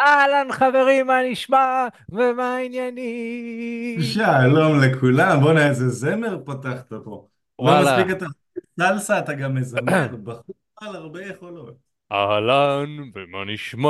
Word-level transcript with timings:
אהלן 0.00 0.52
חברים, 0.52 1.06
מה 1.06 1.18
נשמע 1.30 1.88
ומה 2.08 2.56
העניינים? 2.56 4.00
שלום 4.00 4.80
לכולם, 4.80 5.40
בוא'נה 5.40 5.68
איזה 5.68 5.88
זמר 5.88 6.38
פתחת 6.44 6.92
פה. 7.04 7.28
לא 7.64 7.64
וואלה, 7.64 7.80
מספיק 7.82 8.10
אתה 8.16 8.26
סלסה, 8.80 9.18
אתה 9.18 9.34
גם 9.34 9.54
מזמר, 9.54 10.16
בחור 10.24 10.54
בעל 10.80 10.96
הרבה 10.96 11.22
יכולות. 11.26 11.90
אהלן, 12.12 13.10
ומה 13.14 13.44
נשמע 13.44 13.88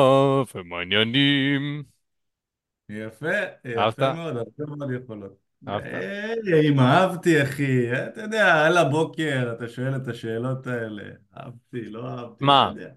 ומה 0.54 0.78
העניינים? 0.78 1.82
יפה? 2.88 3.28
יפה 3.64 4.12
מאוד, 4.14 4.36
הרבה 4.36 4.76
מאוד 4.76 4.90
יכולות. 4.92 5.36
אהבת? 5.68 5.84
היי, 5.84 6.68
אם 6.68 6.80
אהבתי 6.80 7.42
אחי, 7.42 7.92
אתה 7.92 8.20
יודע, 8.20 8.66
על 8.66 8.76
הבוקר 8.76 9.52
אתה 9.56 9.68
שואל 9.68 9.96
את 9.96 10.08
השאלות 10.08 10.66
האלה, 10.66 11.02
אהבתי, 11.36 11.90
לא 11.90 12.08
אהבתי, 12.08 12.50
לא 12.50 12.50
מה? 12.50 12.62
יודע. 12.68 12.90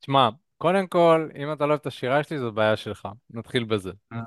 תשמע, 0.00 0.28
קודם 0.60 0.86
כל, 0.86 1.28
אם 1.36 1.52
אתה 1.52 1.66
לא 1.66 1.70
אוהב 1.70 1.80
את 1.80 1.86
השירה 1.86 2.22
שלי, 2.22 2.38
זו 2.38 2.52
בעיה 2.52 2.76
שלך. 2.76 3.08
נתחיל 3.30 3.64
בזה. 3.64 3.90
אה, 4.12 4.18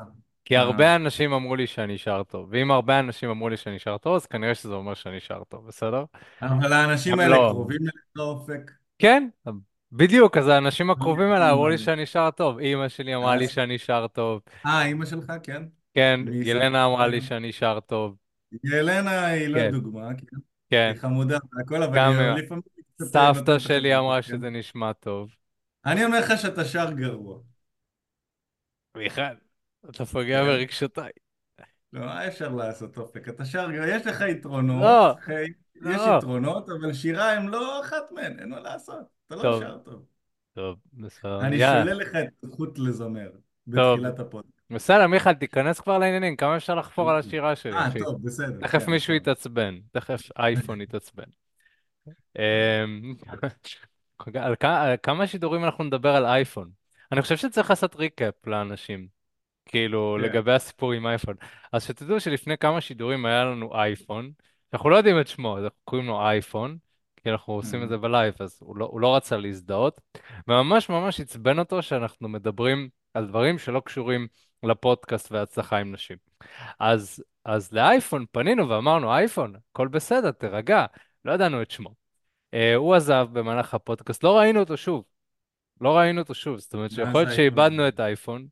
כי 0.46 0.58
אה. 0.58 0.62
הרבה 0.62 0.96
אנשים 0.96 1.34
אמרו 1.34 1.55
לי 1.55 1.68
שאני 1.68 1.98
שר 1.98 2.24
טוב, 2.24 2.48
ואם 2.52 2.72
הרבה 2.72 3.00
אנשים 3.00 3.30
אמרו 3.30 3.50
לי 3.50 3.58
שאני 3.58 3.80
שר 3.80 3.98
טוב, 3.98 4.16
אז 4.16 4.26
כנראה 4.26 4.55
שזה 4.55 4.74
אומר 4.74 4.94
שאני 4.94 5.20
שר 5.20 5.44
טוב, 5.50 5.68
בסדר? 5.68 6.04
אבל 6.41 6.74
האנשים 6.74 7.20
האלה 7.20 7.38
לא. 7.38 7.50
קרובים 7.52 7.82
אליך 7.82 8.27
אופק. 8.27 8.72
כן, 9.00 9.27
בדיוק, 9.91 10.38
אז 10.38 10.48
האנשים 10.48 10.90
הקרובים 10.90 11.34
אליי 11.34 11.52
אמרו 11.52 11.68
לי 11.68 11.74
אה, 11.74 11.77
שאני 11.77 12.05
שר 12.05 12.30
טוב. 12.36 12.60
אימא 12.60 12.88
שלי 12.88 13.16
אמרה 13.16 13.36
לי 13.36 13.48
שאני 13.48 13.77
שר 13.77 14.05
טוב. 14.13 14.41
אה, 14.66 14.86
אימא 14.86 15.05
שלך, 15.05 15.34
כן. 15.44 15.63
כן, 15.94 16.20
ילנה 16.34 16.86
אמרה 16.86 17.08
לי? 17.08 17.22
שאני 17.22 17.52
שר 17.52 17.80
טוב. 17.80 18.16
ילנה 18.63 19.26
היא 19.26 19.48
לא 19.48 19.60
כן, 19.60 19.72
דוגמה, 19.72 20.08
כן? 20.08 20.38
היא 20.72 20.94
כן. 20.94 20.94
חמודה 20.98 21.38
והכל, 21.58 21.84
אבל 21.84 21.98
היא 21.98 22.05
אה, 22.05 22.36
לפעמים 22.36 22.63
היא 22.77 22.84
אה, 23.02 23.34
סבתא 23.34 23.60
שלי 23.60 23.98
אמרה 23.98 24.22
כן? 24.22 24.27
שזה 24.27 24.50
נשמע 24.50 24.94
טוב. 24.94 25.36
אני 25.86 26.05
אומר 26.05 26.20
לך 26.20 26.34
שאתה 26.42 26.66
שר 26.66 26.92
גרוע, 26.92 27.40
מיכאל, 28.98 29.36
אתה 29.90 30.05
פוגע 30.05 30.40
כן? 30.41 30.46
ברגשותיי. 30.48 31.12
לא, 31.94 32.02
מה 32.05 32.27
אפשר 32.27 32.49
לעשות 32.49 32.98
אופק? 32.98 33.30
אתה 33.30 33.46
שר 33.46 33.71
גרוע, 33.71 33.88
יש 33.88 34.07
לך 34.07 34.22
יתרונות, 34.30 34.82
לא, 34.84 35.16
חי- 35.22 35.34
יש 35.76 36.02
לא. 36.07 36.18
יתרונות, 36.18 36.70
אבל 36.70 36.94
שירה 36.94 37.32
הם 37.32 37.49
לא 37.49 37.82
אחת 37.82 38.12
מהן, 38.12 38.40
אין 38.40 38.49
מה 38.49 38.60
לעשות, 38.60 39.05
אתה 39.27 39.35
לא 39.35 39.60
שר 39.60 39.77
טוב. 39.77 40.05
טוב, 40.54 40.77
בסדר. 40.94 41.41
אני 41.41 41.57
שולל 41.60 41.94
לך 41.94 42.16
את 42.16 42.44
הזכות 42.44 42.79
לזמר. 42.79 43.29
בתחילת 43.68 44.20
הפודקאסט. 44.20 44.54
בסדר, 44.70 45.07
מיכאל, 45.07 45.34
תיכנס 45.34 45.79
כבר 45.79 45.98
לעניינים. 45.98 46.35
כמה 46.35 46.57
אפשר 46.57 46.76
לחפור 46.76 47.12
על 47.12 47.20
השירה 47.20 47.55
שלי, 47.55 47.74
אה? 47.74 47.90
טוב, 48.00 48.24
בסדר, 48.24 48.60
תכף 48.68 48.85
כן, 48.85 48.91
מישהו. 48.91 49.13
יתעצבן. 49.13 49.79
תכף 49.91 50.22
אייפון 50.40 50.82
יתעצבן. 50.82 51.24
על 54.40 54.56
כ- 54.56 55.00
כמה 55.04 55.28
שידורים 55.28 55.64
אנחנו 55.64 55.84
נדבר 55.84 56.16
על 56.16 56.26
אייפון? 56.26 56.70
אני 57.12 57.22
חושב 57.22 57.38
שצריך 57.38 57.70
לעשות 57.70 57.96
recap 57.96 58.48
לאנשים. 58.48 59.08
כאילו, 59.66 60.18
כן. 60.20 60.26
לגבי 60.26 60.52
הסיפור 60.52 60.94
עם 60.94 61.08
אייפון. 61.08 61.36
אז 61.72 61.84
שתדעו 61.84 62.20
שלפני 62.20 62.58
כמה 62.58 62.82
שידורים 62.82 63.26
היה 63.26 63.46
לנו 63.46 63.76
אייפון, 63.76 64.31
אנחנו 64.74 64.90
לא 64.90 64.96
יודעים 64.96 65.19
את 65.19 65.28
שמו, 65.28 65.58
אז 65.58 65.64
אנחנו 65.64 65.80
קוראים 65.86 66.08
לו 66.08 66.22
אייפון, 66.22 66.78
כי 67.16 67.30
אנחנו 67.31 67.53
עושים 67.53 67.80
את 67.80 67.84
אה. 67.84 67.88
זה 67.90 67.97
בלייב, 67.97 68.34
אז 68.40 68.58
הוא 68.62 68.78
לא, 68.78 68.86
הוא 68.86 69.02
לא 69.02 69.16
רצה 69.16 69.38
להזדהות, 69.38 70.02
וממש 70.47 70.90
ממש 70.90 71.19
עצבן 71.19 71.59
אותו 71.59 71.81
שאנחנו 71.81 72.30
מדברים 72.30 72.90
על 73.14 73.28
דברים 73.28 73.59
שלא 73.59 73.81
קשורים 73.86 74.28
לפודקאסט 74.64 75.31
והצלחה 75.31 75.78
עם 75.78 75.91
נשים. 75.91 76.18
אז, 76.80 77.24
אז 77.46 77.74
לאייפון 77.74 78.25
פנינו 78.31 78.69
ואמרנו, 78.69 79.12
אייפון, 79.12 79.56
הכל 79.72 79.88
בסדר, 79.88 80.31
תירגע, 80.31 80.86
לא 81.25 81.31
ידענו 81.31 81.62
את 81.62 81.72
שמו. 81.72 82.03
אה, 82.53 82.75
הוא 82.75 82.96
עזב 82.96 83.28
במהלך 83.34 83.73
הפודקאסט, 83.73 84.23
לא 84.23 84.38
ראינו 84.38 84.59
אותו 84.59 84.78
שוב, 84.78 85.03
לא 85.81 85.97
ראינו 85.97 86.22
אותו 86.22 86.34
שוב, 86.34 86.59
זאת 86.59 86.73
אומרת 86.73 86.91
שיכול 86.91 87.22
להיות 87.22 87.35
שאיבדנו. 87.35 87.88
את 87.88 88.00
האייפון. 88.00 88.47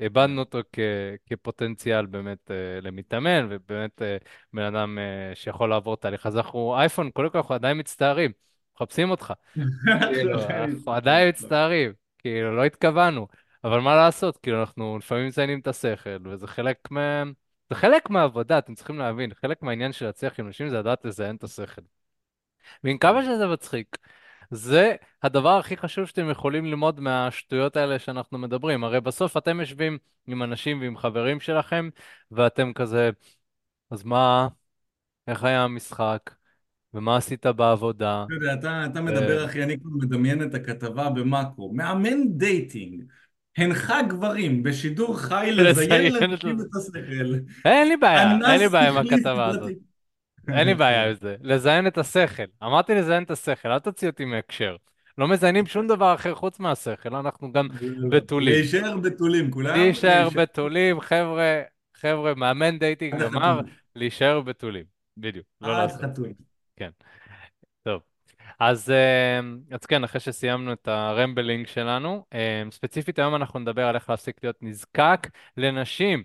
איבדנו 0.00 0.40
אותו 0.40 0.58
כ, 0.72 0.78
כפוטנציאל 1.26 2.06
באמת 2.06 2.50
אה, 2.50 2.80
למתאמן, 2.82 3.46
ובאמת 3.50 4.02
אה, 4.02 4.16
בן 4.52 4.62
אדם 4.62 4.98
אה, 4.98 5.34
שיכול 5.34 5.70
לעבור 5.70 5.96
תהליך. 5.96 6.26
אז 6.26 6.36
אנחנו, 6.36 6.74
אייפון, 6.78 7.10
קודם 7.10 7.30
כל 7.30 7.38
אנחנו 7.38 7.54
עדיין 7.54 7.78
מצטערים, 7.78 8.32
מחפשים 8.76 9.10
אותך. 9.10 9.32
כאילו, 10.14 10.40
עדיין 10.40 10.60
אנחנו 10.60 10.76
מסתכלים. 10.76 10.96
עדיין 10.96 11.24
לא. 11.24 11.32
מצטערים, 11.32 11.92
כאילו, 12.18 12.56
לא 12.56 12.64
התכוונו. 12.64 13.26
אבל 13.64 13.80
מה 13.80 13.96
לעשות, 13.96 14.36
כאילו, 14.36 14.60
אנחנו 14.60 14.98
לפעמים 14.98 15.26
מציינים 15.26 15.60
את 15.60 15.66
השכל, 15.66 16.16
וזה 16.24 16.46
חלק 16.46 16.90
מה... 16.90 17.22
זה 17.70 17.74
חלק 17.74 18.10
מהעבודה, 18.10 18.58
אתם 18.58 18.74
צריכים 18.74 18.98
להבין, 18.98 19.30
חלק 19.34 19.62
מהעניין 19.62 19.92
של 19.92 20.04
להצליח 20.04 20.40
עם 20.40 20.48
נשים 20.48 20.68
זה 20.68 20.78
לדעת 20.78 21.04
לזיין 21.04 21.36
את 21.36 21.44
השכל. 21.44 21.82
ועם 22.84 22.98
כמה 22.98 23.24
שזה 23.24 23.46
מצחיק, 23.46 23.98
זה 24.50 24.94
הדבר 25.22 25.58
הכי 25.58 25.76
חשוב 25.76 26.06
שאתם 26.06 26.30
יכולים 26.30 26.64
ללמוד 26.64 27.00
מהשטויות 27.00 27.76
האלה 27.76 27.98
שאנחנו 27.98 28.38
מדברים. 28.38 28.84
הרי 28.84 29.00
בסוף 29.00 29.36
אתם 29.36 29.60
יושבים 29.60 29.98
עם 30.26 30.42
אנשים 30.42 30.80
ועם 30.80 30.96
חברים 30.96 31.40
שלכם, 31.40 31.88
ואתם 32.30 32.72
כזה, 32.72 33.10
אז 33.90 34.04
מה, 34.04 34.48
איך 35.28 35.44
היה 35.44 35.64
המשחק, 35.64 36.30
ומה 36.94 37.16
עשית 37.16 37.46
בעבודה, 37.46 38.24
אתה 38.24 38.34
יודע, 38.34 38.54
אתה, 38.54 38.86
אתה. 38.92 39.00
מדבר, 39.00 39.44
אחי, 39.44 39.62
אני 39.62 39.80
כבר 39.80 39.90
מדמיין 39.90 40.42
את 40.42 40.54
הכתבה 40.54 41.10
במאקו. 41.10 41.72
מאמן 41.74 42.38
dating, 42.38 43.02
מנחה 43.58 44.02
גברים 44.02 44.62
בשידור 44.62 45.18
חי 45.18 45.50
לזיין. 45.52 46.12
לנשים 46.12 46.60
את 46.60 46.66
השכל. 46.76 47.34
אין 47.64 47.88
לי 47.88 47.96
בעיה, 47.96 48.32
אין 48.32 48.60
לי 48.60 48.68
בעיה 48.68 48.88
עם 48.88 48.96
הכתבה 48.96 49.46
הזאת. 49.46 49.89
אין 50.48 50.66
לי 50.66 50.74
בעיה. 50.74 51.08
עם 51.08 51.14
זה. 51.14 51.36
לזיין 51.42 51.86
את 51.86 51.98
השכל. 51.98 52.42
אמרתי 52.62 52.94
לזיין 52.94 53.22
את 53.22 53.30
השכל, 53.30 53.68
אל 53.68 53.78
תוציא 53.78 54.08
אותי 54.08 54.24
מהקשר. 54.24 54.76
לא 55.18 55.28
מזיינים 55.28 55.66
שום 55.66 55.86
דבר 55.86 56.14
אחר 56.14 56.34
חוץ 56.34 56.60
מהשכל, 56.60 57.14
אנחנו 57.14 57.52
גם. 57.52 57.68
בתולים. 58.10 58.54
להישאר 58.54 58.96
בתולים, 58.96 59.50
כולם 59.50 59.76
להישאר 59.76 60.28
בתולים, 60.36 61.00
חבר'ה, 61.00 61.62
חבר'ה, 61.96 62.34
מאמן 62.34 62.78
dating 62.78 63.22
אמר. 63.22 63.60
להישאר 63.96 64.40
בתולים. 64.40 64.84
בדיוק, 65.16 65.46
לא 65.60 65.72
לעשות. 65.72 66.00
כן, 66.76 66.90
טוב. 67.82 68.00
אז, 68.60 68.90
אה, 68.90 69.40
אז 69.70 69.86
כן, 69.86 70.04
אחרי 70.04 70.20
שסיימנו 70.20 70.72
את 70.72 70.88
הרמבלינג 70.88 71.66
שלנו, 71.66 72.24
אה, 72.32 72.62
ספציפית 72.70 73.18
היום 73.18 73.34
אנחנו 73.34 73.60
נדבר 73.60 73.86
על 73.86 73.94
איך 73.94 74.10
להפסיק 74.10 74.36
להיות 74.42 74.56
נזקק 74.62 75.28
לנשים. 75.56 76.22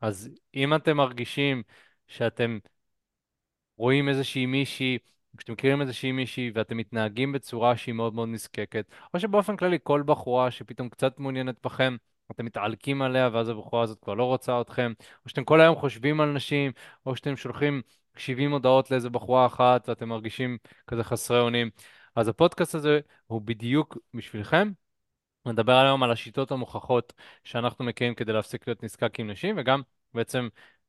אז 0.00 0.30
אם 0.54 0.74
אתם 0.74 0.96
מרגישים 0.96 1.62
שאתם 2.08 2.58
רואים 3.76 4.08
איזושהי 4.08 4.46
מישהי, 4.46 4.98
כשאתם 5.36 5.52
מכירים 5.52 5.80
איזושהי 5.80 6.12
מישהי 6.12 6.50
ואתם 6.54 6.76
מתנהגים 6.76 7.32
בצורה 7.32 7.76
שהיא 7.76 7.94
מאוד 7.94 8.14
מאוד 8.14 8.28
נזקקת, 8.28 8.86
או 9.14 9.20
שבאופן 9.20 9.56
כללי 9.56 9.78
כל 9.82 10.02
בחורה 10.06 10.50
שפתאום 10.50 10.88
קצת 10.88 11.18
מעוניינת 11.18 11.56
בכם, 11.64 11.96
אתם 12.30 12.44
מתעלקים 12.44 13.02
עליה 13.02 13.30
ואז 13.32 13.48
הבחורה 13.48 13.82
הזאת 13.82 13.98
כבר 14.00 14.14
לא 14.14 14.24
רוצה 14.24 14.60
אתכם, 14.60 14.92
או 15.24 15.28
שאתם 15.30 15.44
כל 15.44 15.60
היום 15.60 15.76
חושבים 15.76 16.20
על 16.20 16.32
נשים, 16.32 16.72
או 17.06 17.16
שאתם 17.16 17.36
שולחים 17.36 17.82
70 18.16 18.52
הודעות 18.52 18.90
לאיזה 18.90 19.10
בחורה 19.10 19.46
אחת 19.46 19.88
ואתם 19.88 20.08
מרגישים 20.08 20.58
כזה 20.86 21.04
חסרי 21.04 21.40
אונים, 21.40 21.70
אז 22.16 22.28
הפודקאסט 22.28 22.74
הזה 22.74 23.00
הוא 23.26 23.42
בדיוק 23.42 23.98
בשבילכם. 24.14 24.72
נדבר 25.46 25.76
היום 25.76 26.02
על 26.02 26.10
השיטות 26.10 26.50
המוכחות 26.50 27.12
שאנחנו 27.44 27.84
מכירים 27.84 28.14
כדי 28.14 28.32
להפסיק 28.32 28.66
להיות 28.68 28.82
נזקק 28.84 29.20
עם 29.20 29.30
נשים, 29.30 29.54
וגם 29.58 29.82
בעצם 30.14 30.48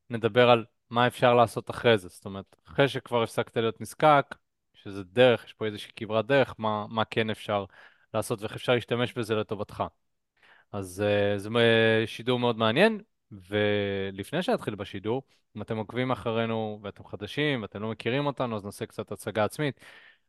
נדבר 0.10 0.50
על 0.50 0.66
מה 0.90 1.08
אפשר 1.08 1.34
לעשות 1.36 1.70
אחרי 1.70 1.98
זה. 1.98 2.08
זאת 2.08 2.26
אומרת, 2.26 2.56
אחרי 2.68 2.88
שכבר 2.88 3.24
הפסקת 3.24 3.58
להיות 3.58 3.82
נזקק, 3.82 4.36
שזה 4.74 5.04
דרך, 5.04 5.46
יש 5.46 5.54
פה 5.54 5.66
איזושהי 5.66 5.92
כברת 5.96 6.26
דרך, 6.26 6.56
מה, 6.58 6.86
מה 6.90 7.06
כן 7.06 7.30
אפשר 7.30 7.66
לעשות 8.14 8.42
ואיך 8.42 8.56
אפשר 8.56 8.74
להשתמש 8.74 9.14
בזה 9.14 9.36
לטובתך. 9.36 9.84
אז 10.72 11.04
uh, 11.06 11.38
זה 11.38 11.50
uh, 11.50 12.08
שידור 12.08 12.40
מאוד 12.40 12.58
מעניין, 12.58 13.02
ולפני 13.32 14.44
שאתחיל 14.44 14.76
בשידור, 14.76 15.24
אם 15.56 15.62
אתם 15.62 15.78
עוקבים 15.78 16.12
אחרינו 16.12 16.80
ואתם 16.84 17.04
חדשים 17.06 17.62
ואתם 17.62 17.82
לא 17.82 17.90
מכירים 17.90 18.26
אותנו, 18.26 18.56
אז 18.56 18.66
נעשה 18.66 18.86
קצת 18.86 19.12
הצגה 19.12 19.44
עצמית. 19.44 19.80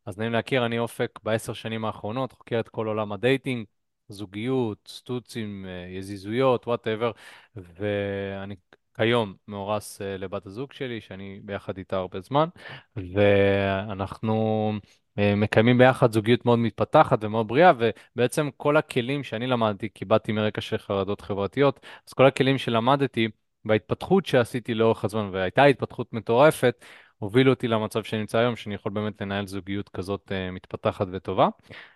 אז 0.06 0.18
נעים 0.18 0.32
להכיר, 0.32 0.66
אני 0.66 0.78
אופק 0.78 1.18
בעשר 1.22 1.52
שנים 1.52 1.84
האחרונות, 1.84 2.32
חוקר 2.32 2.60
את 2.60 2.68
כל 2.68 2.86
עולם 2.86 3.12
ה 3.12 3.19
dating, 3.19 3.66
זוגיות, 4.08 4.88
סטוצים, 4.88 5.66
אה, 5.68 5.86
יזיזויות, 5.98 6.66
whatever, 6.66 7.12
ואני 7.56 8.56
כיום 8.98 9.34
מאורס 9.48 10.02
אה, 10.02 10.16
לבת 10.16 10.46
הזוג 10.46 10.72
שלי, 10.72 11.00
שאני 11.00 11.40
ביחד 11.42 11.78
איתה 11.78 11.96
הרבה 11.96 12.20
זמן, 12.20 12.48
ואנחנו 12.96 14.72
אה, 15.18 15.34
מקיימים 15.34 15.78
ביחד 15.78 16.12
זוגיות 16.12 16.46
מאוד 16.46 16.58
מתפתחת 16.58 17.24
ומאוד 17.24 17.48
בריאה, 17.48 17.72
ובעצם 17.78 18.48
כל 18.56 18.76
הכלים 18.76 19.24
שאני 19.24 19.46
למדתי, 19.46 19.88
כי 19.94 20.04
באתי 20.04 20.32
מרקע 20.32 20.60
של 20.60 20.78
חרדות 20.78 21.20
חברתיות, 21.20 21.80
אז 22.08 22.12
כל 22.12 22.26
הכלים 22.26 22.58
שלמדתי, 22.58 23.28
בהתפתחות 23.64 24.26
שעשיתי 24.26 24.74
לאורך 24.74 25.04
הזמן, 25.04 25.30
והייתה 25.32 25.64
התפתחות 25.64 26.12
מטורפת, 26.12 26.84
הובילו 27.18 27.50
אותי 27.50 27.68
למצב 27.68 28.02
שאני 28.02 28.20
נמצא 28.20 28.38
היום, 28.38 28.56
שאני 28.56 28.74
יכול 28.74 28.92
באמת 28.92 29.22
לנהל 29.22 29.46
זוגיות 29.46 29.88
כזאת 29.88 30.32
uh, 30.32 30.52
מתפתחת 30.52 31.06
וטובה. 31.12 31.48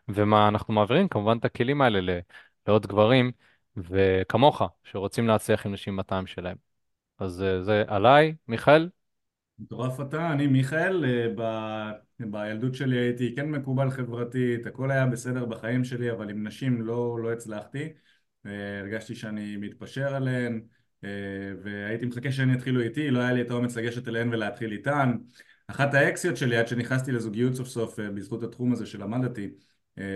ומה 0.08 0.48
אנחנו 0.48 0.74
מעבירים? 0.74 1.08
כמובן 1.08 1.38
את 1.38 1.44
הכלים 1.44 1.82
האלה 1.82 2.20
לעוד 2.66 2.86
גברים, 2.86 3.32
וכמוך, 3.76 4.62
שרוצים 4.84 5.28
להצליח 5.28 5.66
עם 5.66 5.72
נשים 5.72 5.96
בטעם 5.96 6.26
שלהם. 6.26 6.71
אז 7.18 7.42
uh, 7.42 7.62
זה 7.62 7.84
עליי, 7.86 8.34
מיכאל? 8.48 8.88
מטורף 9.58 10.00
אתה, 10.00 10.32
אני 10.32 10.46
מיכאל, 10.46 11.04
אה, 11.04 11.26
ב... 11.36 11.42
בילדות 12.30 12.74
שלי 12.74 12.98
הייתי 12.98 13.34
כן 13.36 13.50
מקובל 13.50 13.90
חברתית, 13.90 14.66
הכל 14.66 14.90
היה 14.90 15.06
בסדר 15.06 15.44
בחיים 15.44 15.84
שלי, 15.84 16.10
אבל 16.10 16.30
עם 16.30 16.46
נשים 16.46 16.82
לא, 16.82 17.18
לא 17.22 17.32
הצלחתי. 17.32 17.88
אה, 18.46 18.80
הרגשתי 18.80 19.14
שאני 19.14 19.56
מתפשר 19.56 20.14
עליהן, 20.14 20.62
אה, 21.04 21.08
והייתי 21.62 22.06
מחכה 22.06 22.32
שהן 22.32 22.54
יתחילו 22.54 22.80
איתי, 22.80 23.10
לא 23.10 23.20
היה 23.20 23.32
לי 23.32 23.42
את 23.42 23.50
האומץ 23.50 23.76
לגשת 23.76 24.08
אליהן 24.08 24.28
ולהתחיל 24.28 24.72
איתן. 24.72 25.16
אחת 25.66 25.94
האקסיות 25.94 26.36
שלי 26.36 26.56
עד 26.56 26.68
שנכנסתי 26.68 27.12
לזוגיות 27.12 27.54
סוף 27.54 27.68
סוף 27.68 28.00
אה, 28.00 28.10
בזכות 28.10 28.42
התחום 28.42 28.72
הזה 28.72 28.86
שלמדתי, 28.86 29.50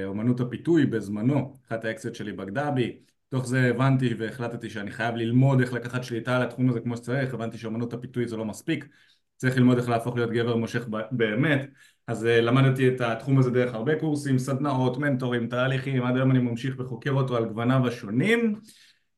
אומנות 0.05 0.41
הפיתוי 0.41 0.87
בזמנו, 0.87 1.57
אחת 1.69 1.85
האקסיות 1.85 2.15
שלי 2.15 2.33
בגדה 2.33 2.71
בי, 2.71 2.99
תוך 3.37 3.47
זה 3.47 3.71
הבנתי 3.71 4.15
והחלטתי 4.19 4.71
שאני 4.71 4.91
חייב 4.91 5.15
ללמוד 5.15 5.61
איך 5.61 5.73
לקחת 5.73 6.05
שליטה 6.05 6.37
על 6.37 6.43
התחום 6.43 6.69
הזה 6.69 6.81
כמו 6.81 6.97
שצריך, 6.97 7.35
הבנתי 7.35 7.59
שאומנות 7.59 7.93
הפיתוי 7.93 8.29
זה 8.29 8.37
לא 8.37 8.45
מספיק, 8.45 8.89
צריך 9.37 9.57
ללמוד 9.57 9.79
איך 9.79 9.89
להפוך 9.89 10.17
להיות 10.17 10.31
גבר 10.31 10.57
מושך 10.57 10.87
באמת, 11.13 11.71
אז 12.07 12.25
uh, 12.25 12.29
למדתי 12.29 12.89
את 12.89 13.01
התחום 13.01 13.39
הזה 13.39 13.51
דרך 13.51 13.75
הרבה 13.75 14.01
קורסים, 14.01 14.39
סדנאות, 14.39 14.99
מנטורים, 14.99 15.49
תהליכים, 15.49 16.03
עד 16.03 16.17
היום 16.17 16.31
אני 16.31 16.39
ממשיך 16.39 16.75
וחוקר 16.79 17.11
אותו 17.11 17.37
על 17.37 17.45
גווניו 17.45 17.87
השונים 17.87 18.55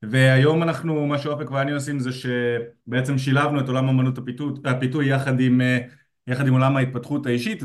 והיום 0.03 0.63
אנחנו, 0.63 1.07
מה 1.07 1.19
שאופק 1.19 1.51
ואני 1.51 1.73
עושים 1.73 1.99
זה 1.99 2.11
שבעצם 2.13 3.19
שילבנו 3.19 3.61
את 3.61 3.69
עולם 3.69 3.89
אמנות 3.89 4.19
הפיתוי, 4.19 4.53
הפיתוי 4.65 5.09
יחד 5.09 5.41
עם, 5.41 5.61
uh, 5.61 5.93
יחד 6.27 6.47
עם 6.47 6.53
עולם 6.53 6.77
ההתפתחות 6.77 7.27
האישית 7.27 7.63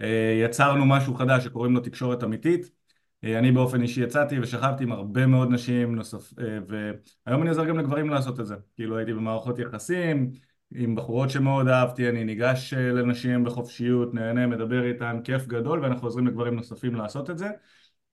ויצרנו 0.00 0.86
משהו 0.86 1.14
חדש 1.14 1.44
שקוראים 1.44 1.74
לו 1.74 1.80
תקשורת 1.80 2.24
אמיתית 2.24 2.83
אני 3.24 3.52
באופן 3.52 3.82
אישי 3.82 4.00
יצאתי 4.02 4.40
ושכבתי 4.40 4.84
עם 4.84 4.92
הרבה 4.92 5.26
מאוד 5.26 5.50
נשים 5.50 5.94
נוסף, 5.94 6.32
והיום 6.68 7.42
אני 7.42 7.48
עוזר 7.48 7.64
גם 7.64 7.78
לגברים 7.78 8.10
לעשות 8.10 8.40
את 8.40 8.46
זה 8.46 8.54
כאילו 8.76 8.96
הייתי 8.98 9.12
במערכות 9.12 9.58
יחסים 9.58 10.30
עם 10.74 10.94
בחורות 10.94 11.30
שמאוד 11.30 11.68
אהבתי, 11.68 12.08
אני 12.08 12.24
ניגש 12.24 12.74
אה, 12.74 12.92
לנשים 12.92 13.44
בחופשיות, 13.44 14.14
נהנה, 14.14 14.46
מדבר 14.46 14.84
איתן, 14.84 15.20
כיף 15.24 15.46
גדול 15.46 15.80
ואנחנו 15.80 16.06
עוזרים 16.06 16.26
לגברים 16.26 16.54
נוספים 16.54 16.94
לעשות 16.94 17.30
את 17.30 17.38
זה 17.38 17.48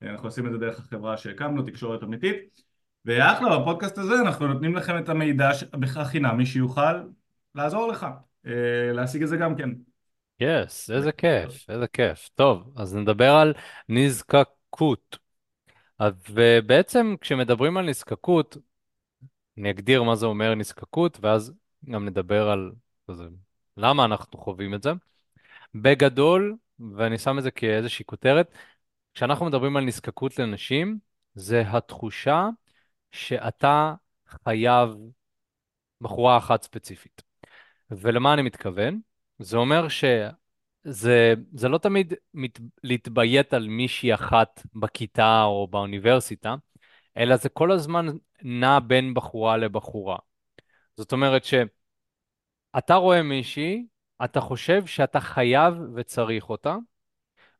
אנחנו 0.01 0.27
עושים 0.27 0.47
את 0.47 0.51
זה 0.51 0.57
דרך 0.57 0.79
החברה 0.79 1.17
שהקמנו, 1.17 1.61
תקשורת 1.61 2.03
אמיתית 2.03 2.61
ואחלה, 3.05 3.59
בפודקאסט 3.59 3.97
הזה 3.97 4.21
אנחנו 4.21 4.47
נותנים 4.47 4.75
לכם 4.75 4.97
את 4.97 5.09
המידע 5.09 5.49
בכך 5.73 6.07
חינם, 6.07 6.37
מי 6.37 6.45
שיוכל 6.45 7.01
לעזור 7.55 7.87
לך, 7.87 8.07
אה, 8.47 8.91
להשיג 8.93 9.23
את 9.23 9.27
זה 9.27 9.37
גם 9.37 9.55
כן. 9.55 9.69
יס, 10.39 10.89
yes, 10.89 10.93
איזה 10.93 11.11
כיף, 11.11 11.69
איזה 11.69 11.87
כיף. 11.87 12.29
טוב, 12.35 12.73
אז 12.75 12.95
נדבר 12.95 13.31
על 13.31 13.53
נזקקות. 14.71 15.18
ובעצם 16.29 17.15
כשמדברים 17.21 17.77
על 17.77 17.85
נזקקות, 17.89 18.57
אני 19.57 19.71
אגדיר 19.71 20.03
מה 20.03 20.15
זה 20.15 20.25
אומר 20.25 20.56
נזקקות, 20.56 21.18
ואז 21.21 21.53
גם 21.89 22.06
נדבר 22.06 22.50
על 22.50 22.71
זה, 23.12 23.23
למה 23.77 24.06
אנחנו 24.06 24.39
חווים 24.39 24.73
את 24.73 24.83
זה. 24.83 24.91
בגדול, 25.75 26.56
ואני 26.95 27.18
שם 27.18 27.38
את 27.38 27.44
זה 27.44 27.51
כאיזושהי 27.51 28.06
כותרת, 28.06 28.51
כשאנחנו 29.13 29.45
מדברים 29.45 29.77
על 29.77 29.83
נזקקות 29.83 30.39
לנשים, 30.39 31.00
זה 31.35 31.63
התחושה 31.68 32.50
שאתה 33.12 33.94
חייב 34.27 34.89
בחורה 36.01 36.38
אחת 36.38 36.63
ספציפית. 36.63 37.21
ולמה 37.91 38.33
אני 38.33 38.41
מתכוון? 38.41 39.00
זה 39.39 39.57
אומר 39.57 39.88
שזה 39.88 40.29
זה 40.83 41.69
לא 41.69 41.78
תמיד 41.78 42.13
מת, 42.33 42.60
להתביית 42.83 43.54
על 43.54 43.68
מישהי 43.68 44.13
אחת 44.13 44.62
בכיתה 44.75 45.44
או 45.44 45.68
באוניברסיטה, 45.68 46.56
אלא 47.18 47.36
זה 47.36 47.50
כל 47.50 47.72
הזמן 47.72 48.06
נע 48.42 48.80
בין 48.80 49.13
בחורה 49.13 49.57
לבחורה. 49.57 50.18
זאת 50.98 51.12
אומרת 51.12 51.44
שאתה 51.45 52.95
רואה 52.95 53.24
מישהי, 53.24 53.86
אתה 54.24 54.42
חושב 54.42 54.86
שאתה 54.86 55.19
חייב 55.19 55.74
וצריך 55.95 56.50
אותה, 56.50 56.75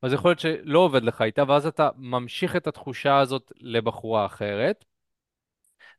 אז 0.02 0.14
יכול 0.14 0.32
להיות 0.32 0.40
שלא 0.40 0.80
עובד 0.80 1.04
לך 1.04 1.22
איתה, 1.22 1.44
ואז 1.48 1.68
אתה 1.68 1.90
ממשיך 1.98 2.56
את 2.56 2.68
התחושה 2.68 3.20
הזאת 3.20 3.52
לבחורה 3.60 4.26
אחרת, 4.26 4.86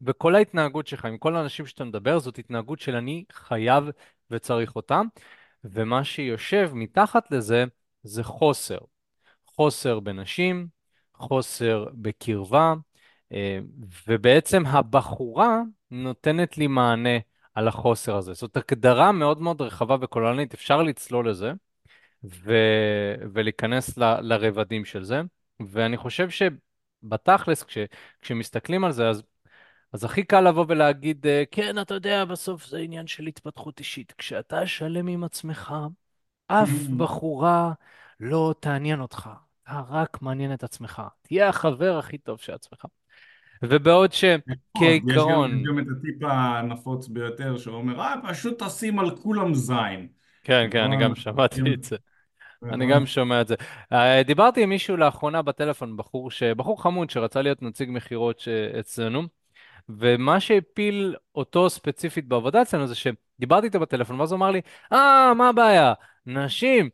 וכל 0.03 0.35
ההתנהגות 0.35 0.87
שלך 0.87 1.05
עם 1.05 1.19
כל 1.19 1.37
האנשים 1.37 1.67
שאתה 1.67 1.85
מדבר 1.85 2.19
זאת 2.19 2.39
התנהגות 2.39 2.81
של 2.81 2.95
אני 2.95 3.25
חייב 3.33 3.85
וצריך 4.31 4.77
אותם, 4.77 5.07
ומה 5.64 6.05
שיושב 6.05 6.70
מתחת 6.75 7.31
לזה 7.31 7.64
זה 8.03 8.25
חוסר. 8.25 8.79
חוסר 9.47 10.00
בנשים, 10.00 10.67
חוסר 11.14 11.87
בקרבה, 11.93 12.75
אה, 13.32 13.59
ובעצם 14.09 14.67
הבחורה 14.67 15.61
נותנת 15.91 16.59
לי 16.59 16.67
מענה 16.67 17.19
על 17.55 17.69
החוסר 17.69 18.17
הזה. 18.17 18.32
זאת 18.32 18.56
הגדרה 18.56 19.12
מאוד 19.12 19.41
מאוד 19.41 19.62
רחבה 19.62 19.97
וכוללנית, 20.00 20.55
אפשר 20.55 20.82
לצלול 20.82 21.31
לזה 21.31 21.53
ו... 22.25 22.55
ולהיכנס 23.32 23.99
ל... 23.99 24.20
לרבדים 24.20 24.85
של 24.85 25.05
זה, 25.05 25.20
ואני 25.70 25.97
חושב 25.97 26.29
שבתכלס, 26.31 27.62
כש... 27.62 27.79
כשמסתכלים 28.20 28.85
על 28.85 28.93
זה, 28.93 29.09
אז... 29.09 29.23
אז 29.93 30.05
הכי 30.05 30.25
קל 30.25 30.41
לבוא 30.41 30.65
ולהגיד, 30.69 31.27
אה, 31.27 31.43
כן, 31.50 31.79
אתה 31.79 31.94
יודע, 31.94 32.25
בסוף 32.25 32.67
זה 32.67 32.79
עניין 32.79 33.06
של 33.06 33.27
התפתחות 33.27 33.79
אישית. 33.79 34.12
כשאתה 34.19 34.67
שלם 34.67 35.06
עם 35.06 35.25
עצמך, 35.25 35.75
אף 36.47 36.69
בחורה 36.99 37.73
לא 38.21 38.55
תעניין 38.61 39.00
אותך. 39.00 39.31
אתה 39.62 39.81
רק 39.89 40.23
מעניין 40.23 40.53
את 40.53 40.65
עצמך. 40.65 41.03
תהיה 41.23 41.49
החבר 41.49 41.99
הכי 41.99 42.19
טוב 42.19 42.39
של 42.39 42.53
עצמך. 42.53 42.85
ובעוד 43.62 44.12
שכעיקרון... 44.12 45.61
יש 45.61 45.67
גם 45.69 45.79
את 45.79 45.87
הטיפ 45.99 46.23
הנפוץ 46.23 47.09
ביותר 47.09 47.59
שאומר, 47.59 48.00
אה, 48.00 48.15
פשוט 48.29 48.62
תשים 48.62 48.99
על 48.99 49.17
כולם 49.17 49.55
זין. 49.55 50.09
כן, 50.43 50.69
כן, 50.71 50.83
אני 50.83 50.97
גם 50.97 51.15
שמעתי 51.15 51.61
את 51.75 51.83
זה. 51.83 51.97
אני 52.62 52.87
גם 52.87 53.06
שומע 53.06 53.41
את 53.41 53.49
זה. 53.49 53.55
אה, 53.93 54.23
דיברתי 54.23 54.62
עם 54.62 54.69
מישהו 54.69 54.97
לאחרונה 54.97 55.43
בטלפון, 55.43 55.97
בחור, 55.97 56.31
ש... 56.31 56.43
בחור 56.43 56.83
חמוד 56.83 57.11
שרצה 57.11 57.43
להיות 57.43 57.62
נציג 57.62 57.91
מכירות 57.91 58.43
אצלנו, 58.81 59.23
ומה 59.88 60.40
שהפיל 60.40 61.17
אותו 61.34 61.70
ספציפית 61.70 62.29
בעבודה 62.29 62.62
אצלנו 62.62 62.87
זה 62.87 62.94
שדיברתי 62.94 63.67
איתו 63.67 63.81
בטלפון, 63.81 64.20
ואז 64.20 64.32
הוא 64.32 64.37
אמר 64.37 64.50
לי, 64.50 64.61
אה, 64.93 65.34
מה 65.34 65.49
הבעיה? 65.49 65.93
נשים. 66.26 66.90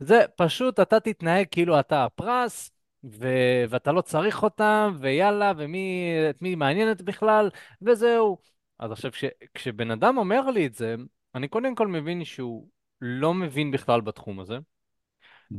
זה 0.00 0.24
פשוט, 0.36 0.80
אתה 0.80 1.00
תתנהג 1.00 1.46
כאילו 1.50 1.80
אתה 1.80 2.04
הפרס, 2.04 2.70
ו- 3.04 3.64
ואתה 3.68 3.92
לא 3.92 4.00
צריך 4.00 4.42
אותם, 4.42 4.96
ויאללה, 5.00 5.52
ומי, 5.56 6.10
מי 6.40 6.54
מעניינת 6.54 7.02
בכלל, 7.02 7.50
וזהו. 7.82 8.38
אז 8.78 8.92
עכשיו, 8.92 9.12
כש- 9.12 9.24
כשבן 9.54 9.90
אדם 9.90 10.18
אומר 10.18 10.50
לי 10.50 10.66
את 10.66 10.74
זה, 10.74 10.94
אני 11.34 11.48
קודם 11.48 11.74
כל 11.74 11.86
מבין 11.86 12.24
שהוא 12.24 12.68
לא 13.00 13.34
מבין 13.34 13.70
בכלל 13.70 14.00
בתחום 14.00 14.40
הזה, 14.40 14.58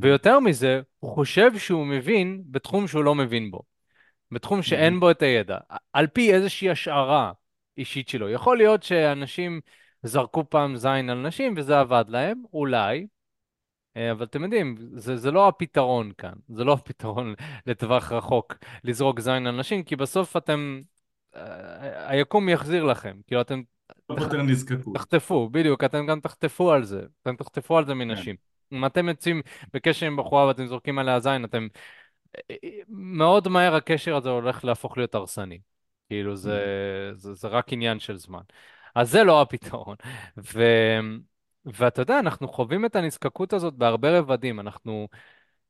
ויותר 0.00 0.40
מזה, 0.40 0.80
הוא 0.98 1.10
חושב 1.10 1.58
שהוא 1.58 1.86
מבין 1.86 2.42
בתחום 2.50 2.88
שהוא 2.88 3.04
לא 3.04 3.14
מבין 3.14 3.50
בו. 3.50 3.69
בתחום 4.32 4.62
שאין 4.62 5.00
בו 5.00 5.10
את 5.10 5.22
הידע. 5.22 5.58
על 5.92 6.06
פי 6.06 6.34
איזושהי 6.34 6.70
השערה 6.70 7.32
אישית 7.78 8.08
שלו. 8.08 8.28
יכול 8.28 8.56
להיות 8.56 8.82
שאנשים 8.82 9.60
זרקו 10.02 10.50
פעם 10.50 10.76
זין 10.76 11.10
על 11.10 11.26
נשים 11.26 11.54
וזה 11.56 11.80
עבד 11.80 12.04
להם, 12.08 12.42
אולי, 12.52 13.06
אה, 13.96 14.12
אבל 14.12 14.24
אתם 14.24 14.42
יודעים, 14.42 14.76
זה, 14.92 15.16
זה 15.16 15.30
לא 15.30 15.48
הפתרון 15.48 16.12
כאן, 16.18 16.32
זה 16.48 16.64
לא 16.64 16.72
הפתרון 16.82 17.34
לטווח 17.66 18.12
רחוק 18.12 18.54
לזרוק 18.84 19.20
זין 19.20 19.46
על 19.46 19.56
נשים, 19.56 19.82
כי 19.82 19.96
בסוף 19.96 20.36
אתם, 20.36 20.80
אה, 21.36 22.10
היקום 22.10 22.48
יחזיר 22.48 22.84
לכם, 22.84 23.16
כאילו 23.26 23.40
אתם. 23.40 23.62
תחטפו, 24.94 25.48
בדיוק, 25.48 25.84
אתם 25.84 26.06
גם 26.06 26.20
תחטפו 26.20 26.72
על 26.72 26.84
זה, 26.84 27.02
אתם 27.22 27.36
תחטפו 27.36 27.78
על 27.78 27.86
זה 27.86 27.94
מנשים. 27.94 28.36
אם 28.72 28.86
אתם 28.86 29.08
יוצאים 29.08 29.42
בקשר 29.74 30.06
עם 30.06 30.16
בחורה 30.16 30.46
ואתם 30.46 30.66
זורקים 30.66 30.98
עליה 30.98 31.20
זין, 31.20 31.44
אתם, 31.44 31.68
מאוד 32.88 33.48
מהר 33.48 33.74
הקשר 33.74 34.16
הזה 34.16 34.28
הולך 34.28 34.64
להפוך 34.64 34.96
להיות 34.96 35.14
הרסני. 35.14 35.60
כאילו 36.08 36.36
זה, 36.36 36.64
mm. 37.12 37.18
זה, 37.18 37.34
זה 37.34 37.48
רק 37.48 37.72
עניין 37.72 37.98
של 37.98 38.16
זמן. 38.16 38.42
אז 38.94 39.10
זה 39.10 39.24
לא 39.24 39.42
הפתרון. 39.42 39.96
ו... 40.54 40.62
ואתה 41.64 42.02
יודע, 42.02 42.18
אנחנו 42.18 42.48
חווים 42.48 42.84
את 42.84 42.96
הנזקקות 42.96 43.52
הזאת 43.52 43.74
בהרבה 43.74 44.18
רבדים. 44.18 44.60
אנחנו, 44.60 45.08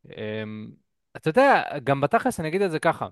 אמ, 0.06 0.70
אתה 1.16 1.28
יודע, 1.30 1.62
גם 1.84 2.00
בתכלס 2.00 2.40
אני 2.40 2.48
אגיד 2.48 2.62
את 2.62 2.70
זה 2.70 2.78
ככה. 2.78 3.08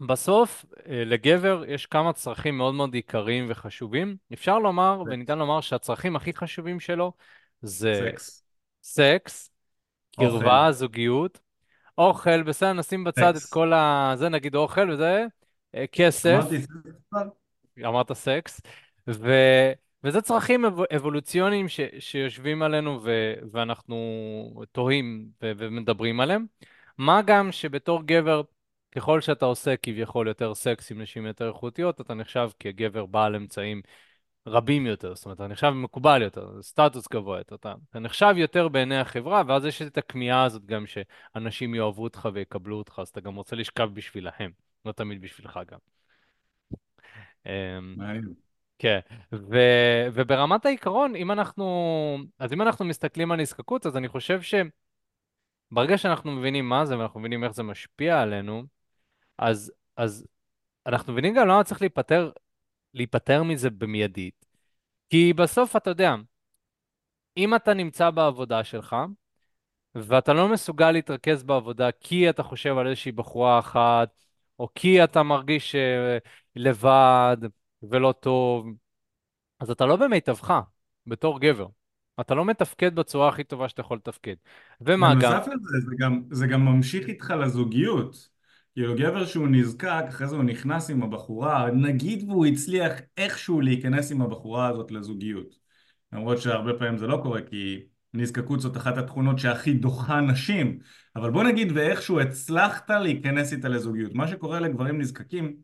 בסוף, 0.00 0.64
אה, 0.86 1.04
לגבר 1.04 1.64
יש 1.68 1.86
כמה 1.86 2.12
צרכים 2.12 2.58
מאוד 2.58 2.74
מאוד 2.74 2.94
עיקריים 2.94 3.46
וחשובים. 3.48 4.16
אפשר 4.32 4.58
לומר, 4.58 5.02
וניתן 5.06 5.38
לומר 5.38 5.60
שהצרכים 5.60 6.16
הכי 6.16 6.32
חשובים 6.32 6.80
שלו 6.80 7.12
זה 7.62 8.10
סקס, 8.10 8.44
סקס 8.82 9.50
קרבה, 10.16 10.72
זוגיות, 10.72 11.40
אוכל, 11.98 12.42
בסדר, 12.42 12.72
נשים 12.72 13.04
בצד 13.04 13.32
סקס. 13.34 13.46
את 13.46 13.52
כל 13.52 13.72
ה... 13.72 14.12
זה 14.16 14.28
נגיד 14.28 14.54
אוכל 14.54 14.90
וזה, 14.90 15.26
אה, 15.74 15.86
כסף. 15.86 16.38
אמרתי 16.40 16.62
סקס. 16.62 16.72
אמרת 17.86 18.12
סקס. 18.12 18.60
ו... 19.08 19.32
וזה 20.04 20.20
צרכים 20.20 20.64
אב... 20.64 20.80
אבולוציוניים 20.96 21.68
ש... 21.68 21.80
שיושבים 21.98 22.62
עלינו 22.62 23.00
ו... 23.02 23.34
ואנחנו 23.52 24.64
תוהים 24.72 25.28
ו... 25.42 25.52
ומדברים 25.56 26.20
עליהם. 26.20 26.46
מה 26.98 27.22
גם 27.22 27.52
שבתור 27.52 28.02
גבר, 28.04 28.42
ככל 28.94 29.20
שאתה 29.20 29.44
עושה 29.46 29.76
כביכול 29.76 30.28
יותר 30.28 30.54
סקס 30.54 30.90
עם 30.90 31.00
נשים 31.00 31.26
יותר 31.26 31.48
איכותיות, 31.48 32.00
אתה 32.00 32.14
נחשב 32.14 32.48
כגבר 32.60 33.06
בעל 33.06 33.36
אמצעים 33.36 33.82
רבים 34.46 34.86
יותר, 34.86 35.14
זאת 35.14 35.24
אומרת, 35.24 35.36
אתה 35.36 35.46
נחשב 35.46 35.70
מקובל 35.70 36.22
יותר, 36.22 36.62
סטטוס 36.62 37.08
גבוה 37.08 37.38
יותר, 37.38 37.54
אתה, 37.54 37.74
אתה 37.90 37.98
נחשב 37.98 38.34
יותר 38.36 38.68
בעיני 38.68 38.96
החברה, 38.96 39.42
ואז 39.46 39.64
יש 39.64 39.82
את 39.82 39.98
הכמיהה 39.98 40.44
הזאת 40.44 40.64
גם 40.64 40.84
שאנשים 40.86 41.74
יאהבו 41.74 42.02
אותך 42.02 42.28
ויקבלו 42.32 42.76
אותך, 42.76 42.98
אז 42.98 43.08
אתה 43.08 43.20
גם 43.20 43.34
רוצה 43.34 43.56
לשכב 43.56 43.90
בשבילהם, 43.94 44.50
לא 44.84 44.92
תמיד 44.92 45.20
בשבילך 45.20 45.60
גם. 45.70 45.78
מעניין. 47.96 48.34
כן, 48.78 48.98
ו, 49.32 49.56
וברמת 50.12 50.66
העיקרון, 50.66 51.16
אם 51.16 51.30
אנחנו, 51.30 52.18
אז 52.38 52.52
אם 52.52 52.62
אנחנו 52.62 52.84
מסתכלים 52.84 53.32
על 53.32 53.40
נזקקות, 53.40 53.86
אז 53.86 53.96
אני 53.96 54.08
חושב 54.08 54.40
שברגע 55.72 55.98
שאנחנו 55.98 56.32
מבינים 56.32 56.68
מה 56.68 56.86
זה 56.86 56.98
ואנחנו 56.98 57.20
מבינים 57.20 57.44
איך 57.44 57.52
זה 57.52 57.62
משפיע 57.62 58.20
עלינו, 58.22 58.62
אז, 59.38 59.72
אז 59.96 60.26
אנחנו 60.86 61.12
מבינים 61.12 61.34
גם 61.34 61.48
למה 61.48 61.64
צריך 61.64 61.80
להיפטר, 61.82 62.30
להיפטר 62.94 63.42
מזה 63.42 63.70
במיידית. 63.70 64.46
כי 65.10 65.32
בסוף, 65.32 65.76
אתה 65.76 65.90
יודע, 65.90 66.14
אם 67.36 67.54
אתה 67.54 67.74
נמצא 67.74 68.10
בעבודה 68.10 68.64
שלך, 68.64 68.96
ואתה 69.94 70.32
לא 70.32 70.48
מסוגל 70.48 70.90
להתרכז 70.90 71.42
בעבודה 71.42 71.88
כי 72.00 72.30
אתה 72.30 72.42
חושב 72.42 72.78
על 72.78 72.86
איזושהי 72.88 73.12
בחורה 73.12 73.58
אחת, 73.58 74.08
או 74.58 74.68
כי 74.74 75.04
אתה 75.04 75.22
מרגיש 75.22 75.74
uh, 75.74 76.28
לבד 76.56 77.36
ולא 77.82 78.14
טוב, 78.20 78.66
אז 79.60 79.70
אתה 79.70 79.86
לא 79.86 79.96
במיטבך 79.96 80.60
בתור 81.06 81.40
גבר. 81.40 81.66
אתה 82.20 82.34
לא 82.34 82.44
מתפקד 82.44 82.94
בצורה 82.94 83.28
הכי 83.28 83.44
טובה 83.44 83.68
שאתה 83.68 83.80
יכול 83.80 83.96
לתפקד. 83.96 84.34
ומה 84.80 85.14
גם? 85.14 85.20
בנוסף 85.20 85.46
לזה, 85.46 85.86
זה 85.88 85.94
גם, 85.98 86.22
זה 86.30 86.46
גם 86.46 86.64
ממשיך 86.64 87.08
איתך 87.08 87.34
לזוגיות. 87.40 88.33
כאילו 88.74 88.94
גבר 88.94 89.26
שהוא 89.26 89.48
נזקק, 89.48 90.04
אחרי 90.08 90.28
זה 90.28 90.36
הוא 90.36 90.44
נכנס 90.44 90.90
עם 90.90 91.02
הבחורה, 91.02 91.70
נגיד 91.70 92.28
והוא 92.28 92.46
הצליח 92.46 92.92
איכשהו 93.16 93.60
להיכנס 93.60 94.12
עם 94.12 94.22
הבחורה 94.22 94.68
הזאת 94.68 94.90
לזוגיות. 94.90 95.56
למרות 96.12 96.40
שהרבה 96.40 96.78
פעמים 96.78 96.98
זה 96.98 97.06
לא 97.06 97.20
קורה, 97.22 97.40
כי 97.42 97.82
נזקקות 98.14 98.60
זאת 98.60 98.76
אחת 98.76 98.98
התכונות 98.98 99.38
שהכי 99.38 99.72
דוחה 99.72 100.20
נשים. 100.20 100.78
אבל 101.16 101.30
בוא 101.30 101.44
נגיד 101.44 101.72
ואיכשהו 101.74 102.20
הצלחת 102.20 102.90
להיכנס 102.90 103.52
איתה 103.52 103.68
לזוגיות. 103.68 104.14
מה 104.14 104.28
שקורה 104.28 104.60
לגברים 104.60 105.00
נזקקים 105.00 105.56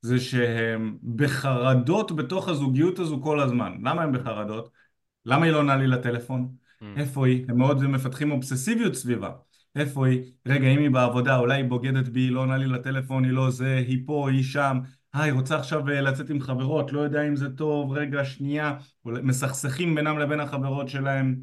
זה 0.00 0.20
שהם 0.20 0.96
בחרדות 1.16 2.16
בתוך 2.16 2.48
הזוגיות 2.48 2.98
הזו 2.98 3.20
כל 3.22 3.40
הזמן. 3.40 3.72
למה 3.82 4.02
הם 4.02 4.12
בחרדות? 4.12 4.70
למה 5.26 5.44
היא 5.44 5.52
לא 5.52 5.58
עונה 5.58 5.76
לי 5.76 5.86
לטלפון? 5.86 6.48
Mm, 6.82 6.84
איפה 6.96 7.26
היא? 7.26 7.44
הם 7.48 7.58
מאוד 7.58 7.86
מפתחים 7.86 8.30
אובססיביות 8.30 8.94
סביבה. 8.94 9.30
איפה 9.76 10.06
היא? 10.06 10.32
רגע, 10.46 10.68
אם 10.68 10.78
היא 10.78 10.90
בעבודה, 10.90 11.38
אולי 11.38 11.56
היא 11.56 11.64
בוגדת 11.64 12.08
בי, 12.08 12.20
היא 12.20 12.32
לא 12.32 12.40
עונה 12.40 12.56
לי 12.56 12.66
לטלפון, 12.66 13.24
היא 13.24 13.32
לא 13.32 13.50
זה, 13.50 13.76
היא 13.76 14.02
פה, 14.06 14.30
היא 14.30 14.42
שם. 14.42 14.78
אה, 15.14 15.22
היא 15.22 15.32
רוצה 15.32 15.56
עכשיו 15.58 15.88
אה, 15.88 16.00
לצאת 16.00 16.30
עם 16.30 16.40
חברות, 16.40 16.92
לא 16.92 17.00
יודע 17.00 17.22
אם 17.28 17.36
זה 17.36 17.56
טוב, 17.56 17.92
רגע, 17.92 18.24
שנייה. 18.24 18.78
מסכסכים 19.04 19.94
בינם 19.94 20.18
לבין 20.18 20.40
החברות 20.40 20.88
שלהם, 20.88 21.36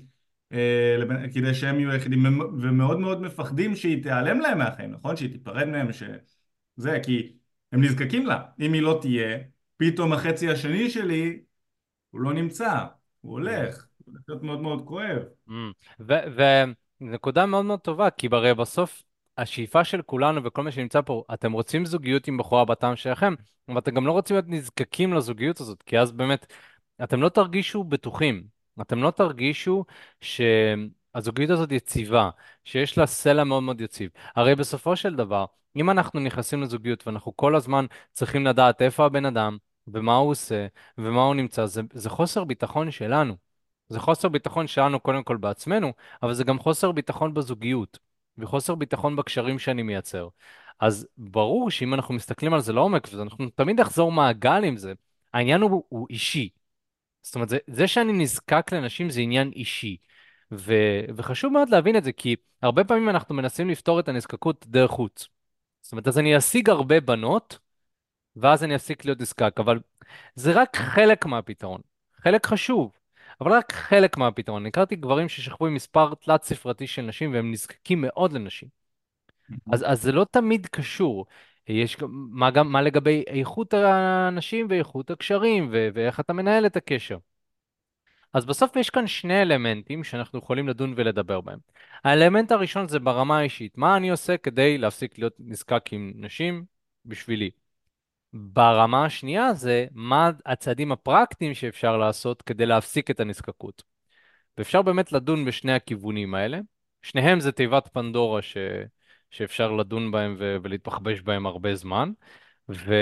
אה, 0.54 0.96
לבין, 1.00 1.32
כדי 1.32 1.54
שהם 1.54 1.80
יהיו 1.80 1.92
היחידים, 1.92 2.40
ומאוד 2.62 3.00
מאוד 3.00 3.22
מפחדים 3.22 3.76
שהיא 3.76 4.04
תיעלם 4.04 4.40
להם 4.40 4.58
מהחיים, 4.58 4.92
נכון? 4.92 5.16
שהיא 5.16 5.32
תיפרד 5.32 5.68
מהם, 5.68 5.94
ש... 5.94 6.04
זה, 6.76 7.00
כי 7.04 7.34
הם 7.72 7.84
נזקקים 7.84 8.26
לה. 8.26 8.44
אם 8.60 8.74
היא 8.74 8.82
לא 8.82 9.00
תהיה, 9.02 9.38
פתאום 9.78 10.14
החצי 10.14 10.50
השני 10.50 10.90
שלי, 10.90 11.40
הוא 12.12 12.22
לא 12.22 12.34
נמצא, 12.34 12.86
הוא 13.22 13.40
mm. 13.40 13.42
הולך. 13.42 13.88
זה 14.06 14.20
להיות 14.28 14.44
מאוד 14.44 14.62
מאוד 14.62 14.86
כואב. 14.86 15.22
ונקודה 17.02 17.46
מאוד 17.46 17.66
מאוד 17.66 17.80
טובה, 17.80 18.10
כי 18.10 18.28
הרי 18.32 18.54
בסוף 18.54 19.04
השאיפה 19.38 19.84
של 19.84 20.02
כולנו 20.02 20.44
וכל 20.44 20.64
מי 20.64 20.72
שנמצא 20.72 21.02
פה, 21.02 21.24
אתם 21.34 21.52
רוצים 21.52 21.86
זוגיות 21.86 22.28
עם 22.28 22.38
בחורה 22.38 22.66
בטעם 22.66 22.96
שלכם, 22.96 23.34
אבל 23.70 23.78
אתם 23.78 23.96
גם 23.96 24.08
לא 24.08 24.12
רוצים 24.12 24.36
להיות 24.36 24.46
נזקקים 24.50 25.14
לזוגיות 25.14 25.60
הזאת, 25.60 25.84
כי 25.84 26.00
אז 26.00 26.12
באמת 26.12 26.54
אתם 27.04 27.22
לא 27.22 27.30
תרגישו 27.30 27.84
בטוחים, 27.84 28.44
אתם 28.82 29.04
לא 29.04 29.12
תרגישו 29.12 29.86
שהזוגיות 30.22 31.50
הזאת 31.50 31.72
יציבה, 31.72 32.30
שיש 32.64 32.98
לה 32.98 33.06
סלע 33.06 33.44
מאוד 33.44 33.64
מאוד 33.64 33.82
יציב. 33.82 34.10
הרי 34.36 34.56
בסופו 34.56 34.96
של 34.96 35.16
דבר, 35.16 35.46
אם 35.76 35.90
אנחנו 35.90 36.20
נכנסים 36.20 36.62
לזוגיות 36.62 37.08
ואנחנו 37.08 37.38
כל 37.38 37.56
הזמן 37.56 37.86
צריכים 38.14 38.46
לדעת 38.46 38.82
איפה 38.82 39.06
הבן 39.06 39.26
אדם, 39.26 39.58
ומה 39.88 40.16
הוא 40.16 40.30
עושה, 40.32 40.68
ומה 40.98 41.24
הוא 41.24 41.36
נמצא, 41.36 41.66
זה, 41.66 41.82
זה 41.94 42.10
חוסר 42.10 42.44
ביטחון 42.44 42.92
שלנו. 42.92 43.45
זה 43.90 44.00
חוסר 44.00 44.30
ביטחון 44.30 44.68
שלנו 44.68 45.00
קודם 45.00 45.24
כל 45.24 45.38
בעצמנו, 45.38 45.94
אבל 46.24 46.34
זה 46.34 46.44
גם 46.44 46.60
חוסר 46.60 46.92
ביטחון 46.92 47.34
בזוגיות, 47.34 48.00
וחוסר 48.38 48.76
ביטחון 48.76 49.16
בקשרים 49.16 49.60
שאני 49.60 49.84
מייצר. 49.84 50.28
אז 50.80 51.08
ברור 51.18 51.72
שאם 51.72 51.94
אנחנו 51.94 52.14
מסתכלים 52.14 52.54
על 52.54 52.62
זה 52.62 52.74
לעומק, 52.74 53.08
ואנחנו 53.14 53.50
תמיד 53.50 53.80
נחזור 53.80 54.12
מעגל 54.12 54.64
עם 54.64 54.78
זה, 54.78 54.94
העניין 55.34 55.62
הוא, 55.62 55.84
הוא 55.90 56.08
אישי. 56.10 56.50
זאת 57.22 57.36
אומרת, 57.36 57.50
זה, 57.50 57.58
זה 57.68 57.88
שאני 57.88 58.14
נזקק 58.14 58.74
לנשים 58.74 59.10
זה 59.10 59.22
עניין 59.22 59.52
אישי. 59.56 59.98
ו, 60.52 60.74
וחשוב 61.16 61.54
מאוד 61.54 61.70
להבין 61.70 61.98
את 61.98 62.04
זה, 62.04 62.12
כי 62.12 62.36
הרבה 62.62 62.84
פעמים 62.84 63.10
אנחנו 63.10 63.36
מנסים 63.36 63.70
לפתור 63.70 64.00
את 64.00 64.08
הנזקקות 64.08 64.66
דרך 64.68 64.92
חוץ. 64.92 65.28
זאת 65.82 65.92
אומרת, 65.92 66.08
אז 66.08 66.20
אני 66.20 66.38
אשיג 66.38 66.70
הרבה 66.70 67.00
בנות, 67.00 67.60
ואז 68.36 68.64
אני 68.64 68.76
אפסיק 68.76 69.06
להיות 69.06 69.22
נזקק, 69.22 69.56
אבל 69.60 69.80
זה 70.36 70.52
רק 70.54 70.76
חלק 70.78 71.26
מהפתרון. 71.26 71.82
חלק 72.24 72.46
חשוב. 72.46 72.92
אבל 73.42 73.52
רק 73.52 73.72
חלק 73.72 74.18
מהפתרון. 74.18 74.66
הכרתי 74.66 74.96
גברים 74.96 75.30
ששכבו 75.30 75.68
עם 75.68 75.74
מספר 75.74 76.14
תלת 76.16 76.44
ספרתי 76.44 76.88
של 76.88 77.02
נשים 77.02 77.34
והם 77.34 77.52
נזקקים 77.52 78.02
מאוד 78.02 78.34
לנשים. 78.34 78.70
אז, 79.72 79.84
אז 79.88 80.02
זה 80.02 80.12
לא 80.12 80.26
תמיד 80.32 80.68
קשור. 80.68 81.26
יש 81.68 81.98
מה, 82.10 82.52
גם, 82.52 82.72
מה 82.72 82.82
לגבי 82.82 83.24
איכות 83.28 83.74
האנשים 83.74 84.68
ואיכות 84.70 85.12
הקשרים 85.12 85.70
ו- 85.72 85.90
ואיך 85.94 86.20
אתה 86.20 86.34
מנהל 86.34 86.66
את 86.66 86.76
הקשר. 86.76 87.18
אז 88.34 88.46
בסוף 88.46 88.76
יש 88.76 88.90
כאן 88.90 89.08
שני 89.08 89.42
אלמנטים 89.42 90.04
שאנחנו 90.04 90.40
יכולים 90.40 90.68
לדון 90.68 90.94
ולדבר 90.98 91.42
בהם. 91.42 91.60
האלמנט 92.04 92.52
הראשון 92.52 92.88
זה 92.88 93.00
ברמה 93.00 93.38
האישית, 93.40 93.78
מה 93.78 93.98
אני 93.98 94.10
עושה 94.10 94.38
כדי 94.38 94.78
להפסיק 94.78 95.18
להיות 95.20 95.36
נזקק 95.40 95.84
עם 95.92 96.12
נשים 96.16 96.66
בשבילי. 97.06 97.50
ברמה 98.38 99.06
השנייה 99.06 99.54
זה 99.54 99.86
מה 99.92 100.32
הצעדים 100.46 100.92
הפרקטיים 100.92 101.54
שאפשר 101.54 101.98
לעשות 101.98 102.42
כדי 102.42 102.66
להפסיק 102.66 103.12
את 103.12 103.20
הנזקקות. 103.20 103.84
ואפשר 104.58 104.82
באמת 104.82 105.12
לדון 105.12 105.46
בשני 105.46 105.74
הכיוונים 105.74 106.36
האלה. 106.36 106.60
שניהם 107.02 107.40
זה 107.40 107.52
תיבת 107.52 107.90
פנדורה 107.94 108.42
ש... 108.42 108.58
שאפשר 109.32 109.72
לדון 109.72 110.12
בהם 110.12 110.36
ו... 110.40 110.58
ולהתבחבש 110.64 111.22
בהם 111.22 111.46
הרבה 111.46 111.76
זמן. 111.76 112.12
ו... 112.70 112.94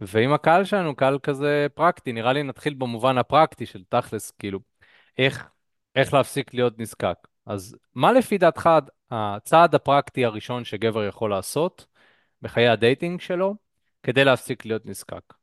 ואם 0.00 0.32
הקהל 0.32 0.64
שלנו 0.64 0.96
קהל 0.96 1.18
כזה 1.18 1.66
פרקטי, 1.74 2.12
נראה 2.12 2.32
לי 2.32 2.42
נתחיל 2.42 2.74
במובן 2.74 3.18
הפרקטי 3.18 3.66
של 3.66 3.84
תכלס, 3.88 4.30
כאילו, 4.30 4.60
איך, 5.18 5.48
איך 5.94 6.14
להפסיק 6.14 6.54
להיות 6.54 6.78
נזקק. 6.78 7.18
אז 7.46 7.76
מה 7.94 8.12
לפי 8.12 8.38
דעתך 8.38 8.70
הצעד 9.10 9.74
הפרקטי 9.74 10.24
הראשון 10.24 10.64
שגבר 10.64 11.04
יכול 11.04 11.30
לעשות 11.30 11.86
בחיי 12.42 12.68
ה 12.68 12.75
dating 12.75 13.20
שלו 13.20 13.63
כדי 14.04 14.24
להפסיק 14.24 14.64
להיות 14.64 14.86
נזקק? 14.86 15.34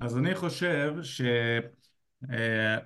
אז 0.00 0.18
אני 0.18 0.34
חושב 0.34 0.94
ש... 1.02 1.20
אה, 2.30 2.78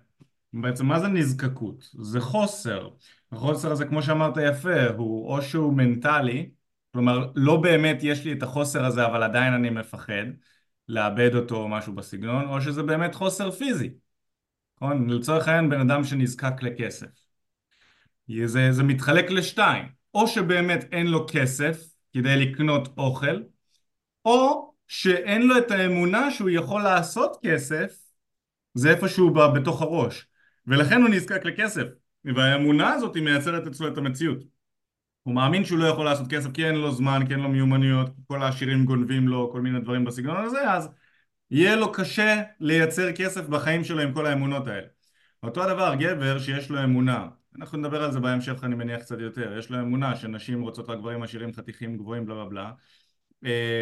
בעצם 0.53 0.87
מה 0.87 1.01
זה 1.01 1.09
נזקקות? 1.09 1.91
זה 2.01 2.21
חוסר. 2.21 2.89
החוסר 3.33 3.73
הזה, 3.73 3.87
כמו 3.87 4.03
שאמרת 4.03 4.35
יפה, 4.43 4.87
הוא 4.97 5.29
או 5.29 5.43
שהוא 5.43 5.73
מנטלי, 5.73 6.51
כלומר, 6.93 7.33
לא 7.35 7.57
באמת 7.57 7.99
יש 8.03 8.25
לי 8.25 8.33
את 8.33 8.43
החוסר 8.43 8.85
הזה, 8.85 9.07
אבל 9.07 9.23
עדיין 9.23 9.53
אני 9.53 9.71
מפחד 9.71 10.25
לאבד 10.89 11.35
אותו 11.35 11.57
או 11.57 11.69
משהו 11.69 11.93
בסגנון, 11.93 12.49
או 12.49 12.61
שזה 12.61 12.83
באמת 12.83 13.15
חוסר 13.15 13.51
פיזי. 13.51 13.91
נכון? 14.77 15.11
לצורך 15.11 15.49
העניין, 15.49 15.71
בן 15.71 15.91
אדם 15.91 16.05
שנזקק 16.05 16.63
לכסף. 16.63 17.07
זה, 18.45 18.73
זה 18.73 18.83
מתחלק 18.83 19.31
לשתיים. 19.31 19.85
או 20.15 20.27
שבאמת 20.29 20.85
אין 20.93 21.07
לו 21.07 21.27
כסף 21.29 21.85
כדי 22.13 22.37
לקנות 22.37 22.89
אוכל, 22.99 23.43
או 24.27 24.73
שאין 24.89 25.43
לו 25.43 25.59
את 25.59 25.71
האמונה 25.71 26.31
שהוא 26.31 26.51
יכול 26.51 26.83
לעשות 26.83 27.37
כסף, 27.43 27.99
זה 28.75 28.91
איפשהו 28.91 29.31
בתוך 29.31 29.83
הראש. 29.83 30.27
ולכן 30.67 31.03
הוא 31.03 31.09
נזקק 31.09 31.45
לכסף. 31.45 31.85
והאמונה 32.25 32.93
הזאת 32.93 33.15
היא 33.15 33.23
מייצרת 33.23 33.67
אצלו 33.67 33.89
את 33.89 33.99
המציאות. 33.99 34.39
הוא 35.23 35.35
מאמין 35.35 35.65
שהוא 35.65 35.79
לא 35.79 35.87
יכול 35.87 36.05
לעשות 36.05 36.27
כסף 36.31 36.53
כי 36.53 36.67
אין 36.67 36.75
לו 36.75 36.93
זמן, 36.93 37.27
כי 37.27 37.33
אין 37.33 37.41
לו 37.41 37.49
מיומנויות, 37.49 38.11
כל 38.29 38.43
העשירים 38.43 38.85
גונבים 38.85 39.29
לו 39.29 39.51
כל 39.53 39.61
מיני 39.61 39.81
דברים 39.81 40.05
בסגנון 40.05 40.45
הזה, 40.45 40.71
אז 40.73 40.89
יהיה 41.51 41.77
לו 41.77 41.93
קשה 41.93 42.43
לייצר 42.61 43.13
כסף 43.13 43.47
בחיים 43.47 43.85
שלו 43.85 44.01
עם 44.01 44.13
כל 44.13 44.27
האמונות 44.27 44.67
האלה. 44.67 44.87
אותו 45.43 45.63
הדבר 45.63 45.95
גבר 45.95 46.39
שיש 46.39 46.71
לו 46.71 46.85
אמונה, 46.85 47.29
אנחנו 47.59 47.79
נדבר 47.79 48.05
על 48.05 48.13
זה 48.13 48.21
בהמשך 48.21 48.65
אני 48.65 48.75
מניח 48.75 49.01
קצת 49.01 49.19
יותר, 49.19 49.59
יש 49.59 49.71
לו 49.71 49.81
אמונה 49.81 50.17
שנשים 50.17 50.63
רוצות 50.63 50.89
רק 50.89 50.99
גברים 50.99 51.23
עשירים 51.23 51.53
חתיכים 51.53 51.97
גבוהים 51.97 52.27
בלה 52.27 52.35
בלה 52.35 52.45
בלה 52.45 52.73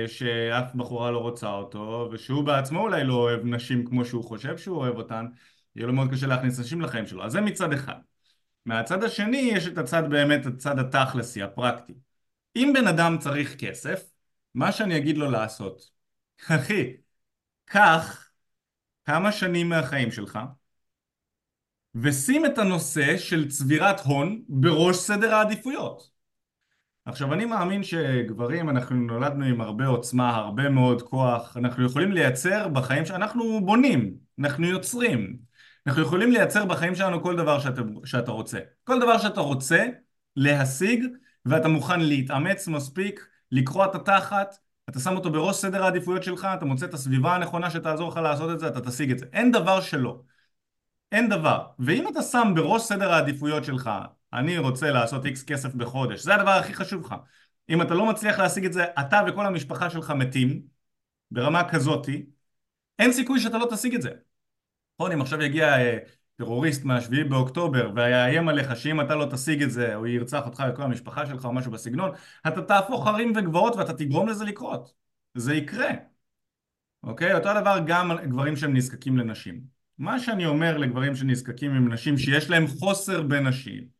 שאף 0.07 0.75
בחורה 0.75 1.11
לא 1.11 1.19
רוצה 1.19 1.49
אותו 1.49 2.09
ושהוא 2.13 2.45
בעצמו 2.45 2.81
אולי 2.81 3.05
לא 3.05 3.15
אוהב 3.15 3.41
נשים 3.45 3.85
כמו 3.85 4.05
שהוא 4.05 4.25
חושב 4.25 4.59
שהוא 4.59 4.77
אוהב 4.77 4.97
אותן 4.97 5.27
יהיה 5.77 5.87
לו 5.87 5.93
מאוד 5.93 6.11
קשה 6.11 6.27
להכניס 6.27 6.61
נשים 6.61 6.81
לחיים 6.81 7.07
שלו 7.07 7.25
אז 7.25 7.33
זה 7.33 7.41
מצד 7.41 7.73
אחד 7.73 7.95
מהצד 8.67 9.05
השני 9.05 9.51
יש 9.55 9.67
את 9.67 9.79
הצד 9.79 10.11
באמת, 10.11 10.47
הצד 10.47 10.79
התכלסי, 10.79 11.43
הפרקטי. 11.43 11.95
אם 12.57 12.73
בן 12.75 12.87
אדם 12.87 13.19
צריך 13.19 13.57
כסף, 13.59 14.05
מה 14.55 14.73
שאני 14.73 14.97
אגיד 14.97 15.19
לו 15.19 15.31
לעשות, 15.31 15.91
אחי, 16.51 16.97
קח 17.65 18.31
כמה 19.05 19.33
שנים 19.33 19.69
מהחיים 19.69 20.13
שלך 20.13 20.39
ושים 21.95 22.47
את 22.47 22.59
הנושא 22.59 23.17
של 23.19 23.49
צבירת 23.49 24.01
הון 24.01 24.43
בראש 24.49 24.97
סדר 24.97 25.35
העדיפויות. 25.35 26.14
עכשיו 27.07 27.33
אני 27.33 27.45
מאמין 27.45 27.83
שגברים 27.83 28.71
אנחנו 28.71 28.97
נולדנו 28.97 29.45
עם 29.45 29.61
הרבה 29.61 29.87
עוצמה, 29.87 30.37
הרבה 30.37 30.69
מאוד 30.69 31.03
כוח, 31.03 31.57
אנחנו 31.57 31.85
יכולים 31.85 32.13
לייצר 32.13 32.69
בחיים 32.69 33.07
שאנחנו 33.07 33.61
בונים, 33.65 34.15
אנחנו 34.39 34.67
יוצרים, 34.67 35.37
אנחנו 35.87 36.03
יכולים 36.03 36.31
לייצר 36.31 36.65
בחיים 36.65 36.95
שלנו 36.95 37.23
כל 37.23 37.37
דבר 37.37 37.61
שאתה, 37.61 37.83
שאתה 38.05 38.31
רוצה, 38.31 38.59
כל 38.85 39.01
דבר 39.01 39.19
שאתה 39.19 39.41
רוצה 39.41 39.87
להשיג 40.37 41.05
ואתה 41.47 41.69
מוכן 41.69 42.01
להתאמץ 42.01 42.69
מספיק, 42.69 43.27
לקרוע 43.53 43.87
את 43.87 43.95
התחת, 43.95 44.57
אתה 44.89 45.01
שם 45.01 45.17
אותו 45.17 45.33
בראש 45.33 45.57
סדר 45.57 45.85
העדיפויות 45.85 46.23
שלך, 46.23 46.49
אתה 46.55 46.65
מוצא 46.65 46.87
את 46.87 46.95
הסביבה 46.95 47.35
הנכונה 47.35 47.71
שתעזור 47.71 48.11
לך 48.11 48.17
לעשות 48.17 48.51
את 48.51 48.61
זה, 48.61 48.69
אתה 48.69 48.81
תשיג 48.81 49.11
את 49.11 49.19
זה, 49.19 49.27
אין 49.33 49.53
דבר 49.53 49.81
שלא, 49.81 50.21
אין 51.13 51.29
דבר, 51.29 51.67
ואם 51.79 52.09
אתה 52.09 52.23
שם 52.23 52.53
בראש 52.57 52.83
סדר 52.83 53.13
העדיפויות 53.13 53.65
שלך 53.65 53.91
אני 54.35 54.59
רוצה 54.59 54.91
לעשות 54.91 55.25
איקס 55.27 55.43
כסף 55.43 55.75
בחודש, 55.75 56.21
זה 56.21 56.35
הדבר 56.35 56.51
הכי 56.51 56.75
חשוב 56.75 57.05
לך. 57.05 57.15
אם 57.69 57.83
אתה 57.83 57.95
לא 57.95 58.07
מצליח 58.07 58.39
להשיג 58.39 58.65
את 58.65 58.73
זה, 58.73 58.85
אתה 58.85 59.21
וכל 59.27 59.47
המשפחה 59.47 59.91
שלך 59.91 60.11
מתים, 60.11 60.63
ברמה 61.31 61.69
כזאתי, 61.69 62.27
אין 62.99 63.13
סיכוי 63.13 63.41
שאתה 63.41 63.59
לא 63.59 63.67
תשיג 63.71 63.95
את 63.95 64.03
זה. 64.03 64.11
נכון, 64.99 65.13
אם 65.13 65.21
עכשיו 65.21 65.43
יגיע 65.43 65.79
אה, 65.79 65.99
טרוריסט 66.37 66.85
מהשביעי 66.85 67.25
באוקטובר 67.25 67.91
ויאיים 67.95 68.49
עליך 68.49 68.77
שאם 68.77 69.01
אתה 69.01 69.15
לא 69.15 69.27
תשיג 69.31 69.63
את 69.63 69.71
זה, 69.71 69.97
או 69.97 70.07
ירצח 70.07 70.47
אותך 70.47 70.65
וכל 70.71 70.83
המשפחה 70.83 71.27
שלך 71.27 71.45
או 71.45 71.53
משהו 71.53 71.73
בסגנון, 71.73 72.11
אתה 72.49 72.63
תהפוך 72.63 73.07
הרים 73.07 73.33
וגבעות 73.37 73.77
ואתה 73.77 73.93
תגרום 73.93 74.29
לזה 74.29 74.45
לקרות. 74.45 74.95
זה 75.35 75.55
יקרה. 75.55 75.91
אוקיי? 77.03 77.35
אותו 77.35 77.49
הדבר 77.49 77.79
גם 77.87 78.11
גברים 78.25 78.57
שהם 78.57 78.77
נזקקים 78.77 79.19
לנשים. 79.19 79.61
מה 79.99 80.19
שאני 80.19 80.47
אומר 80.47 80.79
לגברים 80.79 81.17
שנזקקים 81.17 81.71
עם 81.71 81.93
נשים 81.93 82.19
שיש 82.19 82.51
להם 82.51 82.67
חוסר 82.67 83.23
בנשים 83.23 83.95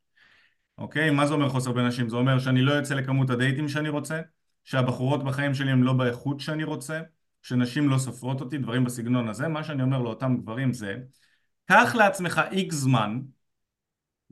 אוקיי? 0.79 1.11
מה 1.11 1.27
זה 1.27 1.35
אומר 1.35 1.49
חוסר 1.49 1.73
בנשים? 1.73 2.09
זה 2.09 2.17
אומר 2.17 2.39
שאני 2.39 2.63
לא 2.63 2.73
יוצא 2.73 2.95
לכמות 2.95 3.31
הדייטים 3.31 3.69
שאני 3.69 3.89
רוצה, 3.89 4.21
שהבחורות 4.65 5.25
בחיים 5.25 5.55
שלי 5.55 5.71
הן 5.71 5.81
לא 5.81 5.93
באיכות 5.93 6.41
שאני 6.41 6.65
רוצה, 6.65 7.01
שנשים 7.43 7.89
לא 7.89 7.99
סופרות 7.99 8.41
אותי, 8.41 8.59
דברים 8.59 8.85
בסגנון 8.85 9.29
הזה. 9.29 9.49
מה 9.49 9.65
שאני 9.65 9.83
אומר 9.83 9.99
לאותם 9.99 10.37
גברים 10.37 10.73
זה, 10.73 10.97
קח 11.67 11.95
לעצמך 11.95 12.41
איקס 12.51 12.75
זמן 12.75 13.21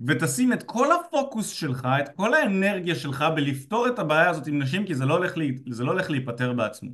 ותשים 0.07 0.53
את 0.53 0.63
כל 0.63 0.89
הפוקוס 0.93 1.49
שלך, 1.49 1.89
את 2.01 2.09
כל 2.17 2.35
האנרגיה 2.35 2.95
שלך 2.95 3.25
בלפתור 3.35 3.89
את 3.89 3.99
הבעיה 3.99 4.31
הזאת 4.31 4.47
עם 4.47 4.63
נשים, 4.63 4.87
כי 4.87 4.95
זה 4.95 5.05
לא 5.05 5.17
הולך, 5.17 5.37
לי, 5.37 5.59
זה 5.71 5.85
לא 5.85 5.91
הולך 5.91 6.11
להיפטר 6.11 6.53
בעצמו. 6.53 6.91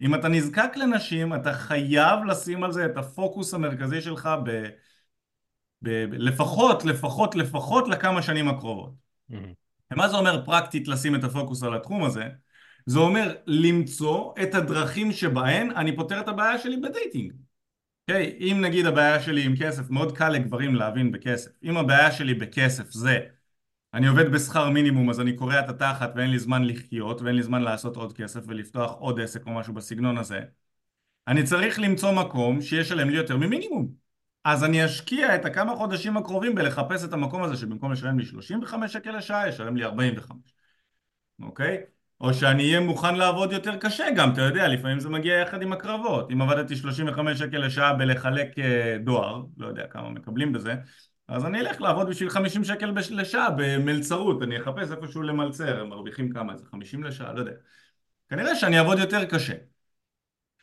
אם 0.00 0.14
אתה 0.14 0.28
נזקק 0.28 0.70
לנשים, 0.76 1.34
אתה 1.34 1.52
חייב 1.52 2.24
לשים 2.24 2.64
על 2.64 2.72
זה 2.72 2.86
את 2.86 2.96
הפוקוס 2.96 3.54
המרכזי 3.54 4.00
שלך 4.00 4.28
ב... 4.44 4.66
ב- 5.82 6.06
לפחות, 6.12 6.84
לפחות, 6.84 7.34
לפחות 7.34 7.88
לכמה 7.88 8.22
שנים 8.22 8.48
הקרובות. 8.48 8.92
Mm-hmm. 9.30 9.34
ומה 9.90 10.08
זה 10.08 10.16
אומר 10.16 10.44
פרקטית 10.44 10.88
לשים 10.88 11.14
את 11.14 11.24
הפוקוס 11.24 11.62
על 11.62 11.74
התחום 11.74 12.04
הזה? 12.04 12.24
זה 12.86 12.98
אומר 12.98 13.34
למצוא 13.46 14.32
את 14.42 14.54
הדרכים 14.54 15.12
שבהן 15.12 15.70
אני 15.70 15.96
פותר 15.96 16.20
את 16.20 16.28
הבעיה 16.28 16.58
שלי 16.58 16.76
בדייטינג. 16.76 17.32
Okay, 17.32 17.34
אוקיי? 18.08 18.38
אם 18.40 18.60
נגיד 18.60 18.86
הבעיה 18.86 19.20
שלי 19.20 19.44
עם 19.44 19.56
כסף, 19.56 19.90
מאוד 19.90 20.16
קל 20.16 20.28
לגברים 20.28 20.74
להבין 20.74 21.12
בכסף. 21.12 21.50
אם 21.64 21.76
הבעיה 21.76 22.12
שלי 22.12 22.34
בכסף 22.34 22.90
זה 22.90 23.18
אני 23.94 24.06
עובד 24.06 24.32
בשכר 24.32 24.70
מינימום 24.70 25.10
אז 25.10 25.20
אני 25.20 25.32
קורע 25.32 25.60
את 25.60 25.68
התחת 25.68 26.12
ואין 26.16 26.30
לי 26.30 26.38
זמן 26.38 26.64
לחיות 26.64 27.22
ואין 27.22 27.36
לי 27.36 27.42
זמן 27.42 27.62
לעשות 27.62 27.96
עוד 27.96 28.12
כסף 28.12 28.40
ולפתוח 28.46 28.92
עוד 28.92 29.20
עסק 29.20 29.46
או 29.46 29.50
משהו 29.50 29.74
בסגנון 29.74 30.18
הזה 30.18 30.40
אני 31.28 31.42
צריך 31.42 31.78
למצוא 31.78 32.12
מקום 32.12 32.62
שישלם 32.62 33.10
לי 33.10 33.16
יותר 33.16 33.36
ממינימום 33.36 33.99
אז 34.44 34.64
אני 34.64 34.84
אשקיע 34.84 35.34
את 35.34 35.44
הכמה 35.44 35.76
חודשים 35.76 36.16
הקרובים 36.16 36.54
בלחפש 36.54 37.04
את 37.04 37.12
המקום 37.12 37.42
הזה 37.42 37.56
שבמקום 37.56 37.92
לשלם 37.92 38.18
לי 38.18 38.24
35 38.24 38.92
שקל 38.92 39.16
לשעה 39.16 39.48
ישלם 39.48 39.76
לי 39.76 39.84
45 39.84 40.36
אוקיי? 41.42 41.78
או 42.20 42.34
שאני 42.34 42.62
אהיה 42.62 42.80
מוכן 42.80 43.14
לעבוד 43.14 43.52
יותר 43.52 43.76
קשה 43.76 44.06
גם, 44.16 44.32
אתה 44.32 44.42
יודע, 44.42 44.68
לפעמים 44.68 45.00
זה 45.00 45.08
מגיע 45.08 45.34
יחד 45.34 45.62
עם 45.62 45.72
הקרבות. 45.72 46.32
אם 46.32 46.42
עבדתי 46.42 46.76
35 46.76 47.38
שקל 47.38 47.58
לשעה 47.58 47.92
בלחלק 47.92 48.58
אה, 48.58 48.96
דואר, 49.04 49.42
לא 49.56 49.66
יודע 49.66 49.86
כמה 49.86 50.10
מקבלים 50.10 50.52
בזה 50.52 50.74
אז 51.30 51.44
אני 51.46 51.60
אלך 51.60 51.80
לעבוד 51.80 52.08
בשביל 52.08 52.30
50 52.30 52.64
שקל 52.64 52.92
לשעה 53.10 53.50
במלצרות, 53.50 54.42
אני 54.42 54.58
אחפש 54.58 54.90
איפשהו 54.90 55.22
למלצר, 55.22 55.80
הם 55.80 55.88
מרוויחים 55.88 56.32
כמה, 56.32 56.56
זה 56.56 56.64
50 56.70 57.04
לשעה, 57.04 57.32
לא 57.32 57.40
יודע. 57.40 57.52
כנראה 58.28 58.56
שאני 58.56 58.78
אעבוד 58.78 58.98
יותר 58.98 59.24
קשה. 59.24 59.54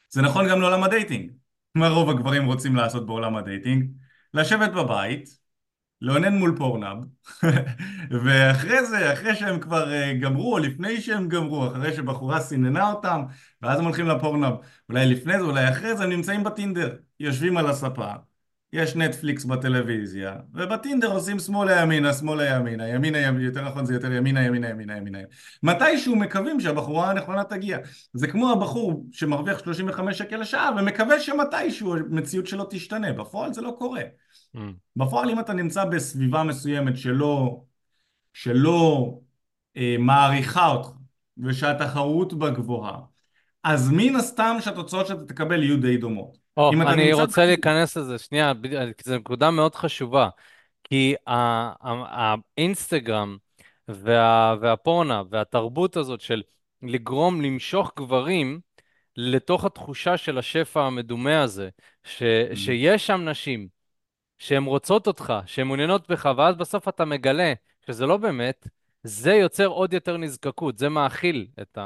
זה 0.09 0.21
נכון 0.21 0.49
גם 0.49 0.61
לעולם 0.61 0.83
ה 0.83 0.90
dating 0.90 1.31
מה 1.77 1.87
רוב 1.87 2.09
הגברים 2.09 2.45
רוצים 2.45 2.75
לעשות 2.75 3.05
בעולם 3.05 3.35
ה 3.35 3.42
dating? 3.42 3.91
לשבת 4.33 4.71
בבית, 4.71 5.29
לאונן 6.01 6.33
מול 6.33 6.55
פורנאב, 6.57 6.97
ואחרי 8.23 8.85
זה, 8.85 9.13
אחרי 9.13 9.35
שהם 9.35 9.59
כבר 9.59 9.93
אה, 9.93 10.13
גמרו, 10.13 10.53
או 10.53 10.57
לפני 10.57 11.01
שהם 11.01 11.27
גמרו, 11.27 11.67
אחרי 11.67 11.93
שבחורה 11.93 12.39
סיננה 12.39 12.91
אותם, 12.91 13.21
ואז 13.61 13.79
הם 13.79 13.85
הולכים 13.85 14.07
לפורנאב, 14.07 14.53
אולי 14.89 15.05
לפני 15.05 15.39
זה, 15.39 15.43
אולי 15.45 15.69
אחרי 15.69 15.97
זה, 15.97 16.03
הם 16.03 16.09
נמצאים 16.09 16.43
בטינדר, 16.43 16.95
יושבים 17.19 17.57
על 17.57 17.67
הספה, 17.67 18.11
יש 18.73 18.95
נטפליקס 18.95 19.45
בטלוויזיה, 19.45 20.35
ובטינדר 20.53 21.11
עושים 21.11 21.39
שמאלה 21.39 21.81
ימינה, 21.81 22.13
שמאלה 22.13 22.45
ימינה, 22.45 22.87
ימינה 22.87 23.17
ימינה, 23.17 23.45
יותר 23.45 23.61
נכון 23.61 23.85
זה 23.85 23.93
יותר 23.93 24.11
ימינה 24.11 24.43
ימינה 24.43 24.69
ימינה 24.69 24.97
ימינה. 24.97 25.19
מתישהו 25.63 26.15
מקווים 26.15 26.59
שהבחורה 26.59 27.09
הנכונה 27.09 27.43
תגיע. 27.43 27.77
זה 28.13 28.27
כמו 28.27 28.51
הבחור 28.51 29.05
שמרוויח 29.11 29.59
35 29.59 30.17
שקל 30.17 30.37
לשעה 30.37 30.71
ומקווה 30.77 31.19
שמתישהו 31.19 31.95
המציאות 31.95 32.47
שלו 32.47 32.67
תשתנה, 32.69 33.13
בפועל 33.13 33.53
זה 33.53 33.61
לא 33.61 33.75
קורה. 33.77 34.01
Mm. 34.55 34.59
בפועל 34.95 35.29
אם 35.29 35.39
אתה 35.39 35.53
נמצא 35.53 35.85
בסביבה 35.85 36.43
מסוימת 36.43 36.97
שלא, 36.97 37.63
שלא 38.33 39.13
אה, 39.77 39.95
מעריכה 39.99 40.67
אותך 40.67 40.89
ושהתחרות 41.37 42.33
בה 42.33 42.49
גבוהה, 42.49 42.99
אז 43.63 43.89
מן 43.91 44.15
הסתם 44.15 44.57
שהתוצאות 44.59 45.07
שאתה 45.07 45.25
תקבל 45.25 45.63
יהיו 45.63 45.77
די 45.77 45.97
דומות. 45.97 46.46
או, 46.57 46.71
אני 46.71 47.13
רוצה 47.13 47.41
ב... 47.41 47.45
להיכנס 47.45 47.97
לזה, 47.97 48.17
שנייה, 48.17 48.53
כי 48.97 49.09
זו 49.09 49.17
נקודה 49.17 49.51
מאוד 49.51 49.75
חשובה. 49.75 50.29
כי 50.83 51.15
האינסטגרם 52.57 53.37
וה, 53.87 54.55
והפורנה 54.61 55.23
והתרבות 55.29 55.97
הזאת 55.97 56.21
של 56.21 56.41
לגרום, 56.81 57.41
למשוך 57.41 57.91
גברים 57.97 58.59
לתוך 59.17 59.65
התחושה 59.65 60.17
של 60.17 60.37
השפע 60.37 60.81
המדומה 60.81 61.41
הזה, 61.41 61.69
ש, 62.03 62.23
mm. 62.23 62.55
שיש 62.55 63.07
שם 63.07 63.29
נשים 63.29 63.67
שהן 64.39 64.63
רוצות 64.63 65.07
אותך, 65.07 65.33
שהן 65.45 65.67
מעוניינות 65.67 66.09
בך, 66.09 66.29
ואז 66.37 66.55
בסוף 66.55 66.87
אתה 66.87 67.05
מגלה 67.05 67.53
שזה 67.87 68.05
לא 68.05 68.17
באמת, 68.17 68.67
זה 69.03 69.33
יוצר 69.33 69.65
עוד 69.65 69.93
יותר 69.93 70.17
נזקקות, 70.17 70.77
זה 70.77 70.89
מאכיל 70.89 71.47
את 71.61 71.77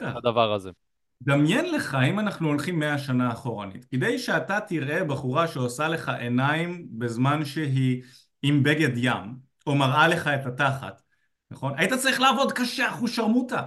הדבר 0.00 0.52
הזה. 0.52 0.70
דמיין 1.24 1.74
לך 1.74 1.98
אם 2.08 2.20
אנחנו 2.20 2.48
הולכים 2.48 2.78
מאה 2.78 2.98
שנה 2.98 3.32
אחורנית. 3.32 3.84
כדי 3.84 4.18
שאתה 4.18 4.60
תראה 4.60 5.04
בחורה 5.04 5.48
שעושה 5.48 5.88
לך 5.88 6.08
עיניים 6.08 6.86
בזמן 6.90 7.44
שהיא 7.44 8.02
עם 8.42 8.62
בגד 8.62 8.90
ים 8.96 9.36
או 9.66 9.74
מראה 9.74 10.08
לך 10.08 10.28
את 10.28 10.46
התחת 10.46 11.02
נכון? 11.50 11.72
היית 11.76 11.92
צריך 11.92 12.20
לעבוד 12.20 12.52
קשה 12.52 12.88
אחוז 12.88 13.10
שרמוטה. 13.10 13.62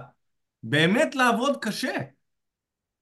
באמת 0.62 1.14
לעבוד 1.14 1.56
קשה. 1.60 1.96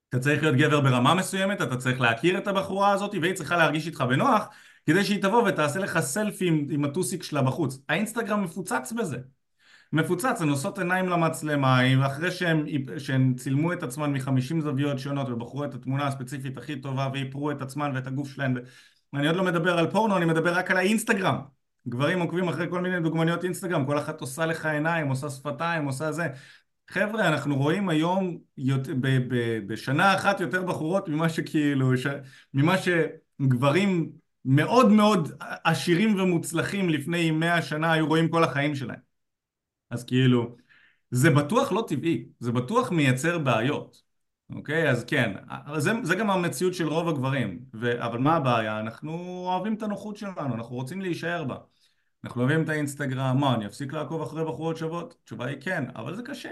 אתה 0.09 0.19
צריך 0.19 0.43
להיות 0.43 0.55
גבר 0.55 0.81
ברמה 0.81 1.13
מסוימת 1.15 1.61
אתה 1.61 1.77
צריך 1.77 2.01
להכיר 2.01 2.37
את 2.37 2.47
הבחורה 2.47 2.91
הזאת 2.91 3.11
והיא 3.21 3.33
צריכה 3.33 3.57
להרגיש 3.57 3.87
איתך 3.87 4.01
בנוח 4.01 4.47
כדי 4.85 5.03
שהיא 5.05 5.21
תבוא 5.21 5.43
ותעשה 5.43 5.79
לך 5.79 5.99
סלפי 5.99 6.47
עם, 6.47 6.67
עם 6.71 6.85
הטוסיק 6.85 7.23
שלה 7.23 7.41
בחוץ. 7.41 7.79
האינסטגרם 7.89 8.43
מפוצץ 8.43 8.91
בזה 8.91 9.17
מפוצץ, 9.93 10.41
הן 10.41 10.49
עושות 10.49 10.79
עיניים 10.79 11.09
למצלמה, 11.09 11.79
אחרי 12.05 12.31
שהן, 12.31 12.65
שהן 12.97 13.33
צילמו 13.33 13.73
את 13.73 13.83
עצמן 13.83 14.13
מחמישים 14.13 14.61
זוויות 14.61 14.99
שונות 14.99 15.29
ובחרו 15.29 15.63
את 15.63 15.73
התמונה 15.73 16.07
הספציפית 16.07 16.57
הכי 16.57 16.75
טובה 16.75 17.09
ואיפרו 17.13 17.51
את 17.51 17.61
עצמן 17.61 17.91
ואת 17.95 18.07
הגוף 18.07 18.29
שלהן 18.29 18.57
ואני 19.13 19.27
עוד 19.27 19.35
לא 19.35 19.43
מדבר 19.43 19.79
על 19.79 19.91
פורנו, 19.91 20.17
אני 20.17 20.25
מדבר 20.25 20.53
רק 20.53 20.71
על 20.71 20.77
האינסטגרם. 20.77 21.35
גברים 21.87 22.19
עוקבים 22.19 22.47
אחרי 22.47 22.69
כל 22.69 22.81
מיני 22.81 22.99
דוגמניות 22.99 23.43
אינסטגרם, 23.43 23.85
כל 23.85 23.97
אחת 23.97 24.21
עושה 24.21 24.45
לך 24.45 24.65
עיניים, 24.65 25.07
עושה 25.07 25.29
שפתיים, 25.29 25.85
עושה 25.85 26.11
זה. 26.11 26.27
חבר'ה, 26.89 27.27
אנחנו 27.27 27.55
רואים 27.55 27.89
היום 27.89 28.37
יות, 28.57 28.87
ב, 28.87 29.07
ב, 29.07 29.59
בשנה 29.67 30.15
אחת 30.15 30.39
יותר 30.39 30.63
בחורות 30.63 31.09
ממה 31.09 31.29
שכאילו, 31.29 31.97
ש, 31.97 32.07
ממה 32.53 32.75
שגברים 32.77 34.11
מאוד 34.45 34.91
מאוד 34.91 35.31
עשירים 35.63 36.19
ומוצלחים 36.19 36.89
לפני 36.89 37.31
מאה 37.31 37.61
שנה 37.61 37.91
היו 37.91 38.07
רואים 38.07 38.29
כל 38.29 38.43
החיים 38.43 38.75
שלהם 38.75 39.06
אז 39.89 40.03
כאילו, 40.03 40.55
זה 41.11 41.29
בטוח 41.29 41.71
לא 41.71 41.85
טבעי, 41.87 42.25
זה 42.39 42.51
בטוח 42.51 42.91
מייצר 42.91 43.37
בעיות, 43.39 44.01
אוקיי? 44.55 44.89
אז 44.89 45.05
כן, 45.05 45.33
זה, 45.77 45.91
זה 46.03 46.15
גם 46.15 46.29
המציאות 46.29 46.73
של 46.73 46.87
רוב 46.87 47.09
הגברים, 47.09 47.59
ו, 47.73 48.05
אבל 48.05 48.17
מה 48.17 48.35
הבעיה? 48.35 48.79
אנחנו 48.79 49.11
אוהבים 49.47 49.73
את 49.73 49.83
הנוחות 49.83 50.17
שלנו, 50.17 50.55
אנחנו 50.55 50.75
רוצים 50.75 51.01
להישאר 51.01 51.43
בה. 51.43 51.55
אנחנו 52.23 52.41
אוהבים 52.41 52.63
את 52.63 52.69
האינסטגרם, 52.69 53.37
מה, 53.39 53.55
אני 53.55 53.65
אפסיק 53.65 53.93
לעקוב 53.93 54.21
אחרי 54.21 54.45
בחורות 54.45 54.77
שוות? 54.77 55.17
התשובה 55.23 55.45
היא 55.45 55.57
כן, 55.61 55.83
אבל 55.95 56.15
זה 56.15 56.23
קשה. 56.23 56.51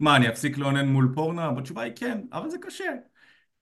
מה, 0.00 0.16
אני 0.16 0.28
אפסיק 0.28 0.58
לאונן 0.58 0.88
מול 0.88 1.12
פורנה? 1.14 1.50
התשובה 1.58 1.82
היא 1.82 1.92
כן, 1.96 2.20
אבל 2.32 2.50
זה 2.50 2.56
קשה. 2.60 2.92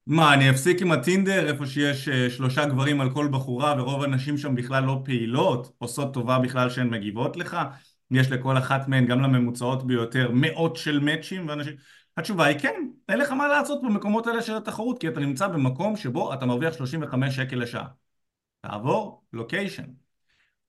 מה, 0.07 0.35
אני 0.35 0.51
אפסיק 0.51 0.83
עם 0.83 0.92
הטינדר 0.92 1.49
איפה 1.49 1.66
שיש 1.66 2.09
uh, 2.09 2.12
שלושה 2.31 2.66
גברים 2.66 3.01
על 3.01 3.14
כל 3.14 3.29
בחורה 3.33 3.75
ורוב 3.79 4.03
הנשים 4.03 4.38
שם 4.38 4.55
בכלל 4.55 4.85
לא 4.85 5.03
פעילות, 5.05 5.73
עושות 5.79 6.14
טובה 6.14 6.38
בכלל 6.38 6.71
שהן 6.71 6.90
מגיבות 6.90 7.37
לך? 7.37 7.57
יש 8.11 8.31
לכל 8.31 8.59
אחת 8.59 8.88
מהן, 8.88 9.07
גם 9.07 9.21
לממוצעות 9.21 9.87
ביותר, 9.87 10.31
מאות 10.33 10.77
של 10.77 10.99
מאצ'ים 10.99 11.49
ואנשים... 11.49 11.77
התשובה 12.16 12.44
היא 12.44 12.59
כן, 12.59 12.88
אין 13.09 13.18
לך 13.18 13.33
מה 13.33 13.49
לעשות 13.49 13.83
במקומות 13.83 14.27
האלה 14.27 14.42
של 14.42 14.57
התחרות, 14.57 15.01
כי 15.01 15.09
אתה 15.09 15.21
נמצא 15.21 15.49
במקום 15.49 15.97
שבו 15.97 16.35
אתה 16.35 16.47
מרוויח 16.47 16.75
35 16.75 17.37
שקל 17.37 17.57
לשעה. 17.57 17.87
תעבור 18.61 19.25
location. 19.33 19.87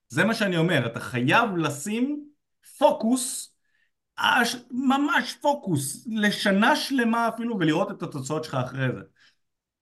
זה 0.10 0.26
מה 0.26 0.34
שאני 0.34 0.58
אומר, 0.58 0.86
אתה 0.86 1.00
חייב 1.00 1.58
לשים 1.58 2.26
פוקוס, 2.78 3.56
ממש 4.72 5.36
פוקוס, 5.42 6.08
לשנה 6.12 6.76
שלמה 6.76 7.28
אפילו, 7.28 7.60
ולראות 7.60 7.92
את 7.92 8.04
התוצאות 8.04 8.44
שלך 8.44 8.54
אחרי 8.54 8.88
זה. 8.96 9.02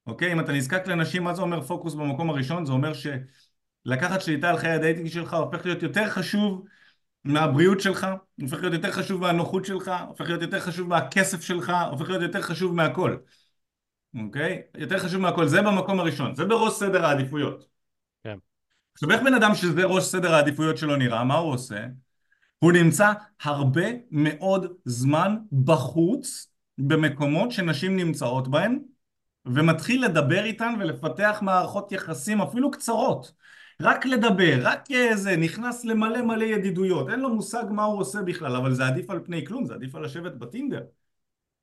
אוקיי? 0.07 0.33
אם 0.33 0.39
אתה 0.39 0.51
נזקק 0.51 0.87
לנשים, 0.87 1.23
מה 1.23 1.33
זה 1.33 1.41
אומר 1.41 1.61
פוקוס 1.61 1.93
במקום 1.93 2.29
הראשון? 2.29 2.65
זה 2.65 2.71
אומר 2.71 2.91
שלקחת 2.93 4.21
שליטה 4.21 4.49
על 4.49 4.57
חיי 4.57 4.71
ה 4.71 4.77
dating 4.77 5.07
שלך 5.07 5.33
הופך 5.33 5.65
להיות 5.65 5.83
יותר 5.83 6.09
חשוב 6.09 6.65
מהבריאות 7.23 7.81
שלך, 7.81 8.07
הופך 8.41 8.61
להיות 8.61 8.73
יותר 8.73 8.91
חשוב 8.91 9.21
מהנוחות 9.21 9.65
שלך, 9.65 9.91
הופך 10.07 10.25
להיות 10.25 10.41
יותר 10.41 10.59
חשוב 10.59 10.87
מהכסף 10.87 11.41
שלך, 11.41 11.73
הופך 11.91 12.09
להיות 12.09 12.21
יותר 12.21 12.41
חשוב 12.41 12.75
מהכל. 12.75 13.17
אוקיי? 14.25 14.61
יותר 14.77 14.99
חשוב 14.99 15.21
מהכל. 15.21 15.47
זה 15.47 15.61
במקום 15.61 15.99
הראשון. 15.99 16.35
זה 16.35 16.45
בראש 16.45 16.73
סדר 16.73 17.05
העדיפויות. 17.05 17.67
כן. 18.23 18.37
עכשיו 18.93 19.11
איך 19.11 19.21
בן 19.21 19.33
אדם 19.33 19.55
שזה 19.55 19.83
ראש 19.83 20.03
סדר 20.03 20.33
העדיפויות 20.33 20.77
שלו 20.77 20.95
נראה, 20.95 21.23
מה 21.23 21.35
הוא 21.35 21.53
עושה? 21.53 21.85
הוא 22.59 22.71
נמצא 22.71 23.11
הרבה 23.41 23.85
מאוד 24.11 24.73
זמן 24.85 25.37
בחוץ 25.63 26.51
במקומות 26.77 27.51
שנשים 27.51 27.95
נמצאות 27.95 28.47
בהן 28.47 28.79
ומתחיל 29.45 30.05
לדבר 30.05 30.43
איתן 30.43 30.73
ולפתח 30.79 31.39
מערכות 31.41 31.91
יחסים 31.91 32.41
אפילו 32.41 32.71
קצרות 32.71 33.31
רק 33.81 34.05
לדבר, 34.05 34.59
רק 34.61 34.91
איזה, 34.91 35.37
נכנס 35.37 35.85
למלא 35.85 36.21
מלא 36.21 36.43
ידידויות, 36.43 37.09
אין 37.09 37.19
לו 37.19 37.35
מושג 37.35 37.63
מה 37.71 37.83
הוא 37.83 37.99
עושה 37.99 38.21
בכלל, 38.21 38.55
אבל 38.55 38.73
זה 38.73 38.87
עדיף 38.87 39.09
על 39.09 39.19
פני 39.23 39.45
כלום, 39.45 39.65
זה 39.65 39.73
עדיף 39.73 39.95
על 39.95 40.05
לשבת 40.05 40.33
בטינדר. 40.33 40.81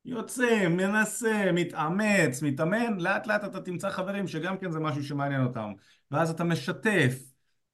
יוצא, 0.05 0.67
מנסה, 0.67 1.51
מתאמץ, 1.53 2.41
מתאמן, 2.41 2.99
לאט 2.99 3.27
לאט 3.27 3.43
אתה 3.43 3.61
תמצא 3.61 3.89
חברים 3.89 4.27
שגם 4.27 4.57
כן 4.57 4.71
זה 4.71 4.79
משהו 4.79 5.03
שמעניין 5.03 5.43
אותם. 5.43 5.71
ואז 6.11 6.29
אתה 6.29 6.43
משתף, 6.43 7.19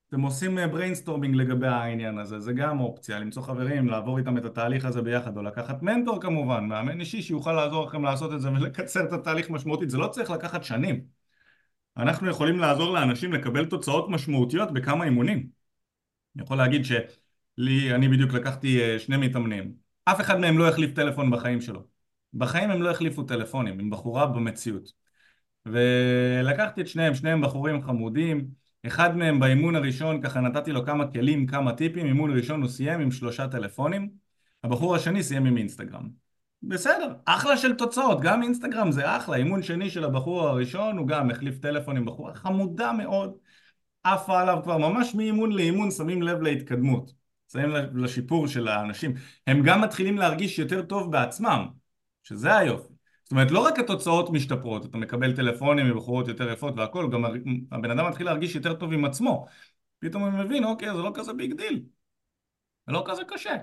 אתם 0.10 0.21
עושים 0.21 0.56
brainstorming 0.72 1.36
לגבי 1.36 1.67
העניין 1.67 2.17
הזה, 2.17 2.39
זה 2.39 2.54
גם 2.54 2.80
אופציה, 2.80 3.19
למצוא 3.19 3.41
חברים, 3.41 3.89
לעבור 3.89 4.17
איתם 4.17 4.38
את 4.38 4.45
התהליך 4.45 4.86
הזה 4.86 5.01
ביחד, 5.01 5.38
או 5.38 5.43
לקחת 5.43 5.82
מנטור 5.82 6.21
כמובן, 6.21 6.65
מאמן 6.65 6.99
אישי 6.99 7.21
שיוכל 7.21 7.54
לעזור 7.54 7.86
לכם 7.86 8.04
לעשות 8.04 8.34
את 8.34 8.41
זה 8.41 8.51
ולקצר 8.51 9.04
את 9.04 9.13
התהליך 9.13 9.49
משמעותית, 9.49 9.89
זה 9.89 9.97
לא 9.97 10.08
צריך 10.08 10.30
לקחת 10.32 10.63
שנים. 10.63 11.21
אנחנו 11.97 12.30
יכולים 12.30 12.60
לעזור 12.60 12.93
לאנשים 12.93 13.34
לקבל 13.34 13.65
תוצאות 13.65 14.10
משמעותיות 14.10 14.73
בכמה 14.73 15.06
אימונים. 15.06 15.49
אני 16.36 16.43
יכול 16.43 16.58
להגיד 16.58 16.86
שלי, 16.86 17.95
אני 17.95 18.08
בדיוק 18.08 18.34
לקחתי 18.34 18.82
אה, 18.82 18.99
שני 18.99 19.17
מתאמנים, 19.17 19.73
אף 20.06 20.21
אחד 20.21 20.39
מהם 20.39 20.58
לא 20.58 20.67
החליף 20.67 20.95
טלפון 20.95 21.32
בחיים 21.32 21.62
שלו. 21.62 21.84
בחיים 22.34 22.71
הם 22.71 22.82
לא 22.82 22.91
החליפו 22.91 23.23
טלפונים, 23.23 23.80
עם 23.80 23.89
בחורה 23.89 24.25
במציאות. 24.27 24.91
ולקחתי 25.65 26.82
את 26.82 26.88
שניהם, 26.88 27.15
שניהם 27.15 27.41
בחורים 27.41 27.82
חמודים, 27.82 28.47
אחד 28.88 29.17
מהם 29.17 29.39
באימון 29.39 29.75
הראשון 29.75 30.21
ככה 30.21 30.41
נתתי 30.41 30.71
לו 30.71 30.86
כמה 30.86 31.12
כלים, 31.12 31.47
כמה 31.47 31.73
טיפים, 31.73 32.06
אימון 32.06 32.38
ראשון 32.38 32.62
הוא 32.62 32.69
סיים 32.69 32.99
עם 32.99 33.12
שלושה 33.12 33.47
טלפונים, 33.47 34.10
הבחור 34.63 34.95
השני 34.95 35.23
סיים 35.23 35.45
עם 35.45 35.58
אינסטגרם. 35.58 36.10
בסדר, 36.63 37.13
אחלה 37.26 37.58
של 37.58 37.76
תוצאות, 37.76 38.21
גם 38.21 38.43
אינסטגרם 38.43 38.91
זה 38.91 39.17
אחלה, 39.17 39.36
אימון 39.36 39.63
שני 39.63 39.89
של 39.89 40.04
הבחור 40.04 40.47
הראשון 40.47 40.97
הוא 40.97 41.08
גם 41.08 41.32
החליף 41.32 41.60
טלפון 41.60 41.97
עם 41.97 42.06
בחורה 42.06 42.36
חמודה 42.36 42.91
מאוד, 42.91 43.34
עפה 44.04 44.41
עליו 44.41 44.60
כבר 44.63 44.78
ממש 44.78 45.15
מאימון 45.15 45.52
לאימון, 45.52 45.91
שמים 45.91 46.21
לב 46.21 46.41
להתקדמות, 46.41 47.13
שמים 47.52 47.69
לב 47.69 47.97
לשיפור 47.97 48.47
של 48.47 48.67
האנשים, 48.67 49.13
הם 49.47 49.63
גם 49.63 49.82
מתחילים 49.82 50.17
להרגיש 50.17 50.60
יותר 50.60 50.82
טוב 50.82 51.12
בעצמם, 51.12 51.67
שזה 52.24 52.58
היופי. 52.58 52.93
זאת 53.24 53.32
אומרת, 53.32 53.52
לא 53.52 53.60
רק 53.60 53.80
התוצאות 53.80 54.30
משתפרות, 54.30 54.86
אתה 54.86 54.97
מקבל 54.97 55.36
טלפונים 55.36 55.89
מבחורות 55.89 56.28
יותר 56.28 56.52
יפות 56.52 56.74
והכל, 56.78 57.10
גם 57.12 57.26
הבן 57.71 57.91
אדם 57.91 58.08
מתחיל 58.08 58.26
להרגיש 58.26 58.56
יותר 58.56 58.74
טוב 58.74 58.93
עם 58.93 59.06
עצמו. 59.06 59.45
פתאום 60.00 60.24
הוא 60.24 60.32
מבין, 60.32 60.63
אוקיי, 60.63 60.93
זה 60.93 61.02
לא 61.02 61.12
כזה 61.13 61.34
big 61.34 61.54
deal. 61.54 61.84
זה 62.88 62.93
לא 62.93 63.04
כזה 63.08 63.21
קשה. 63.28 63.56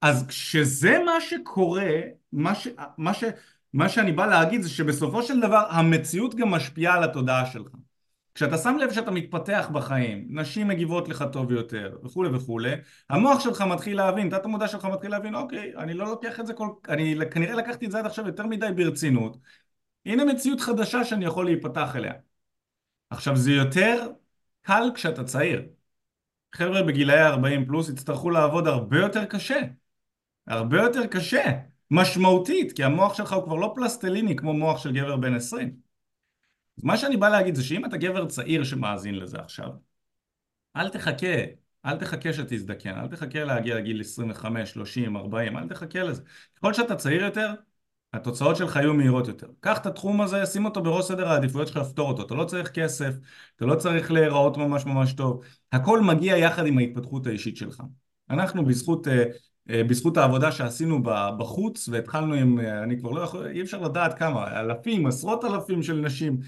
אז 0.00 0.26
כשזה 0.28 0.98
מה 1.06 1.20
שקורה, 1.20 1.90
מה, 2.32 2.54
ש, 2.54 2.68
מה, 2.98 3.14
ש, 3.14 3.24
מה 3.72 3.88
שאני 3.88 4.12
בא 4.12 4.26
להגיד 4.26 4.62
זה 4.62 4.68
שבסופו 4.70 5.22
של 5.22 5.40
דבר 5.40 5.66
המציאות 5.70 6.34
גם 6.34 6.50
משפיעה 6.50 6.94
על 6.94 7.04
התודעה 7.04 7.46
שלך. 7.46 7.72
כשאתה 8.34 8.58
שם 8.58 8.76
לב 8.80 8.92
שאתה 8.92 9.10
מתפתח 9.10 9.68
בחיים, 9.72 10.26
נשים 10.30 10.68
מגיבות 10.68 11.08
לך 11.08 11.24
טוב 11.32 11.52
יותר 11.52 11.98
וכולי 12.04 12.30
וכולי, 12.36 12.72
המוח 13.10 13.40
שלך 13.40 13.60
מתחיל 13.60 13.96
להבין, 13.96 14.30
תת 14.30 14.44
המודע 14.44 14.68
שלך 14.68 14.84
מתחיל 14.84 15.10
להבין, 15.10 15.34
אוקיי, 15.34 15.72
אני 15.76 15.94
לא 15.94 16.06
לוקח 16.06 16.40
את 16.40 16.46
זה 16.46 16.54
כל... 16.54 16.68
אני 16.88 17.16
כנראה 17.30 17.54
לקחתי 17.54 17.86
את 17.86 17.90
זה 17.90 17.98
עד 17.98 18.06
עכשיו 18.06 18.26
יותר 18.26 18.46
מדי 18.46 18.66
ברצינות, 18.76 19.36
הנה 20.06 20.24
מציאות 20.24 20.60
חדשה 20.60 21.04
שאני 21.04 21.24
יכול 21.24 21.44
להיפתח 21.44 21.96
אליה. 21.96 22.12
עכשיו 23.10 23.36
זה 23.36 23.52
יותר 23.52 24.08
קל 24.62 24.90
כשאתה 24.94 25.24
צעיר. 25.24 25.62
חבר'ה 26.54 26.82
בגילאי 26.82 27.22
40 27.22 27.66
פלוס 27.66 27.88
יצטרכו 27.88 28.30
לעבוד 28.30 28.66
הרבה 28.66 28.98
יותר 28.98 29.24
קשה. 29.24 29.60
הרבה 30.46 30.82
יותר 30.82 31.06
קשה, 31.06 31.52
משמעותית, 31.90 32.72
כי 32.72 32.84
המוח 32.84 33.14
שלך 33.14 33.32
הוא 33.32 33.44
כבר 33.44 33.54
לא 33.54 33.72
פלסטליני 33.74 34.36
כמו 34.36 34.52
מוח 34.52 34.78
של 34.82 34.92
גבר 34.92 35.16
בן 35.16 35.34
20. 35.34 35.76
אז 36.78 36.84
מה 36.84 36.96
שאני 36.96 37.16
בא 37.16 37.28
להגיד 37.28 37.54
זה 37.54 37.64
שאם 37.64 37.84
אתה 37.84 37.96
גבר 37.96 38.26
צעיר 38.26 38.64
שמאזין 38.64 39.14
לזה 39.14 39.38
עכשיו, 39.38 39.68
אל 40.76 40.88
תחכה, 40.88 41.36
אל 41.84 41.96
תחכה 41.96 42.32
שתזדקן, 42.32 42.98
אל 42.98 43.08
תחכה 43.08 43.44
להגיע 43.44 43.74
לגיל 43.74 44.00
25, 44.00 44.70
30, 44.70 45.16
40, 45.16 45.58
אל 45.58 45.68
תחכה 45.68 46.02
לזה. 46.02 46.22
ככל 46.56 46.74
שאתה 46.74 46.96
צעיר 46.96 47.24
יותר, 47.24 47.54
התוצאות 48.12 48.56
שלך 48.56 48.76
יהיו 48.76 48.94
מהירות 48.94 49.28
יותר. 49.28 49.46
קח 49.60 49.78
את 49.78 49.86
התחום 49.86 50.20
הזה, 50.20 50.46
שים 50.46 50.64
אותו 50.64 50.82
בראש 50.82 51.04
סדר 51.04 51.28
העדיפויות 51.28 51.68
שלך 51.68 51.76
לפתור 51.76 52.08
אותו. 52.08 52.22
אתה 52.26 52.34
לא 52.34 52.44
צריך 52.44 52.70
כסף, 52.70 53.14
אתה 53.56 53.64
לא 53.64 53.74
צריך 53.74 54.10
להיראות 54.10 54.56
ממש 54.56 54.86
ממש 54.86 55.12
טוב. 55.12 55.44
הכל 55.72 56.00
מגיע 56.00 56.36
יחד 56.36 56.66
עם 56.66 56.78
ההתפתחות 56.78 57.26
האישית 57.26 57.56
שלך. 57.56 57.82
אנחנו 58.30 58.64
בזכות 58.64 59.08
אה, 59.08 59.24
בזכות 59.66 60.16
העבודה 60.16 60.52
שעשינו 60.52 61.02
בחוץ 61.38 61.88
והתחלנו 61.88 62.34
עם, 62.34 62.60
אה, 62.60 62.82
אני 62.82 62.98
כבר 62.98 63.10
לא 63.10 63.20
יכול, 63.20 63.46
אי 63.46 63.62
אפשר 63.62 63.80
לדעת 63.80 64.18
כמה, 64.18 64.60
אלפים, 64.60 65.06
עשרות 65.06 65.44
אלפים 65.44 65.82
של 65.82 65.96
נשים 65.96 66.38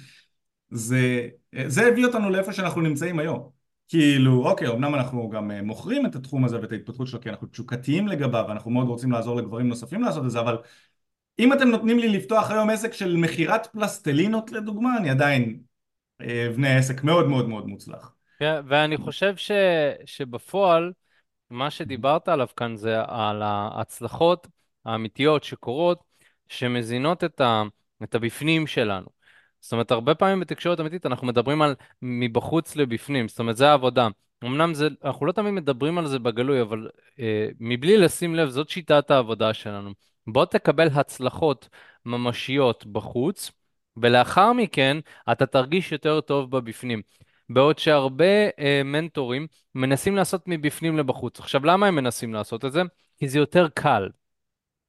זה, 0.70 1.28
אה, 1.54 1.64
זה 1.66 1.86
הביא 1.86 2.06
אותנו 2.06 2.30
לאיפה 2.30 2.52
שאנחנו 2.52 2.80
נמצאים 2.80 3.18
היום 3.18 3.50
כאילו 3.88 4.46
אוקיי 4.46 4.68
אמנם 4.68 4.94
אנחנו 4.94 5.28
גם 5.28 5.50
מוכרים 5.50 6.06
את 6.06 6.14
התחום 6.14 6.44
הזה 6.44 6.60
ואת 6.60 6.72
ההתפתחות 6.72 7.06
שלו 7.06 7.20
כי 7.20 7.30
אנחנו 7.30 7.46
תשוקתיים 7.46 8.08
לגביו 8.08 8.44
ואנחנו 8.48 8.70
מאוד 8.70 8.88
רוצים 8.88 9.12
לעזור 9.12 9.36
לגברים 9.36 9.68
נוספים 9.68 10.02
לעשות 10.02 10.24
את 10.24 10.30
זה 10.30 10.40
אבל 10.40 10.56
אם 11.38 11.52
אתם 11.52 11.68
נותנים 11.68 11.98
לי 11.98 12.08
לפתוח 12.08 12.50
היום 12.50 12.70
עסק 12.70 12.92
של 12.92 13.16
מכירת 13.16 13.66
פלסטלינות 13.66 14.52
לדוגמה 14.52 14.96
אני 14.98 15.10
עדיין 15.10 15.58
אבנה 16.22 16.76
עסק 16.76 17.04
מאוד 17.04 17.28
מאוד 17.28 17.48
מאוד 17.48 17.66
מוצלח. 17.66 18.14
כן, 18.38 18.60
ואני 18.66 18.96
חושב 18.96 19.36
ש, 19.36 19.50
שבפועל 20.04 20.92
מה 21.50 21.70
שדיברת 21.70 22.28
עליו 22.28 22.48
כאן 22.56 22.76
זה 22.76 23.02
על 23.06 23.42
ההצלחות 23.42 24.46
האמיתיות 24.84 25.44
שקורות, 25.44 26.04
שמזינות 26.48 27.24
את, 27.24 27.40
ה, 27.40 27.62
את 28.02 28.14
הבפנים 28.14 28.66
שלנו. 28.66 29.06
זאת 29.60 29.72
אומרת, 29.72 29.90
הרבה 29.90 30.14
פעמים 30.14 30.40
בתקשורת 30.40 30.80
אמיתית 30.80 31.06
אנחנו 31.06 31.26
מדברים 31.26 31.62
על 31.62 31.74
מבחוץ 32.02 32.76
לבפנים, 32.76 33.28
זאת 33.28 33.38
אומרת, 33.38 33.56
זה 33.56 33.70
העבודה. 33.70 34.08
אמנם 34.44 34.74
זה, 34.74 34.88
אנחנו 35.04 35.26
לא 35.26 35.32
תמיד 35.32 35.54
מדברים 35.54 35.98
על 35.98 36.06
זה 36.06 36.18
בגלוי, 36.18 36.62
אבל 36.62 36.88
אה, 37.20 37.48
מבלי 37.60 37.96
לשים 37.96 38.34
לב, 38.34 38.48
זאת 38.48 38.68
שיטת 38.68 39.10
העבודה 39.10 39.54
שלנו. 39.54 39.90
בוא 40.26 40.44
תקבל 40.44 40.88
הצלחות 40.94 41.68
ממשיות 42.06 42.86
בחוץ, 42.86 43.50
ולאחר 43.96 44.52
מכן 44.52 44.96
אתה 45.32 45.46
תרגיש 45.46 45.92
יותר 45.92 46.20
טוב 46.20 46.50
בבפנים. 46.50 47.02
בעוד 47.48 47.78
שהרבה 47.78 48.48
אה, 48.58 48.82
מנטורים 48.84 49.46
מנסים 49.74 50.16
לעשות 50.16 50.42
מבפנים 50.46 50.98
לבחוץ. 50.98 51.40
עכשיו, 51.40 51.66
למה 51.66 51.86
הם 51.86 51.94
מנסים 51.94 52.34
לעשות 52.34 52.64
את 52.64 52.72
זה? 52.72 52.82
כי 53.18 53.28
זה 53.28 53.38
יותר 53.38 53.68
קל. 53.74 54.08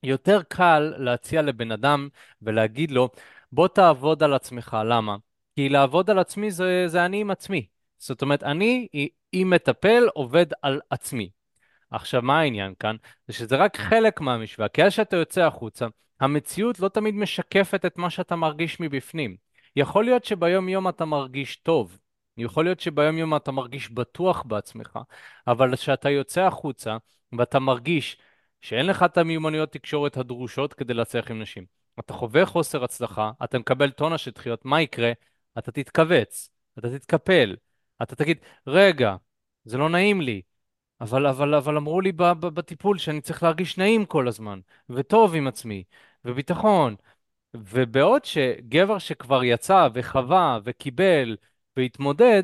יותר 0.04 0.42
קל 0.48 0.94
להציע 0.98 1.42
לבן 1.42 1.72
אדם 1.72 2.10
ולהגיד 2.42 2.92
לו, 2.92 3.10
בוא 3.52 3.68
תעבוד 3.68 4.24
על 4.24 4.34
עצמך. 4.34 4.78
למה? 4.86 5.16
כי 5.56 5.70
לעבוד 5.70 6.10
על 6.10 6.20
עצמי 6.20 6.52
זה, 6.52 6.84
זה 6.88 7.06
אני 7.06 7.22
עם 7.22 7.32
עצמי. 7.32 7.66
זאת 7.98 8.22
אומרת, 8.22 8.44
אני 8.44 8.88
עם 9.32 9.50
מטפל 9.50 10.08
עובד 10.14 10.46
על 10.62 10.82
עצמי. 10.90 11.30
עכשיו, 11.92 12.22
מה 12.22 12.40
העניין 12.40 12.74
כאן? 12.80 12.96
זה 13.28 13.34
שזה 13.34 13.56
רק 13.56 13.78
חלק 13.78 14.22
מהמשוואה. 14.22 14.70
כי 14.70 14.84
אז 14.84 14.94
שאתה 14.94 15.16
יוצא 15.16 15.42
החוצה, 15.42 15.88
המציאות 16.20 16.80
לא 16.80 16.90
תמיד 16.90 17.16
משקפת 17.16 17.86
את 17.86 17.98
מה 17.98 18.10
שאתה 18.10 18.36
מרגיש 18.36 18.80
מבפנים. 18.80 19.36
יכול 19.76 20.06
להיות 20.06 20.26
שביום 20.26 20.70
יום 20.70 20.90
אתה 20.90 21.06
מרגיש 21.06 21.56
טוב, 21.56 21.98
יכול 22.42 22.66
להיות 22.66 22.80
שביום 22.80 23.18
יום 23.18 23.36
אתה 23.36 23.52
מרגיש 23.52 23.92
בטוח 23.92 24.44
בעצמך, 24.44 25.00
אבל 25.48 25.76
כשאתה 25.76 26.10
יוצא 26.10 26.42
החוצה 26.42 26.98
ואתה 27.38 27.60
מרגיש 27.60 28.18
שאין 28.62 28.86
לך 28.86 29.04
את 29.04 29.18
המיומנויות 29.18 29.72
תקשורת 29.72 30.18
הדרושות 30.18 30.74
כדי 30.74 30.94
להצליח 30.94 31.32
עם 31.32 31.42
נשים, 31.42 31.66
אתה 32.00 32.14
חווה 32.14 32.46
חוסר 32.46 32.84
הצלחה, 32.84 33.32
אתה 33.44 33.60
מקבל 33.60 33.92
טונה 33.92 34.18
של 34.18 34.32
דחיות, 34.32 34.66
מה 34.66 34.82
יקרה? 34.82 35.12
אתה 35.58 35.72
תתכווץ, 35.72 36.50
אתה 36.80 36.90
תתקפל, 36.90 37.56
אתה 38.02 38.16
תגיד, 38.16 38.38
רגע, 38.68 39.16
זה 39.66 39.78
לא 39.78 39.90
נעים 39.90 40.22
לי, 40.22 40.42
אבל, 41.02 41.28
אבל, 41.28 41.56
אבל 41.56 41.78
אמרו 41.78 42.02
לי 42.02 42.12
בטיפול 42.42 42.98
שאני 42.98 43.22
צריך 43.22 43.44
להרגיש 43.44 43.78
נעים 43.78 44.06
כל 44.06 44.28
הזמן, 44.28 44.60
וטוב 44.90 45.36
עם 45.36 45.48
עצמי, 45.48 45.84
וביטחון. 46.26 46.96
ובעוד 47.54 48.26
שגבר 48.26 48.98
שכבר 48.98 49.44
יצא 49.44 49.88
וחווה 49.94 50.60
וקיבל 50.64 51.38
והתמודד, 51.80 52.44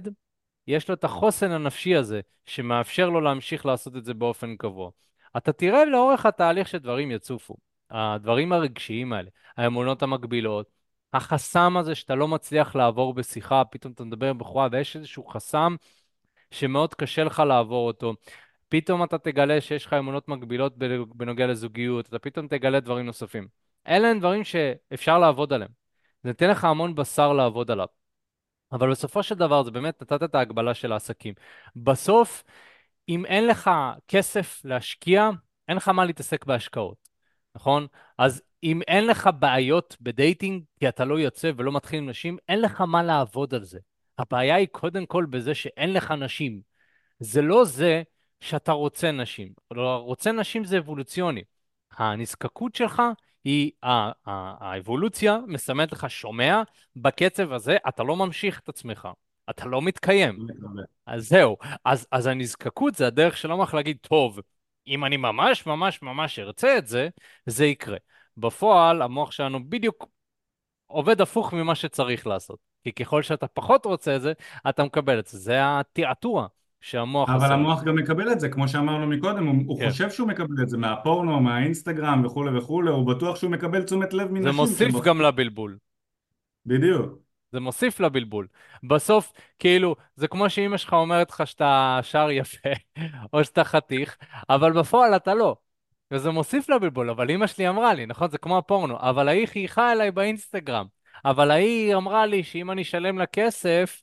יש 0.68 0.90
לו 0.90 0.96
את 0.96 1.04
החוסן 1.04 1.52
הנפשי 1.52 1.96
הזה, 1.96 2.22
שמאפשר 2.46 3.10
לו 3.10 3.22
להמשיך 3.22 3.66
לעשות 3.66 3.96
את 3.96 4.06
זה 4.06 4.14
באופן 4.14 4.56
קבוע. 4.56 4.90
אתה 5.38 5.52
תראה 5.52 5.86
לאורך 5.86 6.26
התהליך 6.26 6.68
שדברים 6.68 7.12
יצופו. 7.12 7.56
הדברים 7.90 8.54
הרגשיים 8.54 9.14
האלה, 9.14 9.30
האמונות 9.58 10.04
המקבילות, 10.04 10.68
החסם 11.14 11.78
הזה 11.78 11.96
שאתה 11.96 12.16
לא 12.16 12.28
מצליח 12.28 12.76
לעבור 12.76 13.14
בשיחה, 13.14 13.64
פתאום 13.66 13.94
אתה 13.94 14.04
מדבר 14.04 14.30
עם 14.30 14.38
בחורה 14.38 14.68
ויש 14.72 14.96
איזשהו 14.96 15.26
חסם 15.28 15.76
שמאוד 16.52 16.94
קשה 16.94 17.24
לך 17.24 17.40
לעבור 17.40 17.88
אותו. 17.88 18.14
פתאום 18.70 19.04
אתה 19.04 19.18
תגלה 19.18 19.62
שיש 19.62 19.86
לך 19.86 19.94
אמונות 19.94 20.28
מקבילות 20.28 20.78
בנוגע 21.16 21.48
לזוגיות, 21.48 22.08
אתה 22.08 22.20
פתאום 22.20 22.48
תגלה 22.48 22.80
דברים 22.80 23.06
נוספים. 23.06 23.48
אלה 23.88 24.08
הם 24.08 24.20
דברים 24.20 24.44
שאפשר 24.44 25.20
לעבוד 25.20 25.54
עליהם. 25.54 25.72
זה 26.24 26.30
נותן 26.30 26.50
לך 26.50 26.64
המון 26.64 26.96
בשר 26.96 27.34
לעבוד 27.34 27.72
עליו. 27.72 27.88
אבל 28.76 28.92
בסופו 28.92 29.24
של 29.24 29.36
דבר 29.36 29.64
זה 29.64 29.72
באמת 29.72 30.02
נתת 30.02 30.24
את 30.24 30.36
ההגבלה 30.36 30.74
של 30.74 30.92
העסקים. 30.92 31.34
בסוף, 31.76 32.44
אם 33.10 33.26
אין 33.26 33.48
לך 33.48 33.72
כסף 34.08 34.62
להשקיע, 34.66 35.30
אין 35.68 35.78
לך 35.78 35.88
מה 35.88 36.06
להתעסק 36.06 36.46
בהשקעות, 36.46 37.10
נכון? 37.56 37.88
אז 38.18 38.42
אם 38.64 38.82
אין 38.88 39.08
לך 39.08 39.30
בעיות 39.40 39.98
בדייטינג, 40.02 40.64
כי 40.80 40.90
אתה 40.90 41.06
לא 41.06 41.20
יוצא 41.20 41.52
ולא 41.58 41.72
מתחיל 41.72 42.00
עם 42.00 42.10
נשים, 42.10 42.38
אין 42.50 42.62
לך 42.62 42.82
מה 42.82 43.04
לעבוד 43.04 43.54
על 43.54 43.64
זה. 43.64 43.80
הבעיה 44.18 44.56
היא 44.56 44.68
קודם 44.72 45.06
כל 45.06 45.26
בזה 45.26 45.56
שאין 45.56 45.94
לך 45.94 46.12
נשים. 46.12 46.62
זה 47.20 47.42
לא 47.42 47.66
זה 47.66 48.04
שאתה 48.40 48.72
רוצה 48.72 49.12
נשים. 49.12 49.54
רוצה 49.98 50.32
נשים 50.32 50.64
זה 50.64 50.78
אבולוציוני. 50.78 51.44
הנזקקות 51.98 52.76
שלך 52.76 53.02
היא, 53.46 53.72
האבולוציה 54.26 55.38
מסמנת 55.48 55.92
לך, 55.92 56.10
שומע, 56.10 56.62
בקצב 56.96 57.52
הזה 57.52 57.78
אתה 57.88 58.04
לא 58.04 58.16
ממשיך 58.16 58.60
את 58.60 58.70
עצמך, 58.70 59.08
אתה 59.50 59.66
לא 59.66 59.82
מתקיים. 59.82 60.48
אז 61.06 61.28
זהו, 61.28 61.58
אז, 61.86 62.08
אז 62.12 62.28
הנזקקות 62.28 62.96
זה 62.96 63.08
הדרך 63.08 63.38
של 63.38 63.52
המוח 63.52 63.74
להגיד, 63.74 63.98
טוב, 64.02 64.40
אם 64.88 65.06
אני 65.06 65.18
ממש 65.18 65.66
ממש 65.66 66.02
ממש 66.02 66.40
ארצה 66.40 66.78
את 66.78 66.88
זה, 66.88 67.10
זה 67.46 67.66
יקרה. 67.66 67.98
בפועל, 68.38 69.02
המוח 69.02 69.32
שלנו 69.32 69.70
בדיוק 69.70 70.08
עובד 70.88 71.22
הפוך 71.22 71.54
ממה 71.54 71.76
שצריך 71.76 72.28
לעשות. 72.28 72.60
כי 72.84 72.92
ככל 72.92 73.24
שאתה 73.24 73.48
פחות 73.48 73.86
רוצה 73.86 74.16
את 74.16 74.22
זה, 74.22 74.34
אתה 74.70 74.84
מקבל 74.84 75.20
את 75.20 75.28
זה. 75.28 75.38
זה 75.38 75.58
התעתוע 75.62 76.48
שהמוח 76.86 77.30
אבל 77.30 77.44
עושה. 77.44 77.54
המוח 77.54 77.84
גם 77.84 77.96
מקבל 77.96 78.32
את 78.32 78.40
זה, 78.40 78.50
כמו 78.50 78.68
שאמרנו 78.68 79.08
מקודם, 79.08 79.46
הוא, 79.48 79.64
הוא 79.68 79.80
כן. 79.80 79.90
חושב 79.90 80.10
שהוא 80.10 80.28
מקבל 80.28 80.64
את 80.64 80.70
זה 80.70 80.78
מהפורנו, 80.78 81.40
מהאינסטגרם 81.40 82.26
וכולי 82.26 82.58
וכולי, 82.58 82.90
הוא 82.92 83.08
בטוח 83.08 83.36
שהוא 83.36 83.52
מקבל 83.52 83.84
תשומת 83.84 84.14
לב 84.14 84.28
זה 84.28 84.34
מנשים. 84.34 84.56
מוסיף 84.56 84.92
שבח- 84.92 85.04
גם 85.06 85.22
לבלבול. 85.22 85.78
בדיוק. 86.66 87.20
זה 87.52 87.60
מוסיף 87.60 88.00
לבלבול. 88.00 88.48
בסוף, 88.84 89.32
כאילו, 89.60 89.96
זה 90.16 90.28
כמו 90.28 90.50
שאימא 90.50 90.78
שלך 90.78 90.94
אומרת 90.94 91.30
לך 91.32 91.48
שאתה 91.48 92.00
שר 92.04 92.28
יפה, 92.32 92.70
או 93.34 93.44
שאתה 93.44 93.64
חתיך, 93.64 94.18
אבל 94.50 94.72
בפועל 94.74 95.16
אתה 95.16 95.34
לא. 95.34 95.56
וזה 96.12 96.32
מוסיף 96.32 96.70
לבלבול, 96.70 97.10
אבל 97.10 97.30
אימא 97.30 97.48
שלי 97.48 97.70
אמרה 97.70 97.94
לי, 97.94 98.06
נכון? 98.06 98.30
זה 98.30 98.38
כמו 98.38 98.58
הפורנו, 98.58 98.98
אבל 99.00 99.28
ההיא 99.28 99.48
חייכה 99.48 99.92
אליי 99.92 100.12
באינסטגרם. 100.12 100.86
אבל 101.26 101.52
ההיא 101.52 101.96
אמרה 101.96 102.26
לי 102.26 102.44
שאם 102.44 102.72
אני 102.72 102.82
אשלם 102.82 103.18
לה 103.18 103.26
כסף, 103.26 104.02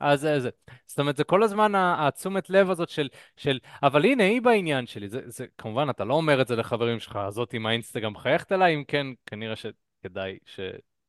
אז 0.00 0.20
זה 0.20 0.40
זה. 0.40 0.50
זאת 0.86 0.98
אומרת, 0.98 1.16
זה 1.16 1.24
כל 1.24 1.42
הזמן 1.42 1.72
התשומת 1.74 2.50
לב 2.50 2.70
הזאת 2.70 2.88
של, 2.88 3.08
של, 3.36 3.58
אבל 3.82 4.04
הנה, 4.04 4.24
היא 4.24 4.42
בעניין 4.42 4.86
שלי. 4.86 5.08
זה, 5.08 5.20
זה, 5.26 5.46
כמובן, 5.58 5.90
אתה 5.90 6.04
לא 6.04 6.14
אומר 6.14 6.42
את 6.42 6.48
זה 6.48 6.56
לחברים 6.56 7.00
שלך, 7.00 7.16
הזאת 7.16 7.52
עם 7.52 7.66
האינסטגרם 7.66 8.16
חייכת 8.16 8.52
אליי, 8.52 8.74
אם 8.74 8.84
כן, 8.88 9.06
כנראה 9.26 9.54
שכדאי 9.56 10.38
ש... 10.44 10.60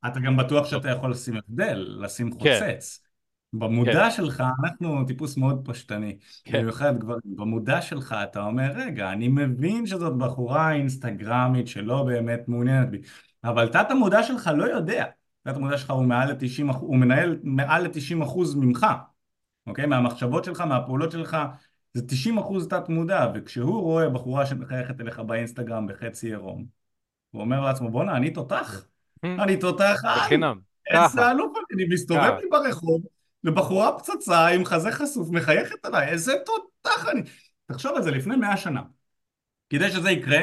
אתה 0.08 0.19
גם 0.19 0.38
בטוח. 0.38 0.67
שאתה 0.67 0.89
יכול 0.89 1.12
לשים 1.12 1.38
הבדל, 1.38 1.97
לשים 2.01 2.32
כן, 2.32 2.38
חוצץ. 2.39 2.99
כן, 3.04 3.12
במודע 3.60 4.12
שלך, 4.12 4.43
אנחנו 4.63 5.06
טיפוס 5.08 5.38
מאוד 5.38 5.62
פשטני, 5.65 6.17
כן. 6.43 6.60
במיוחד 6.60 6.99
גברים, 6.99 7.36
במודע 7.36 7.82
שלך 7.82 8.15
אתה 8.23 8.43
אומר, 8.43 8.71
רגע, 8.75 9.12
אני 9.12 9.27
מבין 9.27 9.86
שזאת 9.86 10.17
בחורה 10.17 10.73
אינסטגרמית 10.73 11.67
שלא 11.67 12.04
באמת 12.04 12.39
מעוניינת 12.47 12.89
בי, 12.89 13.01
אבל 13.43 13.67
תת 13.67 13.91
המודע 13.91 14.23
שלך 14.23 14.49
לא 14.58 14.63
יודע, 14.63 15.06
תת 15.43 15.56
המודע 15.56 15.77
שלך 15.77 15.91
הוא 15.91 16.06
מעל 16.06 16.32
ל-90, 16.32 16.73
הוא 16.80 16.97
מנהל 16.97 17.39
מעל 17.43 17.84
ל-90 17.84 18.23
אחוז 18.23 18.56
ממך, 18.56 18.88
אוקיי? 19.67 19.86
מהמחשבות 19.86 20.43
שלך, 20.43 20.62
מהפעולות 20.62 21.12
שלך, 21.12 21.38
זה 21.93 22.08
90 22.08 22.38
אחוז 22.38 22.67
תת 22.67 22.89
מודע, 22.89 23.32
וכשהוא 23.36 23.82
רואה 23.82 24.10
בחורה 24.10 24.45
שמחייכת 24.45 25.01
אליך 25.01 25.19
באינסטגרם 25.19 25.88
בחצי 25.88 26.27
עירום, 26.27 26.65
הוא 27.32 27.41
אומר 27.41 27.62
לעצמו, 27.62 27.91
בואנה, 27.91 28.17
אני 28.17 28.32
תותח, 28.32 28.86
אני 29.23 29.58
תותח 29.58 30.01
על, 30.04 30.19
בחינם. 30.19 30.60
איזה 30.88 31.32
אלוף 31.32 31.58
אני, 31.73 31.86
מסתובב. 31.89 32.34
לי 32.41 32.49
ברחוב, 32.49 33.01
ובחורה 33.43 33.99
פצצה 33.99 34.47
עם 34.47 34.65
חזה 34.65 34.91
חשוף 34.91 35.30
מחייכת 35.32 35.86
עליי, 35.86 36.08
איזה 36.08 36.34
תותח 36.45 37.08
אני. 37.12 37.21
תחשוב 37.65 37.95
על 37.95 38.04
זה, 38.04 38.12
לפני 38.12 38.36
מאה 38.36 38.58
שנה. 38.58 38.82
כדי 39.69 39.91
שזה 39.91 40.12
יקרה, 40.12 40.39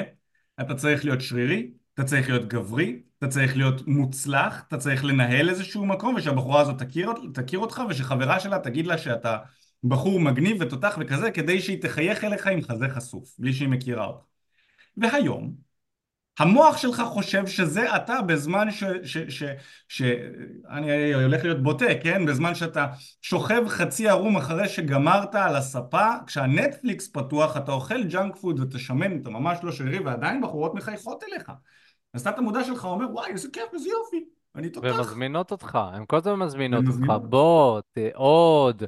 אתה 0.60 0.74
צריך 0.74 1.04
להיות 1.04 1.20
שרירי, 1.20 1.70
אתה 1.94 2.04
צריך 2.04 2.28
להיות 2.28 2.48
גברי, 2.48 3.02
אתה 3.18 3.28
צריך 3.28 3.56
להיות 3.56 3.86
מוצלח, 3.86 4.62
אתה 4.68 4.76
צריך 4.76 5.04
לנהל 5.04 5.50
איזשהו 5.50 5.86
מקום, 5.86 6.14
ושהבחורה 6.14 6.60
הזאת 6.60 6.82
תכיר, 6.82 7.12
תכיר 7.34 7.58
אותך, 7.58 7.82
ושחברה 7.88 8.40
שלה 8.40 8.58
תגיד 8.58 8.86
לה 8.86 8.98
שאתה 8.98 9.38
בחור 9.84 10.20
מגניב 10.20 10.56
ותותח 10.60 10.98
וכזה, 11.00 11.30
כדי 11.30 11.60
שהיא 11.60 11.82
תחייך 11.82 12.24
אליך 12.24 12.46
עם 12.46 12.62
חזה 12.62 12.88
חשוף, 12.88 13.34
בלי 13.38 13.52
שהיא 13.52 13.68
מכירה 13.68 14.06
אותך. 14.06 14.24
והיום, 14.96 15.54
המוח 16.38 16.76
שלך 16.76 17.02
חושב 17.06 17.46
שזה 17.46 17.96
אתה 17.96 18.22
בזמן 18.22 18.70
ש... 18.70 18.84
ש, 19.02 19.18
ש, 19.18 19.42
ש 19.88 20.02
אני 20.70 21.14
הולך 21.14 21.44
להיות 21.44 21.62
בוטה, 21.62 21.86
כן? 22.02 22.26
בזמן 22.26 22.54
שאתה 22.54 22.86
שוכב 23.22 23.68
חצי 23.68 24.08
ערום 24.08 24.36
אחרי 24.36 24.68
שגמרת 24.68 25.34
על 25.34 25.56
הספה, 25.56 26.06
כשהנטפליקס 26.26 27.08
פתוח, 27.08 27.56
אתה 27.56 27.72
אוכל 27.72 28.04
junk 28.04 28.36
food 28.36 28.60
ואתה 28.60 28.78
שמן, 28.78 29.20
אתה 29.22 29.30
ממש 29.30 29.58
לא 29.62 29.72
שרירי, 29.72 29.98
ועדיין 29.98 30.40
בחורות 30.42 30.74
מחייכות 30.74 31.24
אליך. 31.24 31.52
אז 32.14 32.24
תת 32.24 32.38
המודע 32.38 32.64
שלך 32.64 32.84
אומר, 32.84 33.06
וואי, 33.12 33.30
איזה 33.30 33.48
כיף, 33.52 33.74
איזה 33.74 33.88
יופי, 33.88 34.24
אני 34.54 34.70
תותח. 34.70 34.88
ומזמינות 34.96 35.52
אותך, 35.52 35.78
הן 35.92 36.04
כל 36.06 36.16
הזמן 36.16 36.34
מזמינות 36.34 36.84
אותך. 36.86 37.12
בוא, 37.28 37.80
עוד, 38.14 38.82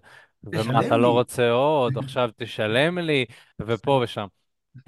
ומה 0.44 0.86
אתה 0.86 0.96
לא. 0.96 1.12
רוצה 1.12 1.50
עוד, 1.50 1.98
עכשיו 2.04 2.30
תשלם 2.36 2.98
לי, 2.98 3.24
ופה 3.60 4.00
ושם. 4.04 4.26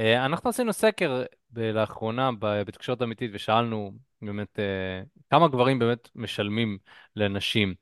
אה, 0.00 0.24
אנחנו 0.26 0.50
עשינו 0.50 0.72
סקר 0.72 1.22
ב- 1.50 1.60
לאחרונה 1.60 2.30
בתקשורת 2.40 3.02
אמיתית 3.02 3.30
ושאלנו 3.34 3.92
באמת 4.22 4.58
אה, 4.58 5.02
כמה 5.30 5.48
גברים 5.48 5.78
באמת 5.78 6.08
משלמים 6.14 6.78
לנשים. 7.16 7.74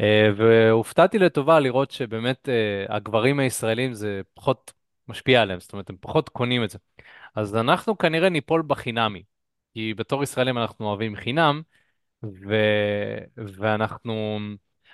אה, 0.00 0.30
והופתעתי 0.36 1.18
לטובה 1.18 1.60
לראות 1.60 1.90
שבאמת 1.90 2.48
אה, 2.48 2.96
הגברים 2.96 3.40
הישראלים 3.40 3.94
זה 3.94 4.20
פחות 4.34 4.72
משפיע 5.08 5.42
עליהם, 5.42 5.60
זאת 5.60 5.72
אומרת 5.72 5.90
הם 5.90 5.96
פחות 6.00 6.28
קונים 6.28 6.64
את 6.64 6.70
זה. 6.70 6.78
אז 7.34 7.56
אנחנו 7.56 7.98
כנראה 7.98 8.28
ניפול 8.28 8.62
בחינמי, 8.66 9.22
כי 9.74 9.94
בתור 9.94 10.22
ישראלים 10.22 10.58
אנחנו 10.58 10.86
אוהבים 10.86 11.16
חינם, 11.16 11.62
ו... 12.24 12.54
ואנחנו, 13.36 14.38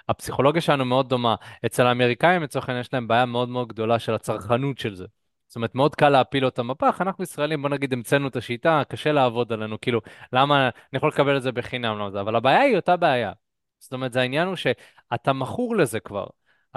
הפסיכולוגיה 0.08 0.62
שלנו 0.62 0.84
מאוד 0.84 1.08
דומה. 1.08 1.34
אצל 1.66 1.86
האמריקאים 1.86 2.42
לצורך 2.42 2.68
העניין 2.68 2.80
יש 2.80 2.94
להם 2.94 3.08
בעיה 3.08 3.26
מאוד 3.26 3.48
מאוד 3.48 3.68
גדולה 3.68 3.98
של 3.98 4.14
הצרכנות 4.14 4.78
של 4.78 4.94
זה. 4.94 5.06
זאת 5.48 5.56
אומרת, 5.56 5.74
מאוד 5.74 5.94
קל 5.94 6.08
להפיל 6.08 6.44
אותם 6.44 6.68
בפח, 6.68 7.00
אנחנו 7.00 7.24
ישראלים, 7.24 7.62
בוא 7.62 7.70
נגיד, 7.70 7.92
המצאנו 7.92 8.28
את 8.28 8.36
השיטה, 8.36 8.82
קשה 8.88 9.12
לעבוד 9.12 9.52
עלינו, 9.52 9.80
כאילו, 9.80 10.00
למה, 10.32 10.62
אני 10.64 10.96
יכול 10.96 11.08
לקבל 11.08 11.36
את 11.36 11.42
זה 11.42 11.52
בחינם, 11.52 11.98
למה 11.98 12.10
זה, 12.10 12.20
אבל 12.20 12.36
הבעיה 12.36 12.60
היא 12.60 12.76
אותה 12.76 12.96
בעיה. 12.96 13.32
זאת 13.78 13.92
אומרת, 13.92 14.12
זה 14.12 14.20
העניין 14.20 14.48
הוא 14.48 14.56
שאתה 14.56 15.32
מכור 15.32 15.76
לזה 15.76 16.00
כבר, 16.00 16.26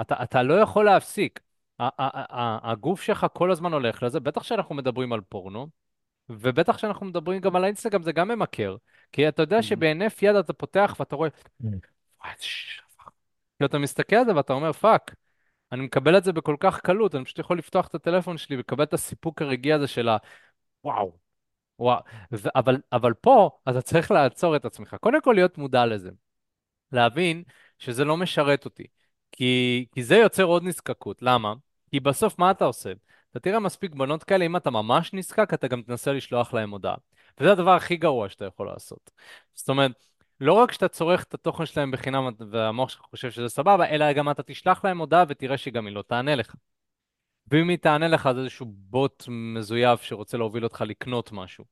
אתה, 0.00 0.22
אתה 0.22 0.42
לא 0.42 0.54
יכול 0.54 0.84
להפסיק. 0.84 1.40
הגוף 1.78 3.02
שלך 3.02 3.26
כל 3.32 3.50
הזמן 3.50 3.72
הולך 3.72 4.02
לזה, 4.02 4.20
בטח 4.20 4.42
שאנחנו 4.42 4.74
מדברים 4.74 5.12
על 5.12 5.20
פורנו, 5.28 5.68
ובטח 6.28 6.78
שאנחנו 6.78 7.06
מדברים 7.06 7.40
גם 7.40 7.56
על 7.56 7.64
האינסטגרם, 7.64 8.02
זה 8.02 8.12
גם 8.12 8.28
ממכר. 8.28 8.76
כי 9.12 9.28
אתה 9.28 9.42
יודע 9.42 9.62
שבהינף 9.62 10.22
יד 10.22 10.36
אתה 10.36 10.52
פותח 10.52 10.96
ואתה 10.98 11.16
רואה, 11.16 11.28
וואי, 11.60 12.32
איזה 12.32 12.44
שפח. 12.44 13.10
כאילו 13.56 13.66
אתה 13.66 13.78
מסתכל 13.78 14.16
על 14.16 14.24
זה 14.24 14.36
ואתה 14.36 14.52
אומר, 14.52 14.72
fuck, 14.72 15.14
אני 15.72 15.82
מקבל 15.82 16.18
את 16.18 16.24
זה 16.24 16.32
בכל 16.32 16.56
כך 16.60 16.80
קלות, 16.80 17.14
אני 17.14 17.24
פשוט 17.24 17.38
יכול 17.38 17.58
לפתוח 17.58 17.86
את 17.86 17.94
הטלפון 17.94 18.38
שלי 18.38 18.56
ולקבל 18.56 18.84
את 18.84 18.94
הסיפוק 18.94 19.42
הרגעי 19.42 19.72
הזה 19.72 19.86
של 19.86 20.08
ה... 20.08 20.16
וואו, 20.84 21.16
וואו. 21.78 22.02
ו- 22.32 22.48
אבל, 22.54 22.80
אבל 22.92 23.14
פה 23.14 23.50
אתה 23.68 23.82
צריך 23.82 24.10
לעצור 24.10 24.56
את 24.56 24.64
עצמך. 24.64 24.96
קודם 25.00 25.22
כל 25.22 25.32
להיות 25.32 25.58
מודע 25.58 25.86
לזה. 25.86 26.10
להבין 26.92 27.42
שזה 27.78 28.04
לא 28.04 28.16
משרת 28.16 28.64
אותי. 28.64 28.86
כי, 29.32 29.86
כי 29.92 30.02
זה 30.02 30.16
יוצר 30.16 30.44
עוד 30.44 30.62
נזקקות. 30.64 31.22
למה? 31.22 31.54
כי 31.90 32.00
בסוף 32.00 32.38
מה 32.38 32.50
אתה 32.50 32.64
עושה? 32.64 32.92
אתה 33.32 33.40
תראה 33.40 33.58
מספיק 33.60 33.94
בנות 33.94 34.24
כאלה, 34.24 34.46
אם 34.46 34.56
אתה 34.56 34.70
ממש 34.70 35.12
נזקק, 35.12 35.54
אתה 35.54 35.68
גם 35.68 35.82
תנסה 35.82 36.12
לשלוח 36.12 36.54
להם 36.54 36.70
הודעה. 36.70 36.94
וזה 37.40 37.52
הדבר 37.52 37.70
הכי 37.70 37.96
גרוע 37.96 38.28
שאתה 38.28 38.44
יכול 38.44 38.66
לעשות. 38.66 39.10
זאת 39.54 39.68
אומרת, 39.68 39.92
לא 40.40 40.52
רק 40.52 40.72
שאתה 40.72 40.88
צורך 40.88 41.22
את 41.22 41.34
התוכן 41.34 41.66
שלהם 41.66 41.90
בחינם 41.90 42.28
והמוח 42.50 42.88
שלך 42.88 43.00
חושב 43.00 43.30
שזה 43.30 43.48
סבבה, 43.48 43.86
אלא 43.86 44.12
גם 44.12 44.30
אתה 44.30 44.42
תשלח 44.42 44.84
להם 44.84 44.98
הודעה 44.98 45.24
ותראה 45.28 45.58
שגם 45.58 45.86
היא 45.86 45.94
לא 45.94 46.02
תענה 46.02 46.34
לך. 46.34 46.54
ואם 47.50 47.68
היא 47.68 47.78
תענה 47.78 48.08
לך 48.08 48.28
זה 48.34 48.40
איזשהו 48.40 48.66
בוט 48.68 49.24
מזויף 49.28 50.02
שרוצה 50.02 50.38
להוביל 50.38 50.64
אותך 50.64 50.84
לקנות 50.86 51.32
משהו. 51.32 51.64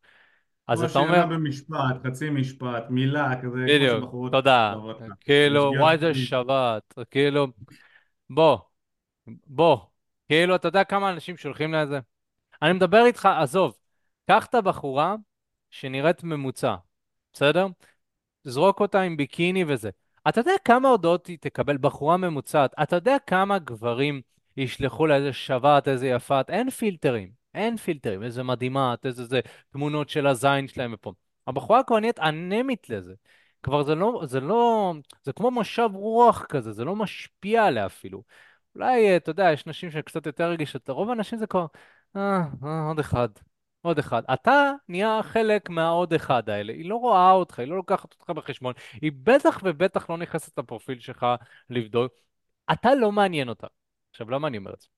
אז 0.68 0.78
כמו 0.78 0.88
אתה 0.90 0.98
אומר, 0.98 1.22
עונה 1.22 1.26
במשפט, 1.26 2.06
חצי 2.06 2.30
משפט, 2.30 2.84
מילה, 2.90 3.36
כזה, 3.36 3.48
כמו 3.48 3.64
בדיוק, 3.66 3.96
שבחורות 3.96 4.32
תודה. 4.32 4.72
אוהבות 4.72 5.00
לך. 5.00 5.12
כאילו, 5.20 5.72
וואי 5.78 5.98
זה. 5.98 6.14
שבת, 6.14 6.94
כאילו, 7.10 7.46
בוא, 8.30 8.58
בוא. 9.46 9.89
כאילו, 10.30 10.54
אתה 10.56 10.68
יודע 10.68 10.84
כמה 10.84 11.10
אנשים 11.10 11.36
שולחים 11.36 11.74
לזה? 11.74 12.00
אני 12.62 12.72
מדבר 12.72 13.04
איתך, 13.06 13.26
עזוב, 13.26 13.76
קח 14.30 14.46
את 14.46 14.54
הבחורה 14.54 15.14
שנראית 15.70 16.24
ממוצע, 16.24 16.74
בסדר? 17.32 17.66
זרוק 18.44 18.80
אותה 18.80 19.00
עם 19.00 19.16
ביקיני 19.16 19.64
וזה. 19.68 19.90
אתה 20.28 20.40
יודע 20.40 20.52
כמה 20.64 20.88
הודעות 20.88 21.26
היא 21.26 21.38
תקבל 21.40 21.78
בחורה 21.78 22.16
ממוצעת? 22.16 22.74
אתה 22.82 22.96
יודע 22.96 23.16
כמה 23.26 23.58
גברים 23.58 24.20
ישלחו 24.56 25.06
לה 25.06 25.16
איזה 25.16 25.32
שבת, 25.32 25.88
איזה 25.88 26.08
יפת? 26.08 26.46
אין 26.48 26.70
פילטרים, 26.70 27.30
אין 27.54 27.76
פילטרים, 27.76 28.22
איזה 28.22 28.42
מדהימה, 28.42 28.94
איזה 29.04 29.24
זה, 29.24 29.40
תמונות 29.70 30.08
של 30.08 30.26
הזין 30.26 30.68
שלהם 30.68 30.92
ופה. 30.94 31.12
הבחורה 31.46 31.82
כבר 31.84 32.00
נהיית 32.00 32.18
אנמית 32.18 32.90
לזה. 32.90 33.14
כבר 33.62 33.82
זה 33.82 33.94
לא, 33.94 34.22
זה 34.24 34.40
לא, 34.40 34.94
זה 35.22 35.32
כמו 35.32 35.50
משב 35.50 35.88
רוח 35.92 36.44
כזה, 36.48 36.72
זה 36.72 36.84
לא 36.84 36.96
משפיע 36.96 37.64
עליה 37.64 37.86
אפילו. 37.86 38.22
אולי, 38.74 39.16
אתה 39.16 39.30
יודע, 39.30 39.52
יש 39.52 39.66
נשים 39.66 39.90
שהן 39.90 40.02
קצת 40.02 40.26
יותר 40.26 40.50
רגישות, 40.50 40.90
רוב 40.90 41.10
הנשים 41.10 41.38
זה 41.38 41.46
כבר, 41.46 41.66
אה, 42.16 42.42
אה, 42.64 42.86
עוד 42.88 42.98
אחד, 42.98 43.28
עוד 43.82 43.98
אחד. 43.98 44.22
אתה 44.34 44.72
נהיה 44.88 45.20
חלק 45.22 45.70
מהעוד 45.70 46.12
אחד 46.12 46.50
האלה. 46.50 46.72
היא 46.72 46.88
לא 46.88 46.96
רואה 46.96 47.30
אותך, 47.32 47.58
היא 47.58 47.68
לא 47.68 47.76
לוקחת 47.76 48.12
אותך 48.12 48.30
בחשבון. 48.30 48.74
היא 49.02 49.12
בטח 49.22 49.60
ובטח 49.64 50.10
לא 50.10 50.18
נכנסת 50.18 50.58
לפרופיל 50.58 51.00
שלך 51.00 51.26
לבדוק. 51.70 52.12
אתה 52.72 52.94
לא 52.94 53.12
מעניין 53.12 53.48
אותה. 53.48 53.66
עכשיו, 54.10 54.30
למה 54.30 54.48
אני 54.48 54.58
אומר 54.58 54.74
את 54.74 54.80
זה? 54.80 54.88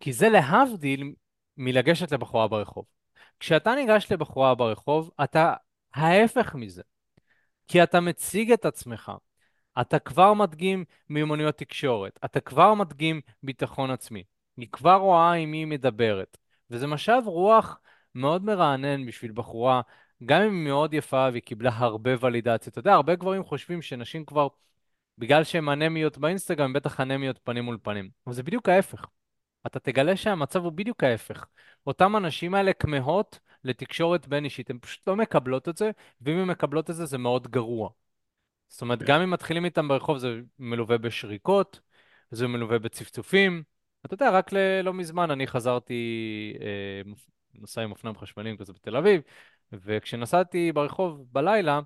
כי 0.00 0.12
זה 0.12 0.28
להבדיל 0.28 1.14
מלגשת 1.56 2.12
לבחורה 2.12 2.48
ברחוב. 2.48 2.84
כשאתה 3.40 3.74
ניגש 3.74 4.12
לבחורה 4.12 4.54
ברחוב, 4.54 5.10
אתה 5.24 5.54
ההפך 5.94 6.54
מזה. 6.54 6.82
כי 7.68 7.82
אתה 7.82 8.00
מציג 8.00 8.52
את 8.52 8.64
עצמך. 8.64 9.12
אתה 9.80 9.98
כבר 9.98 10.34
מדגים 10.34 10.84
מיומנויות 11.08 11.58
תקשורת. 11.58 12.18
אתה 12.24 12.40
כבר 12.40 12.74
מדגים 12.74 13.20
ביטחון 13.42 13.90
עצמי. 13.90 14.24
היא 14.56 14.68
כבר 14.72 14.94
רואה 14.94 15.32
עם 15.32 15.50
מי 15.50 15.64
מדברת. 15.64 16.36
וזה 16.70 16.86
משב 16.86 17.22
רוח 17.26 17.80
מאוד 18.14 18.44
מרענן 18.44 19.06
בשביל 19.06 19.32
בחורה, 19.32 19.80
גם 20.26 20.42
אם 20.42 20.54
היא 20.54 20.64
מאוד 20.64 20.94
יפה 20.94 21.28
והיא 21.32 21.42
קיבלה 21.42 21.70
הרבה 21.74 22.10
ולידציה. 22.20 22.70
אתה 22.70 22.78
יודע, 22.78 22.94
הרבה 22.94 23.14
גברים 23.14 23.44
חושבים 23.44 23.82
שנשים 23.82 24.24
כבר, 24.24 24.48
בגלל 25.18 25.44
שהן 25.44 25.68
אנמיות 25.68 26.18
באינסטגרם, 26.18 26.64
הן 26.64 26.72
בטח 26.72 27.00
אנמיות 27.00 27.38
פנים 27.44 27.64
מול 27.64 27.78
פנים. 27.82 28.10
אבל 28.26 28.34
זה 28.34 28.42
בדיוק 28.42 28.68
ההפך. 28.68 29.06
אתה 29.66 29.80
תגלה 29.80 30.16
שהמצב 30.16 30.64
הוא 30.64 30.72
בדיוק 30.72 31.04
ההפך. 31.04 31.46
אותם 31.86 32.16
הנשים 32.16 32.54
האלה 32.54 32.72
כמהות 32.72 33.38
לתקשורת 33.64 34.28
בין 34.28 34.44
אישית, 34.44 34.70
הן 34.70 34.78
פשוט 34.80 35.08
לא 35.08 35.16
מקבלות 35.16 35.68
את 35.68 35.76
זה, 35.76 35.90
ואם 36.20 36.36
הן 36.36 36.48
מקבלות 36.48 36.90
את 36.90 36.94
זה, 36.94 37.06
זה 37.06 37.18
מאוד 37.18 37.48
גרוע. 37.48 37.90
זאת 38.70 38.82
אומרת, 38.82 38.98
כן. 38.98 39.04
גם 39.04 39.20
אם 39.20 39.30
מתחילים 39.30 39.64
איתם 39.64 39.88
ברחוב, 39.88 40.18
זה 40.18 40.40
מלווה 40.58 40.98
בשריקות, 40.98 41.80
זה 42.30 42.46
מלווה 42.46 42.78
בצפצופים. 42.78 43.62
אתה 44.06 44.14
יודע, 44.14 44.30
רק 44.30 44.52
ל- 44.52 44.80
לא 44.80 44.94
מזמן 44.94 45.30
אני 45.30 45.46
חזרתי, 45.46 45.94
אה, 46.60 47.12
נסע 47.54 47.82
עם 47.82 47.90
אופניים 47.90 48.18
חשמליים 48.18 48.56
כזה 48.56 48.72
בתל 48.72 48.96
אביב, 48.96 49.22
וכשנסעתי 49.72 50.72
ברחוב 50.72 51.26
בלילה, 51.32 51.80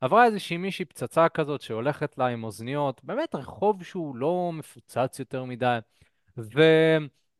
עברה 0.00 0.24
איזושהי 0.24 0.56
מישהי 0.56 0.84
פצצה 0.84 1.28
כזאת 1.28 1.60
שהולכת 1.60 2.18
לה 2.18 2.26
עם 2.26 2.44
אוזניות, 2.44 3.04
באמת 3.04 3.34
רחוב 3.34 3.84
שהוא 3.84 4.16
לא 4.16 4.50
מפוצץ 4.54 5.18
יותר 5.18 5.44
מדי, 5.44 5.78
ו... 6.38 6.62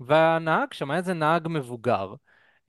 והנהג 0.00 0.72
שם 0.72 0.90
היה 0.90 0.98
איזה 0.98 1.14
נהג 1.14 1.48
מבוגר, 1.50 2.14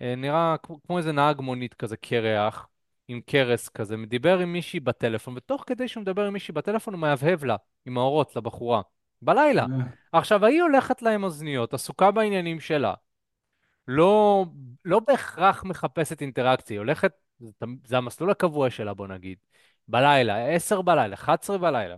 אה, 0.02 0.16
נראה 0.16 0.56
כמו 0.88 0.98
איזה 0.98 1.12
נהג 1.12 1.42
מונית 1.42 1.74
כזה 1.74 1.98
קרח. 1.98 2.68
עם 3.08 3.22
קרס 3.26 3.70
כזה, 3.70 3.96
דיבר 4.08 4.40
עם 4.40 4.54
מישהי 4.54 4.80
בטלפון, 4.80 5.38
ותוך 5.38 5.64
כדי 5.68 5.88
שהוא 5.88 6.02
מדבר 6.02 6.26
עם 6.26 6.34
מישהי 6.34 6.54
בטלפון 6.54 6.94
הוא 6.94 7.02
מהבהב 7.02 7.44
לה, 7.44 7.56
עם 7.86 7.98
האורות 7.98 8.36
לבחורה, 8.36 8.82
בלילה. 9.22 9.62
אה, 9.62 9.68
עכשיו, 10.12 10.46
ההיא 10.46 10.62
הולכת 10.62 11.02
לה 11.02 11.14
עם 11.14 11.24
אוזניות, 11.24 11.74
עסוקה 11.74 12.12
בעניינים 12.12 12.60
שלה, 12.60 12.94
לא, 13.88 14.46
לא 14.86 15.00
בהכרח 15.00 15.64
מחפשת 15.64 16.22
אינטראקציה, 16.22 16.74
היא 16.74 16.80
הולכת, 16.80 17.12
זה, 17.40 17.66
זה 17.86 17.98
המסלול 17.98 18.32
הקבוע 18.32 18.70
שלה, 18.70 18.94
בוא 18.94 19.08
נגיד, 19.08 19.38
בלילה, 19.88 20.48
10 20.48 20.82
בלילה, 20.82 21.14
11 21.16 21.58
בלילה. 21.58 21.96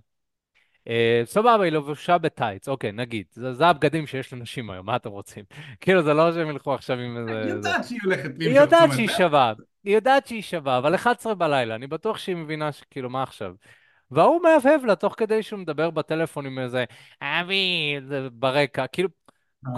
אה, 0.87 1.21
סבבה, 1.25 1.63
היא 1.63 1.71
לבושה 1.71 2.17
בטייץ, 2.17 2.67
אוקיי, 2.67 2.91
נגיד, 2.91 3.25
זה, 3.31 3.53
זה 3.53 3.67
הבגדים 3.67 4.07
שיש 4.07 4.33
לנשים 4.33 4.69
היום, 4.69 4.85
מה 4.85 4.95
אתם 4.95 5.09
רוצים? 5.09 5.45
כאילו, 5.81 6.03
זה 6.03 6.13
לא 6.13 6.33
שהם 6.33 6.49
ילכו 6.49 6.73
עכשיו 6.73 6.97
עם 6.99 7.17
היא 7.17 7.19
איזה... 7.19 7.43
זה. 7.43 7.49
יודעת 7.49 7.85
שהיא 7.85 7.99
הולכת 8.03 8.31
היא 8.39 8.49
יודעת 8.49 8.89
שהיא. 8.95 9.07
שווה, 9.07 9.53
היא 9.83 9.95
יודעת 9.95 10.27
שהיא 10.27 10.41
שווה, 10.41 10.77
אבל 10.77 10.95
11 10.95 11.35
בלילה, 11.35 11.75
אני 11.75 11.87
בטוח 11.87 12.17
שהיא 12.17 12.35
מבינה 12.35 12.71
שכאילו, 12.71 13.09
מה 13.09 13.23
עכשיו? 13.23 13.53
וההוא 14.11 14.41
מהבהב 14.41 14.85
לה 14.85 14.95
תוך 14.95 15.13
כדי 15.17 15.43
שהוא 15.43 15.59
מדבר 15.59 15.89
בטלפון 15.89 16.45
עם 16.45 16.59
איזה, 16.59 16.85
אבי, 17.21 17.95
זה 18.07 18.27
ברקע, 18.31 18.87
כאילו, 18.87 19.09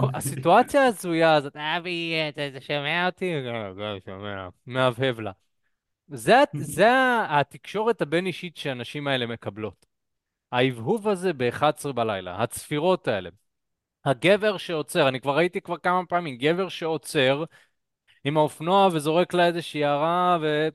כל- 0.00 0.06
הסיטואציה 0.14 0.82
ההזויה 0.84 1.34
הזאת, 1.34 1.56
אבי, 1.56 2.14
אתה 2.28 2.60
שומע 2.60 3.06
אותי? 3.06 3.32
כן, 3.44 3.72
כן, 3.78 4.10
שומע. 4.12 4.48
מהבהב 4.66 5.20
לה. 5.20 5.30
זה, 6.08 6.36
זה 6.76 6.90
התקשורת 7.28 8.02
הבין-אישית 8.02 8.56
שהנשים 8.56 9.08
האלה 9.08 9.26
מקבלות. 9.26 9.86
ההבהוב 10.52 11.08
הזה 11.08 11.32
ב-11 11.32 11.92
בלילה, 11.94 12.42
הצפירות 12.42 13.08
האלה. 13.08 13.30
הגבר 14.04 14.56
שעוצר, 14.56 15.08
אני 15.08 15.20
כבר 15.20 15.36
ראיתי 15.36 15.60
כבר 15.60 15.76
כמה 15.78 16.06
פעמים, 16.06 16.36
גבר 16.36 16.68
שעוצר 16.68 17.44
עם 18.24 18.36
האופנוע 18.36 18.88
וזורק 18.92 19.34
לה 19.34 19.46
איזושהי 19.46 19.84
הערה, 19.84 20.38
ו... 20.42 20.68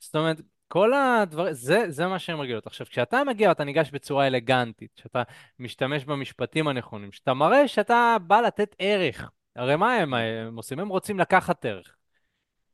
זאת 0.00 0.16
אומרת, 0.16 0.40
כל 0.68 0.94
הדברים, 0.94 1.52
זה, 1.52 1.84
זה 1.88 2.06
מה 2.06 2.18
שהן 2.18 2.38
רגילות. 2.38 2.66
עכשיו, 2.66 2.86
כשאתה 2.86 3.24
מגיע 3.24 3.48
ואתה 3.48 3.64
ניגש 3.64 3.90
בצורה 3.90 4.26
אלגנטית, 4.26 4.92
כשאתה 4.96 5.22
משתמש 5.58 6.04
במשפטים 6.04 6.68
הנכונים, 6.68 7.10
כשאתה 7.10 7.34
מראה 7.34 7.68
שאתה 7.68 8.16
בא 8.26 8.40
לתת 8.40 8.76
ערך, 8.78 9.30
הרי 9.56 9.76
מה 9.76 9.94
הם, 9.94 10.14
הם 10.14 10.56
עושים? 10.56 10.78
הם 10.78 10.88
רוצים 10.88 11.18
לקחת 11.18 11.64
ערך. 11.64 11.96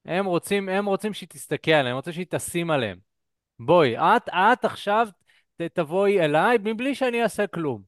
הם 0.05 0.27
רוצים, 0.27 0.69
הם 0.69 0.87
רוצים 0.87 1.15
שהיא 1.15 1.29
תסתכל 1.29 1.71
עליהם, 1.71 1.87
הם 1.87 1.97
רוצים 1.97 2.13
שהיא 2.13 2.27
תשים 2.31 2.71
עליהם. 2.71 2.99
בואי, 3.59 3.99
את, 3.99 4.29
את 4.29 4.65
עכשיו 4.65 5.09
תבואי 5.75 6.21
אליי 6.21 6.59
מבלי 6.65 6.95
שאני 6.95 7.23
אעשה 7.23 7.47
כלום. 7.47 7.83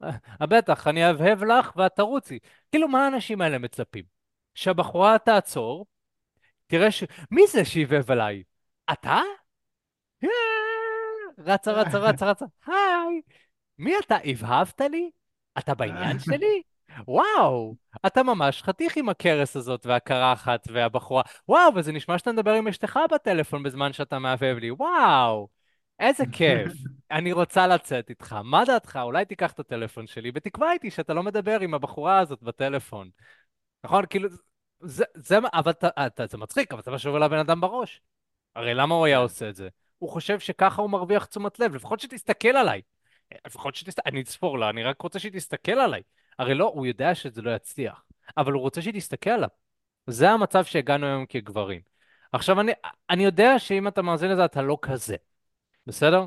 בטח, 0.50 0.86
אני 0.86 1.04
אהבהב 1.04 1.44
לך 1.44 1.72
ואת 1.76 1.96
תרוצי. 1.96 2.38
כאילו, 2.70 2.88
מה 2.88 3.04
האנשים 3.04 3.40
האלה 3.40 3.58
מצפים? 3.58 4.15
שהבחורה 4.56 5.18
תעצור, 5.18 5.86
תראה 6.66 6.90
ש... 6.90 7.04
מי 7.30 7.46
זה 7.46 7.64
שהבהב 7.64 8.10
עליי? 8.10 8.42
אתה? 8.92 9.20
אה, 10.24 10.28
רצה, 11.38 11.72
רצה, 11.72 11.98
רצה, 11.98 12.30
רצה. 12.30 12.44
היי, 12.66 13.20
מי 13.78 13.92
אתה? 13.98 14.16
הבהבת 14.24 14.80
לי? 14.80 15.10
אתה 15.58 15.74
בעניין 15.74 16.18
שלי? 16.18 16.62
וואו, 17.08 17.74
אתה 18.06 18.22
ממש 18.22 18.62
חתיך 18.62 18.96
עם 18.96 19.08
הכרס 19.08 19.56
הזאת 19.56 19.86
והקרחת 19.86 20.68
והבחורה. 20.72 21.22
וואו, 21.48 21.74
וזה 21.74 21.92
נשמע 21.92 22.18
שאתה 22.18 22.32
מדבר 22.32 22.52
עם 22.52 22.68
אשתך 22.68 22.98
בטלפון 23.14 23.62
בזמן 23.62 23.92
שאתה 23.92 24.18
מהבהב 24.18 24.58
לי. 24.58 24.70
וואו, 24.70 25.48
איזה 25.98 26.24
כיף. 26.32 26.72
אני 27.10 27.32
רוצה 27.32 27.66
לצאת 27.66 28.10
איתך. 28.10 28.36
מה 28.44 28.64
דעתך? 28.64 28.98
אולי 29.02 29.24
תיקח 29.24 29.52
את 29.52 29.60
הטלפון 29.60 30.06
שלי 30.06 30.30
ותקבע 30.34 30.72
איתי 30.72 30.90
שאתה 30.90 31.14
לא 31.14 31.22
מדבר 31.22 31.60
עם 31.60 31.74
הבחורה 31.74 32.18
הזאת 32.18 32.42
בטלפון. 32.42 33.08
נכון? 33.84 34.04
כאילו, 34.10 34.28
זה, 34.80 35.04
זה, 35.14 35.38
אבל 35.52 35.70
אתה, 35.70 35.88
אתה, 36.06 36.26
זה 36.26 36.38
מצחיק, 36.38 36.72
אבל 36.72 36.82
זה 36.82 36.90
מה 36.90 36.98
שעובר 36.98 37.18
לבן 37.18 37.38
אדם 37.38 37.60
בראש. 37.60 38.00
הרי 38.56 38.74
למה 38.74 38.94
הוא 38.94 39.06
היה 39.06 39.16
כן. 39.16 39.22
עושה 39.22 39.48
את 39.48 39.56
זה? 39.56 39.68
הוא 39.98 40.10
חושב 40.10 40.40
שככה 40.40 40.82
הוא 40.82 40.90
מרוויח 40.90 41.24
תשומת 41.24 41.58
לב, 41.58 41.74
לפחות 41.74 42.00
שתסתכל 42.00 42.48
עליי. 42.48 42.82
לפחות 43.46 43.74
שתסתכל, 43.74 44.10
אני 44.10 44.20
אצפור 44.20 44.58
לה, 44.58 44.70
אני 44.70 44.82
רק 44.82 45.02
רוצה 45.02 45.18
שהיא 45.18 45.32
תסתכל 45.32 45.72
עליי. 45.72 46.02
הרי 46.38 46.54
לא, 46.54 46.64
הוא 46.74 46.86
יודע 46.86 47.14
שזה 47.14 47.42
לא 47.42 47.50
יצליח, 47.50 48.04
אבל 48.36 48.52
הוא 48.52 48.62
רוצה 48.62 48.82
שהיא 48.82 48.94
תסתכל 48.94 49.30
עליו. 49.30 49.48
זה 50.06 50.30
המצב 50.30 50.64
שהגענו 50.64 51.06
היום 51.06 51.26
כגברים. 51.26 51.80
עכשיו, 52.32 52.60
אני, 52.60 52.72
אני 53.10 53.24
יודע 53.24 53.58
שאם 53.58 53.88
אתה 53.88 54.02
מאזין 54.02 54.30
לזה, 54.30 54.44
אתה 54.44 54.62
לא 54.62 54.78
כזה. 54.82 55.16
בסדר? 55.86 56.24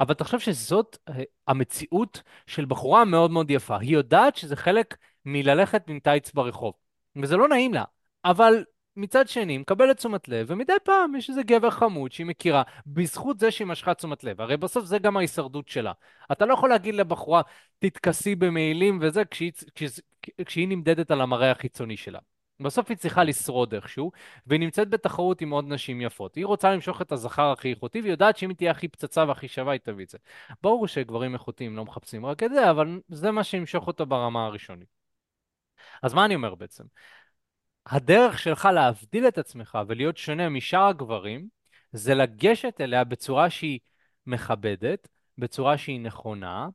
אבל 0.00 0.14
תחשוב 0.14 0.40
שזאת 0.40 0.98
אה, 1.08 1.22
המציאות 1.46 2.22
של 2.46 2.64
בחורה 2.64 3.04
מאוד 3.04 3.30
מאוד 3.30 3.50
יפה. 3.50 3.78
היא 3.78 3.92
יודעת 3.92 4.36
שזה 4.36 4.56
חלק 4.56 4.96
מללכת 5.24 5.88
עם 5.90 6.00
טייץ 6.00 6.32
ברחוב, 6.32 6.74
וזה 7.16 7.36
לא 7.36 7.48
נעים 7.48 7.74
לה, 7.74 7.84
אבל 8.24 8.64
מצד 8.96 9.28
שני, 9.28 9.58
מקבלת 9.58 9.96
תשומת 9.96 10.28
לב, 10.28 10.46
ומדי 10.50 10.72
פעם 10.84 11.14
יש 11.14 11.30
איזה 11.30 11.42
גבר 11.42 11.70
חמוד 11.70 12.12
שהיא 12.12 12.26
מכירה, 12.26 12.62
בזכות 12.86 13.38
זה 13.38 13.50
שהיא 13.50 13.66
משכה 13.66 13.94
תשומת 13.94 14.24
לב. 14.24 14.40
הרי 14.40 14.56
בסוף 14.56 14.84
זה 14.84 14.98
גם 14.98 15.16
ההישרדות 15.16 15.68
שלה. 15.68 15.92
אתה 16.32 16.46
לא 16.46 16.54
יכול 16.54 16.68
להגיד 16.68 16.94
לבחורה, 16.94 17.42
תתכסי 17.78 18.34
במעילים 18.34 18.98
וזה, 19.02 19.24
כשהיא, 19.24 19.52
כשהיא, 19.74 19.90
כשהיא 20.46 20.68
נמדדת 20.68 21.10
על 21.10 21.20
המראה 21.20 21.50
החיצוני 21.50 21.96
שלה. 21.96 22.18
בסוף 22.60 22.88
היא 22.88 22.96
צריכה 22.96 23.24
לשרוד 23.24 23.74
איכשהו, 23.74 24.12
והיא 24.46 24.60
נמצאת 24.60 24.88
בתחרות 24.88 25.40
עם 25.40 25.50
עוד 25.50 25.64
נשים 25.68 26.00
יפות. 26.00 26.34
היא 26.34 26.46
רוצה 26.46 26.72
למשוך 26.72 27.02
את 27.02 27.12
הזכר 27.12 27.52
הכי 27.52 27.70
איכותי, 27.70 28.00
והיא 28.00 28.12
יודעת 28.12 28.36
שאם 28.36 28.48
היא 28.48 28.56
תהיה 28.56 28.70
הכי 28.70 28.88
פצצה 28.88 29.24
והכי 29.28 29.48
שווה, 29.48 29.72
היא 29.72 29.80
תביא 29.84 30.04
את 30.04 30.10
זה. 30.10 30.18
ברור 30.62 30.86
שגברים 30.86 31.34
איכותיים 31.34 31.76
לא 31.76 31.84
מחפשים 31.84 32.26
רק 32.26 32.42
את 32.42 32.50
זה, 32.50 32.70
אבל 32.70 33.00
זה 33.08 33.30
מה 33.30 33.44
שימשוך 33.44 33.86
אותה 33.86 34.04
ברמה 34.04 34.46
הראשונית. 34.46 34.99
אז 36.02 36.14
מה 36.14 36.24
אני 36.24 36.34
אומר 36.34 36.54
בעצם? 36.54 36.84
הדרך 37.86 38.38
שלך 38.38 38.68
להבדיל 38.74 39.28
את 39.28 39.38
עצמך 39.38 39.78
ולהיות 39.88 40.16
שונה 40.16 40.48
משאר 40.48 40.86
הגברים, 40.86 41.48
זה 41.92 42.14
לגשת 42.14 42.80
אליה 42.80 43.04
בצורה 43.04 43.50
שהיא 43.50 43.78
מכבדת, 44.26 45.08
בצורה 45.38 45.78
שהיא 45.78 46.00
נכונה, 46.00 46.68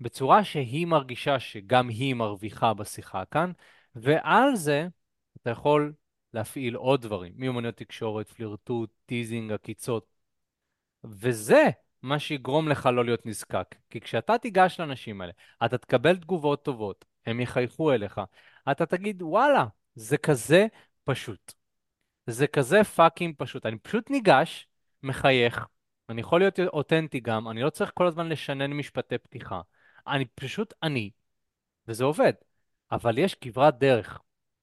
בצורה 0.00 0.44
שהיא 0.44 0.86
מרגישה 0.86 1.40
שגם 1.40 1.88
היא 1.88 2.14
מרוויחה 2.14 2.74
בשיחה 2.74 3.24
כאן, 3.24 3.52
ועל 3.94 4.56
זה 4.56 4.88
אתה 5.36 5.50
יכול 5.50 5.92
להפעיל 6.34 6.74
עוד 6.74 7.02
דברים, 7.02 7.32
מיומנויות 7.36 7.76
תקשורת, 7.76 8.28
פלירטוט, 8.28 8.90
teasing, 9.06 9.52
עקיצות. 9.52 10.06
וזה 11.04 11.62
מה 12.02 12.18
שיגרום 12.18 12.68
לך 12.68 12.86
לא 12.86 13.04
להיות 13.04 13.26
נזקק. 13.26 13.74
כי 13.90 14.00
כשאתה 14.00 14.38
תיגש 14.38 14.80
לאנשים 14.80 15.20
האלה, 15.20 15.32
אתה 15.64 15.78
תקבל 15.78 16.16
תגובות 16.16 16.64
טובות, 16.64 17.04
הם 17.26 17.40
יחייכו 17.40 17.92
אליך, 17.92 18.20
אתה 18.70 18.86
תגיד, 18.86 19.22
וואלה, 19.22 19.66
זה 19.94 20.18
כזה 20.18 20.66
פשוט. 21.04 21.52
זה 22.26 22.46
כזה 22.46 22.84
פאקינג 22.84 23.34
פשוט. 23.38 23.66
אני 23.66 23.78
פשוט 23.78 24.10
ניגש, 24.10 24.68
מחייך, 25.02 25.66
אני 26.08 26.20
יכול 26.20 26.40
להיות 26.40 26.60
אותנטי 26.60 27.20
גם, 27.20 27.48
אני 27.48 27.62
לא 27.62 27.70
צריך 27.70 27.90
כל 27.94 28.06
הזמן 28.06 28.28
לשנן 28.28 28.72
משפטי 28.72 29.18
פתיחה. 29.18 29.60
אני 30.06 30.24
פשוט 30.34 30.74
אני, 30.82 31.10
וזה 31.88 32.04
עובד. 32.04 32.32
אבל 32.92 33.18
יש 33.18 33.34
כברת 33.34 33.78
דרך 33.78 34.20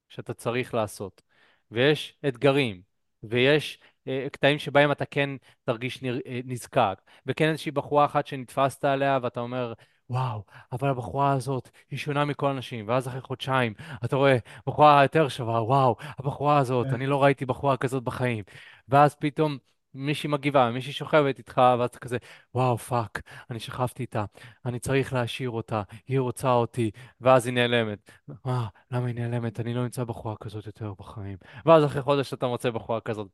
שאתה 0.08 0.34
צריך 0.34 0.74
לעשות, 0.74 1.22
ויש 1.70 2.18
אתגרים, 2.28 2.82
ויש 3.22 3.78
אה, 4.08 4.26
קטעים 4.32 4.58
שבהם 4.58 4.92
אתה 4.92 5.04
כן 5.04 5.30
תרגיש 5.64 6.04
אה, 6.04 6.40
נזקק, 6.44 7.00
וכן 7.26 7.48
איזושהי 7.48 7.72
בחורה 7.72 8.04
אחת 8.04 8.26
שנתפסת 8.26 8.84
עליה 8.84 9.18
ואתה 9.22 9.40
אומר, 9.40 9.72
וואו, 10.10 10.44
אבל 10.72 10.88
הבחורה 10.88 11.32
הזאת 11.32 11.70
היא 11.90 11.98
שונה 11.98 12.24
מכל 12.24 12.50
הנשים, 12.50 12.88
ואז 12.88 13.08
אחרי 13.08 13.20
חודשיים 13.20 13.74
אתה 14.04 14.16
רואה 14.16 14.36
בחורה 14.66 15.02
יותר 15.02 15.28
שווה, 15.28 15.62
וואו, 15.62 15.96
הבחורה 16.18 16.58
הזאת, 16.58 16.86
אני 16.86 17.06
לא 17.06 17.22
ראיתי 17.22 17.46
בחורה 17.46 17.76
כזאת 17.76 18.02
בחיים. 18.02 18.44
ואז 18.88 19.14
פתאום 19.14 19.58
מישהי 19.94 20.28
מגיבה, 20.28 20.70
מישהי 20.70 20.92
שוכבת 20.92 21.38
איתך, 21.38 21.60
ואז 21.78 21.90
אתה 21.90 21.98
כזה, 21.98 22.18
וואו, 22.54 22.78
fuck, 22.78 23.22
אני 23.50 23.60
שכבתי 23.60 24.02
איתה, 24.02 24.24
אני 24.66 24.78
צריך 24.78 25.12
להשאיר 25.12 25.50
אותה, 25.50 25.82
היא 26.08 26.20
רוצה 26.20 26.52
אותי, 26.52 26.90
ואז 27.20 27.46
היא 27.46 27.54
נעלמת. 27.54 28.10
מה, 28.44 28.68
למה 28.90 29.06
היא 29.06 29.14
נעלמת? 29.14 29.60
אני 29.60 29.74
לא 29.74 29.82
נמצא 29.82 30.04
בחורה 30.04 30.36
כזאת 30.36 30.66
יותר 30.66 30.94
בחיים. 30.98 31.36
ואז 31.66 31.84
אחרי 31.84 32.02
חודש 32.02 32.32
אתה 32.34 32.46
מוצא 32.46 32.70
בחורה 32.70 33.00
כזאת. 33.00 33.28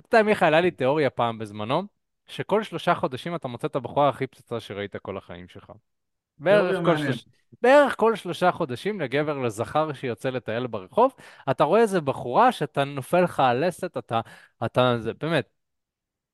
אתה 0.00 0.16
יודע, 0.16 0.22
מיכאל, 0.22 0.54
היה 0.54 0.60
לי 0.60 0.70
תיאוריה 0.70 1.10
פעם 1.10 1.38
בזמנו, 1.38 1.82
שכל 2.26 2.62
שלושה 2.62 2.94
חודשים 2.94 3.34
אתה 3.34 3.48
מוצא 3.48 3.66
את 3.66 3.76
הבחורה 3.76 4.08
הכי 4.08 4.26
פצצה 4.26 4.60
שראית 4.60 4.96
כל 4.96 5.16
החיים 5.16 5.48
שלך. 5.48 5.72
בערך 6.38 6.70
תיאוריה 6.70 6.96
כל. 6.96 7.02
שלוש... 7.02 7.24
בערך 7.62 7.94
כל 7.98 8.16
שלושה 8.16 8.52
חודשים 8.52 9.00
לגבר 9.00 9.38
לזכר 9.38 9.92
שיוצא 9.92 10.30
לטייל 10.30 10.66
ברחוב, 10.66 11.14
אתה 11.50 11.64
רואה 11.64 11.80
איזה 11.80 12.00
בחורה 12.00 12.52
שאתה 12.52 12.84
נופל 12.84 13.20
לך 13.20 13.40
על 13.40 13.66
לסת, 13.66 13.96
אתה, 13.96 14.20
אתה, 14.64 14.96
זה 14.98 15.12
באמת. 15.14 15.48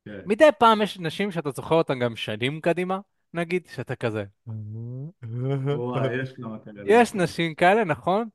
כן. 0.05 0.21
מדי 0.27 0.49
פעם 0.59 0.83
יש 0.83 0.99
נשים 0.99 1.31
שאתה 1.31 1.51
זוכר 1.51 1.75
אותן 1.75 1.99
גם 1.99 2.17
שנים 2.17 2.61
קדימה, 2.61 2.99
נגיד, 3.35 3.67
שאתה 3.75 3.97
כזה. 3.97 4.25
וואי, 4.47 6.23
יש 6.23 6.33
כמה 6.33 6.59
כאלה, 6.65 6.83
יש. 6.87 7.15
נשים 7.15 7.55
כאלה, 7.55 7.85
נכון? 7.85 8.29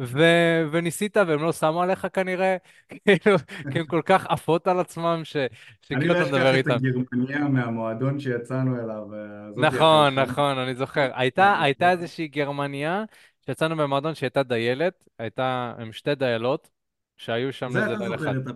ו... 0.00 0.22
וניסית 0.70 1.16
והם 1.16 1.42
לא 1.42 1.52
שמו 1.52 1.82
עליך 1.82 2.06
כנראה, 2.12 2.56
כאילו, 2.90 3.38
כי 3.72 3.78
הן 3.78 3.86
כל 3.86 4.02
כך 4.04 4.26
עפות 4.26 4.66
על 4.66 4.80
עצמם, 4.80 5.20
ש... 5.24 5.36
אני 5.36 5.48
שכאילו 5.82 6.14
לא 6.14 6.18
אתה 6.18 6.28
מדבר 6.28 6.60
אשכח 6.60 6.72
את. 6.72 6.80
הגרמניה 6.84 7.48
מהמועדון 7.48 8.18
שיצאנו 8.18 8.76
אליו, 8.84 9.14
אה, 9.14 9.68
נכון. 9.68 10.18
נכון, 10.18 10.58
אני 10.58 10.74
זוכר. 10.74 11.10
הייתה, 11.14 11.60
הייתה 11.60 11.90
איזושהי 11.90 12.28
גרמניה 12.28 13.04
שיצאנו 13.46 13.76
במועדון 13.76 14.14
שהייתה 14.14 14.42
דיילת, 14.42 15.08
הייתה 15.18 15.74
עם 15.78 15.92
שתי 15.92 16.14
דיילות 16.14 16.70
שהיו 17.16 17.52
שם 17.52 17.70
זה 17.70 17.78
לאיזה 17.78 17.94
אתה 17.94 18.02
לילה 18.04 18.16
אחד. 18.16 18.36
את 18.36 18.46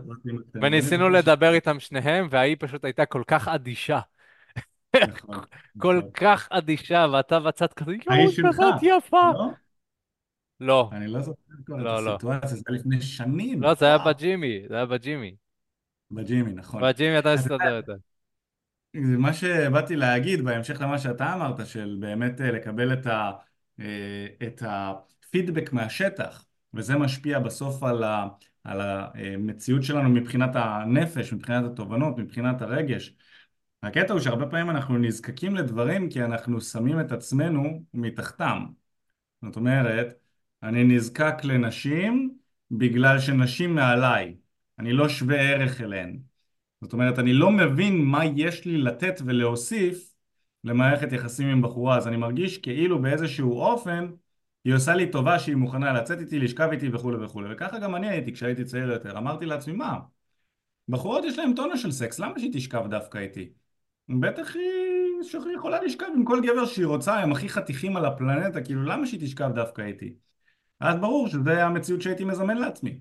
אני 0.55 0.67
וניסינו. 0.67 1.09
לדבר 1.19 1.55
איתם 1.55 1.81
שניהם, 1.81 2.27
והיא 2.31 2.57
פשוט 2.59 2.85
הייתה 2.85 3.07
כל 3.07 3.23
כך 3.27 3.49
אדישה. 3.49 4.01
נכון, 4.97 5.37
כל 5.79 5.97
נכון. 5.99 6.11
כך 6.15 6.49
אדישה, 6.51 7.07
ואתה 7.13 7.41
בצד 7.41 7.73
כזה, 7.73 7.93
יואו, 7.93 8.49
כזאת 8.49 8.75
יפה. 8.83 9.31
לא? 10.63 10.89
לא, 10.93 10.97
אני 10.97 11.07
לא 11.07 11.21
זוכר 11.21 11.43
כבר 11.67 11.77
את 11.77 11.85
לא, 11.85 12.05
לא. 12.05 12.11
הסיטואציה, 12.11 12.49
זה 12.49 12.63
היה 12.69 12.79
לפני 12.79 13.03
שנים, 13.03 13.63
לא, 13.63 13.75
זה 13.75 13.87
היה. 13.87 13.99
בג'ימי, 13.99 14.63
זה 14.69 14.75
היה 14.75 14.87
בג'ימי. 14.87 15.35
בג'ימי, 16.11 16.53
נכון. 16.53 16.83
בג'ימי 16.83 17.19
אתה 17.19 17.35
מסתדר 17.35 17.77
איתה. 17.77 17.93
זה 18.97 19.19
מה 19.19 19.33
שבאתי 19.33 19.97
להגיד 19.97 20.45
בהמשך 20.45 20.81
למה 20.81 20.99
שאתה 20.99 21.35
אמרת, 21.35 21.67
של 21.67 21.97
באמת 22.01 22.41
אה, 22.41 22.51
לקבל 22.51 22.93
את 22.93 23.07
ה, 23.07 23.31
אה, 23.81 24.27
את 24.43 24.63
הפידבק 24.67 25.73
מהשטח, 25.73 26.45
וזה 26.75 26.97
משפיע 26.97 27.39
בסוף 27.39 27.83
על 27.83 28.03
ה, 28.05 28.29
על 28.65 28.81
המציאות 28.81 29.83
שלנו 29.83 30.09
מבחינת 30.09 30.51
הנפש, 30.55 31.33
מבחינת 31.33 31.65
התובנות, 31.65 32.19
מבחינת 32.19 32.63
הרגש. 32.63 33.15
הקטע 33.83 34.13
הוא 34.13 34.21
שהרבה 34.21 34.47
פעמים 34.47 34.71
אנחנו 34.71 34.99
נזקקים 34.99 35.57
לדברים 35.57 36.11
כי 36.11 36.25
אנחנו 36.25 36.61
שמים 36.61 37.01
את 37.01 37.13
עצמנו 37.13 37.85
מתחתם. 37.95 38.67
זאת 39.43 39.57
אומרת, 39.57 40.22
אני 40.63 40.85
נזקק 40.85 41.35
לנשים 41.45 42.35
בגלל 42.71 43.19
שנשים 43.19 43.75
מעליי, 43.75 44.35
אני 44.79 44.93
לא 44.93 45.09
שווה 45.09 45.41
ערך 45.41 45.81
אליהן. 45.81 46.19
זאת 46.81 46.93
אומרת, 46.93 47.19
אני 47.19 47.33
לא 47.33 47.51
מבין 47.51 48.05
מה 48.05 48.25
יש 48.25 48.65
לי 48.65 48.79
לתת 48.79 49.21
ולהוסיף 49.25 50.15
למערכת 50.65 51.13
יחסים 51.13 51.49
עם 51.49 51.63
בחורה, 51.63 51.97
אז 51.97 52.09
אני 52.09 52.17
מרגיש 52.17 52.59
כאילו 52.59 53.03
באיזשהו 53.03 53.61
אופן 53.61 54.11
היא 54.65 54.75
עושה 54.75 54.95
לי 54.95 55.11
טובה 55.11 55.39
שהיא 55.39 55.57
מוכנה 55.57 55.93
לצאת 55.93 56.21
איתי, 56.21 56.39
לשכב 56.39 56.69
איתי 56.73 56.89
וכולי 56.89 57.25
וכולי. 57.25 57.55
וככה 57.55 57.79
גם 57.79 57.95
אני 57.95 58.09
הייתי 58.09 58.33
כשהייתי 58.33 58.65
צעיר 58.65 58.91
יותר. 58.91 59.19
אמרתי 59.19 59.47
לעצמי, 59.47 59.73
מה? 59.73 59.99
בחורות 60.89 61.25
יש 61.25 61.39
להן 61.39 61.55
טונה 61.55 61.77
של 61.77 61.93
סקס, 61.93 62.19
למה 62.19 62.39
שהיא 62.39 62.53
תשכב 62.53 62.83
דווקא 62.91 63.19
איתי? 63.19 63.53
בטח 64.09 64.57
היא 64.57 65.55
יכולה 65.55 65.83
לשכב 65.83 66.07
עם 66.17 66.25
כל 66.25 66.41
גבר 66.43 66.67
שהיא 66.67 66.87
רוצה, 66.87 67.19
הם 67.19 67.33
הכי 67.33 67.49
חתיכים 67.49 67.97
על 67.97 68.05
הפלנטה, 68.05 68.61
כאילו 68.63 68.83
למה 68.83 69.07
שהיא 69.07 69.21
תשכב 69.21 69.51
דווקא 69.55 69.83
איתי? 69.83 70.15
אז 70.83 70.99
ברור 71.01 71.29
שזה 71.29 71.65
המציאות 71.65 72.03
שהייתי 72.03 72.25
מזמן 72.25 72.57
לעצמי. 72.57 72.99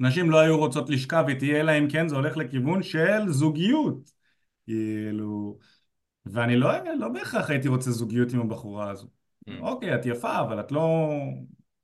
נשים 0.00 0.30
לא 0.30 0.40
היו 0.40 0.58
רוצות 0.58 0.90
לשכב 0.90 1.24
איתי, 1.28 1.60
אלא 1.60 1.78
אם 1.78 1.88
כן 1.90 2.08
זה 2.08 2.16
הולך 2.16 2.36
לכיוון 2.36 2.82
של 2.82 3.28
זוגיות. 3.28 4.10
כאילו... 4.64 5.58
ואני 6.26 6.56
לא, 6.56 6.70
לא 6.98 7.08
בהכרח 7.08 7.50
הייתי 7.50 7.68
רוצה 7.68 7.90
זוגיות 7.90 8.32
עם 8.32 8.40
הבחורה 8.40 8.90
הזו. 8.90 9.06
Mm. 9.48 9.52
אוקיי, 9.60 9.94
את 9.94 10.06
יפה, 10.06 10.40
אבל 10.40 10.60
את 10.60 10.72
לא... 10.72 11.10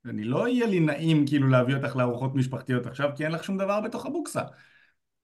אני 0.05 0.23
לא 0.23 0.47
יהיה 0.47 0.67
לי 0.67 0.79
נעים 0.79 1.27
כאילו 1.27 1.47
להביא 1.47 1.75
אותך 1.75 1.95
לארוחות 1.95 2.35
משפחתיות 2.35 2.85
עכשיו, 2.85 3.09
כי 3.15 3.23
אין 3.23 3.31
לך 3.31 3.43
שום 3.43 3.57
דבר 3.57 3.81
בתוך 3.81 4.05
הבוקסה. 4.05 4.41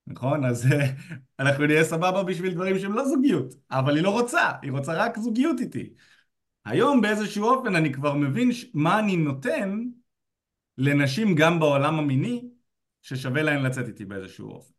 נכון? 0.08 0.46
אז 0.46 0.68
אנחנו 1.40 1.66
נהיה 1.66 1.84
סבבה 1.84 2.24
בשביל 2.24 2.54
דברים 2.54 2.80
שהם 2.80 2.94
לא 2.94 3.06
זוגיות. 3.06 3.54
אבל 3.72 3.96
היא 3.96 4.04
לא 4.04 4.10
רוצה, 4.10 4.52
היא 4.62 4.72
רוצה 4.72 4.94
רק 4.94 5.18
זוגיות 5.20 5.60
איתי. 5.60 5.94
היום 6.70 7.02
באיזשהו 7.02 7.46
אופן 7.46 7.76
אני 7.76 7.94
כבר 7.94 8.14
מבין 8.14 8.50
מה 8.74 9.00
אני 9.00 9.18
נותן 9.18 9.84
לנשים 10.78 11.36
גם 11.36 11.60
בעולם 11.60 12.00
המיני, 12.00 12.50
ששווה 13.02 13.42
להן 13.44 13.64
לצאת 13.64 13.88
איתי 13.88 14.06
באיזשהו 14.06 14.52
אופן. 14.52 14.74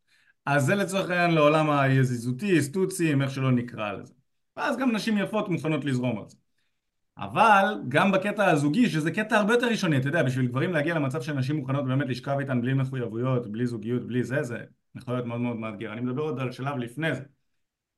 אז 0.46 0.66
זה 0.66 0.74
לצורך 0.74 1.10
העניין 1.10 1.30
לעולם 1.30 1.70
היזיזותי, 1.70 2.62
סטוצים, 2.62 3.22
איך 3.22 3.30
שלא 3.30 3.52
נקרא 3.52 3.92
לזה. 3.92 4.12
ואז 4.56 4.76
גם 4.76 4.92
נשים 4.92 5.18
יפות 5.18 5.48
מוכנות 5.48 5.84
לזרום 5.84 6.18
על 6.18 6.24
זה. 6.28 6.36
אבל 7.18 7.74
גם 7.88 8.12
בקטע 8.12 8.50
הזוגי, 8.50 8.88
שזה 8.88 9.10
קטע 9.10 9.38
הרבה 9.38 9.54
יותר 9.54 9.66
ראשוני, 9.66 9.96
אתה 9.96 10.08
יודע, 10.08 10.22
בשביל 10.22 10.46
גברים 10.46 10.72
להגיע 10.72 10.94
למצב 10.94 11.22
שנשים 11.22 11.56
מוכנות 11.56 11.86
באמת 11.86 12.08
לשכב 12.08 12.36
איתן 12.38 12.60
בלי 12.60 12.74
מחויבויות, 12.74 13.52
בלי 13.52 13.66
זוגיות, 13.66 14.06
בלי 14.06 14.24
זה, 14.24 14.42
זה 14.42 14.58
יכול 14.96 15.14
להיות 15.14 15.26
מאוד 15.26 15.40
מאוד 15.40 15.56
מאתגר. 15.56 15.92
אני 15.92 16.00
מדבר 16.00 16.22
עוד 16.22 16.40
על 16.40 16.52
שלב 16.52 16.76
לפני 16.76 17.14
זה. 17.14 17.22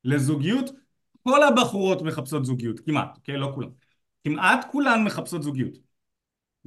לזוגיות, 0.04 0.70
כל 1.22 1.42
הבחורות 1.42 2.02
מחפשות 2.02 2.44
זוגיות, 2.44 2.80
כמעט, 2.80 3.16
אוקיי? 3.16 3.36
לא 3.36 3.52
כולן. 3.54 3.81
כמעט 4.24 4.70
כולן 4.70 5.04
מחפשות 5.04 5.42
זוגיות. 5.42 5.74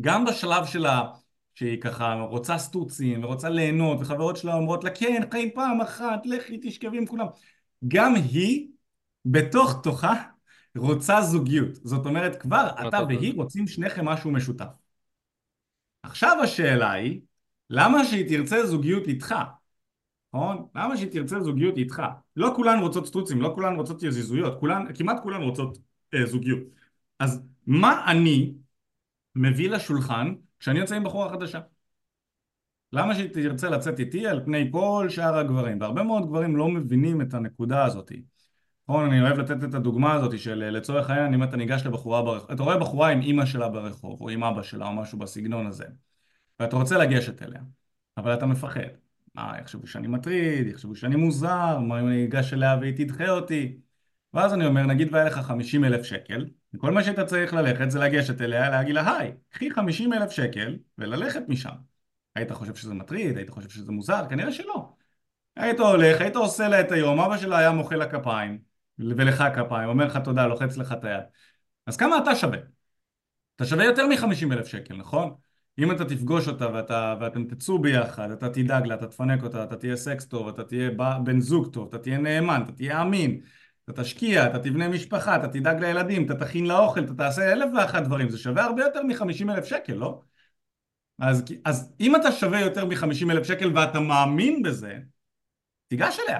גם 0.02 0.26
בשלב 0.26 0.66
שלה, 0.66 1.04
שהיא 1.56 1.82
ככה 1.82 2.14
רוצה 2.14 2.58
סטוצים 2.58 3.24
ורוצה 3.24 3.50
ליהנות, 3.50 3.98
וחברות 4.02 4.38
שלה 4.38 4.54
אומרות 4.54 4.84
לה, 4.84 4.90
כן, 4.90 5.22
חיים 5.32 5.50
פעם 5.56 5.82
אחת, 5.82 6.26
לכי 6.26 6.60
תשכבי 6.62 6.98
עם 6.98 7.06
כולם. 7.06 7.26
גם 7.88 8.16
היא, 8.16 8.68
בתוך 9.26 9.80
תוכה, 9.84 10.24
רוצה 10.78 11.22
זוגיות. 11.22 11.76
זאת 11.84 12.06
אומרת, 12.06 12.42
כבר 12.42 12.70
אתה 12.88 13.00
והיא 13.08 13.34
רוצים 13.36 13.68
שניכם 13.68 14.06
משהו 14.06 14.32
משותף. 14.32 14.66
עכשיו 16.04 16.38
השאלה 16.44 16.92
היא, 16.92 17.22
למה 17.70 18.06
שהיא 18.06 18.30
תרצה 18.30 18.66
זוגיות 18.66 19.08
איתך? 19.08 19.36
נכון? 20.34 20.68
למה 20.76 20.98
שהיא 20.98 21.12
תרצה 21.12 21.40
זוגיות 21.40 21.78
איתך? 21.78 22.04
לא 22.36 22.54
כולן 22.56 22.80
רוצות 22.80 23.08
סטוצים, 23.08 23.42
לא 23.42 23.52
כולן 23.56 23.76
רוצות 23.76 24.04
יזיזויות, 24.04 24.60
כולן, 24.60 24.94
כמעט 24.94 25.24
כולן 25.24 25.42
רוצות 25.42 25.78
אה, 26.14 26.26
זוגיות. 26.26 26.60
אז 27.20 27.44
מה 27.66 28.12
אני 28.12 28.54
מביא 29.36 29.70
לשולחן 29.70 30.36
כשאני 30.60 30.80
יוצא 30.80 30.96
עם 30.96 31.04
בחורה 31.04 31.30
חדשה? 31.30 31.60
למה 32.94 33.16
שהיא 33.16 33.30
תרצה 33.34 33.70
לצאת 33.70 34.00
איתי 34.00 34.28
על 34.28 34.46
פני 34.46 34.70
כל 34.72 35.08
שאר 35.10 35.38
הגברים? 35.38 35.82
והרבה 35.82 36.04
מאוד 36.04 36.28
גברים 36.28 36.58
לא 36.58 36.70
מבינים 36.70 37.22
את 37.22 37.34
הנקודה 37.34 37.86
הזאת. 37.86 38.12
נכון, 38.90 39.06
אני 39.06 39.22
אוהב 39.22 39.40
לתת 39.40 39.64
את 39.64 39.74
הדוגמה 39.74 40.14
הזאת 40.14 40.40
של 40.40 40.56
לצורך 40.56 41.10
העניין 41.10 41.34
אם 41.34 41.44
אתה 41.44 41.58
ניגש 41.58 41.86
לבחורה 41.86 42.22
ברחוב, 42.22 42.52
אתה 42.52 42.64
רואה 42.64 42.78
בחורה 42.78 43.10
עם 43.10 43.22
אימא 43.22 43.46
שלה 43.46 43.70
ברחוב 43.70 44.22
או 44.22 44.30
עם 44.30 44.44
אבא 44.44 44.64
שלה 44.64 44.88
או 44.88 44.94
משהו 44.94 45.20
בסגנון 45.20 45.68
הזה 45.68 45.86
ואתה 46.60 46.76
רוצה 46.76 46.98
לגשת 46.98 47.42
אליה 47.42 47.62
אבל 48.18 48.34
אתה 48.34 48.46
מפחד 48.46 48.82
מה, 49.36 49.54
יחשבו 49.62 49.88
שאני 49.88 50.08
מטריד, 50.08 50.68
יחשבו 50.68 50.96
שאני 50.96 51.16
מוזר, 51.16 51.80
מה 51.80 52.00
אם 52.00 52.08
אני 52.08 52.26
אגש 52.26 52.54
אליה 52.54 52.78
והיא 52.82 52.94
תדחה 52.98 53.30
אותי 53.30 53.78
ואז 54.34 54.54
אני 54.54 54.66
אומר, 54.66 54.86
נגיד 54.86 55.14
והיה 55.14 55.26
לך 55.26 55.40
50 55.40 55.84
אלף 55.84 56.04
שקל 56.04 56.46
וכל 56.76 56.92
מה 56.92 57.04
שאתה 57.04 57.26
צריך 57.26 57.54
ללכת 57.54 57.92
זה 57.92 58.00
לגשת 58.00 58.42
אליה, 58.42 58.70
להגיד 58.70 58.96
לה 58.96 59.18
היי, 59.18 59.32
קחי 59.50 59.72
50 59.72 60.14
אלף 60.14 60.32
שקל 60.32 60.78
וללכת 60.98 61.42
משם 61.48 61.70
היית 62.36 62.52
חושב 62.52 62.76
שזה 62.76 62.94
מטריד, 62.94 63.38
היית 63.38 63.50
חושב 63.50 63.70
שזה 63.70 63.92
מוזר, 63.92 64.24
כנראה 64.30 64.52
שלא 64.52 64.90
היית 65.56 65.80
הולך, 65.80 66.22
היית 66.22 66.36
עושה 66.36 66.68
לה 66.68 66.82
את 66.82 66.92
היום, 66.92 67.20
אבא 67.20 67.38
שלה 67.38 67.58
היה 67.58 67.72
מוחא 67.72 67.96
לה 67.96 68.10
כפיים 68.10 68.58
ולך 69.00 69.44
כפיים, 69.56 69.90
אומר 69.90 70.06
לך 70.06 70.18
תודה, 70.24 70.48
לוחץ 70.48 70.78
לך 70.78 70.92
את 70.92 71.04
היד. 71.04 71.24
אז 71.86 71.98
כמה 71.98 72.18
אתה 72.18 72.36
שווה? 72.36 72.58
אתה 73.56 73.66
שווה 73.66 73.86
יותר 73.86 74.08
מ-50 74.08 74.54
אלף 74.54 74.68
שקל, 74.68 74.96
נכון? 74.96 75.34
אם 75.80 75.92
אתה 75.92 76.06
תפגוש 76.06 76.48
אותה 76.48 76.74
ואתה, 76.74 77.16
ואתם 77.22 77.44
תצאו 77.44 77.80
ביחד, 77.80 78.32
אתה 78.32 78.50
תדאג 78.50 78.88
לה, 78.88 78.96
אתה 78.96 79.08
תפנק 79.08 79.44
אותה, 79.44 79.64
אתה 79.64 79.76
תהיה 79.76 79.96
סקס 79.96 80.26
טוב, 80.26 80.48
אתה 80.48 80.64
תהיה 80.64 80.90
בן 81.24 81.40
זוג 81.40 81.74
טוב, 81.74 81.88
אתה 81.88 81.98
תהיה 81.98 82.18
נאמן, 82.18 82.62
אתה 82.64 82.72
תהיה 82.72 83.02
אמין, 83.02 83.42
אתה 83.90 84.04
תשקיע, 84.04 84.48
אתה 84.48 84.60
תבנה 84.60 84.90
משפחה, 84.90 85.36
אתה 85.36 85.48
תדאג 85.48 85.80
לילדים, 85.80 86.26
אתה 86.26 86.36
תכין 86.36 86.66
לה 86.66 86.78
אוכל, 86.80 87.04
אתה 87.04 87.14
תעשה 87.14 87.52
אלף 87.52 87.70
ואחת 87.76 88.04
דברים, 88.04 88.30
זה 88.30 88.38
שווה 88.38 88.64
הרבה 88.64 88.84
יותר 88.84 89.04
מ-50 89.04 89.52
אלף 89.52 89.66
שקל, 89.66 89.94
לא? 89.94 90.22
אז, 91.20 91.44
אז 91.66 91.94
אם 92.00 92.16
אתה 92.16 92.32
שווה 92.32 92.60
יותר 92.60 92.86
מ-50 92.86 93.32
אלף 93.32 93.48
שקל 93.48 93.78
ואתה 93.78 94.00
מאמין 94.00 94.62
בזה, 94.64 94.98
תיגש 95.88 96.20
אליה. 96.20 96.40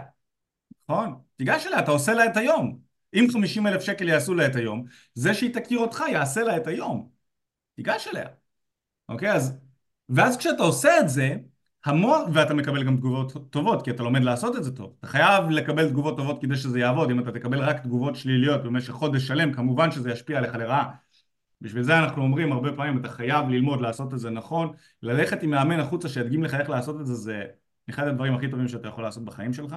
נכון? 0.90 1.16
תיגש 1.36 1.68
אליה, 1.68 1.80
אתה 1.80 1.92
עושה 1.92 2.14
לה 2.14 2.26
את 2.26 2.38
היום. 2.38 2.80
אם 3.14 3.28
50 3.34 3.68
אלף 3.68 3.82
שקל 3.82 4.08
יעשו 4.08 4.34
לה 4.34 4.46
את 4.46 4.56
היום, 4.56 4.86
זה 5.14 5.34
שהיא 5.34 5.54
תכיר 5.54 5.80
אותך 5.80 6.04
יעשה 6.12 6.44
לה 6.44 6.58
את 6.58 6.68
היום. 6.68 7.10
תיגש 7.76 8.08
אליה. 8.08 8.28
אוקיי? 9.10 9.32
אז... 9.32 9.58
ואז 10.10 10.38
כשאתה 10.38 10.64
עושה 10.64 11.00
את 11.00 11.10
זה, 11.10 11.36
המוח, 11.86 12.28
ואתה 12.34 12.54
מקבל 12.54 12.84
גם 12.84 12.98
תגובות 12.98 13.50
טובות, 13.50 13.84
כי 13.84 13.92
אתה 13.92 14.04
לומד 14.04 14.24
לעשות 14.24 14.56
את 14.56 14.64
זה 14.64 14.76
טוב. 14.76 14.96
אתה 15.00 15.08
חייב 15.08 15.50
לקבל 15.50 15.90
תגובות 15.90 16.18
טובות 16.18 16.42
כדי 16.42 16.56
שזה 16.56 16.80
יעבוד. 16.80 17.12
אם 17.12 17.20
אתה 17.20 17.32
תקבל 17.32 17.60
רק 17.60 17.80
תגובות 17.80 18.16
שליליות 18.16 18.64
במשך 18.64 18.94
חודש 18.94 19.28
שלם, 19.28 19.54
כמובן 19.54 19.92
שזה 19.92 20.12
ישפיע 20.12 20.38
עליך 20.38 20.56
לרעה. 20.56 20.92
בשביל 21.62 21.84
זה 21.84 22.00
אנחנו 22.00 22.22
אומרים 22.22 22.52
הרבה 22.52 22.72
פעמים, 22.72 22.98
אתה 22.98 23.10
חייב 23.10 23.50
ללמוד 23.50 23.82
לעשות 23.82 24.14
את 24.14 24.20
זה 24.20 24.30
נכון. 24.30 24.74
ללכת 25.04 25.44
עם 25.44 25.50
מאמן 25.50 25.80
החוצה 25.80 26.10
שידגים 26.10 26.44
לך 26.44 26.54
איך 26.54 26.70
לעשות 26.70 27.02
את 27.02 27.06
זה, 27.06 27.14
זה 27.14 27.44
אחד 27.90 28.08
הדברים 28.08 28.36
הכי 28.36 28.50
טובים 28.50 28.68
שאתה 28.68 28.88
יכול 28.88 29.04
לעשות 29.04 29.26
בחיים 29.26 29.54
שלך. 29.54 29.76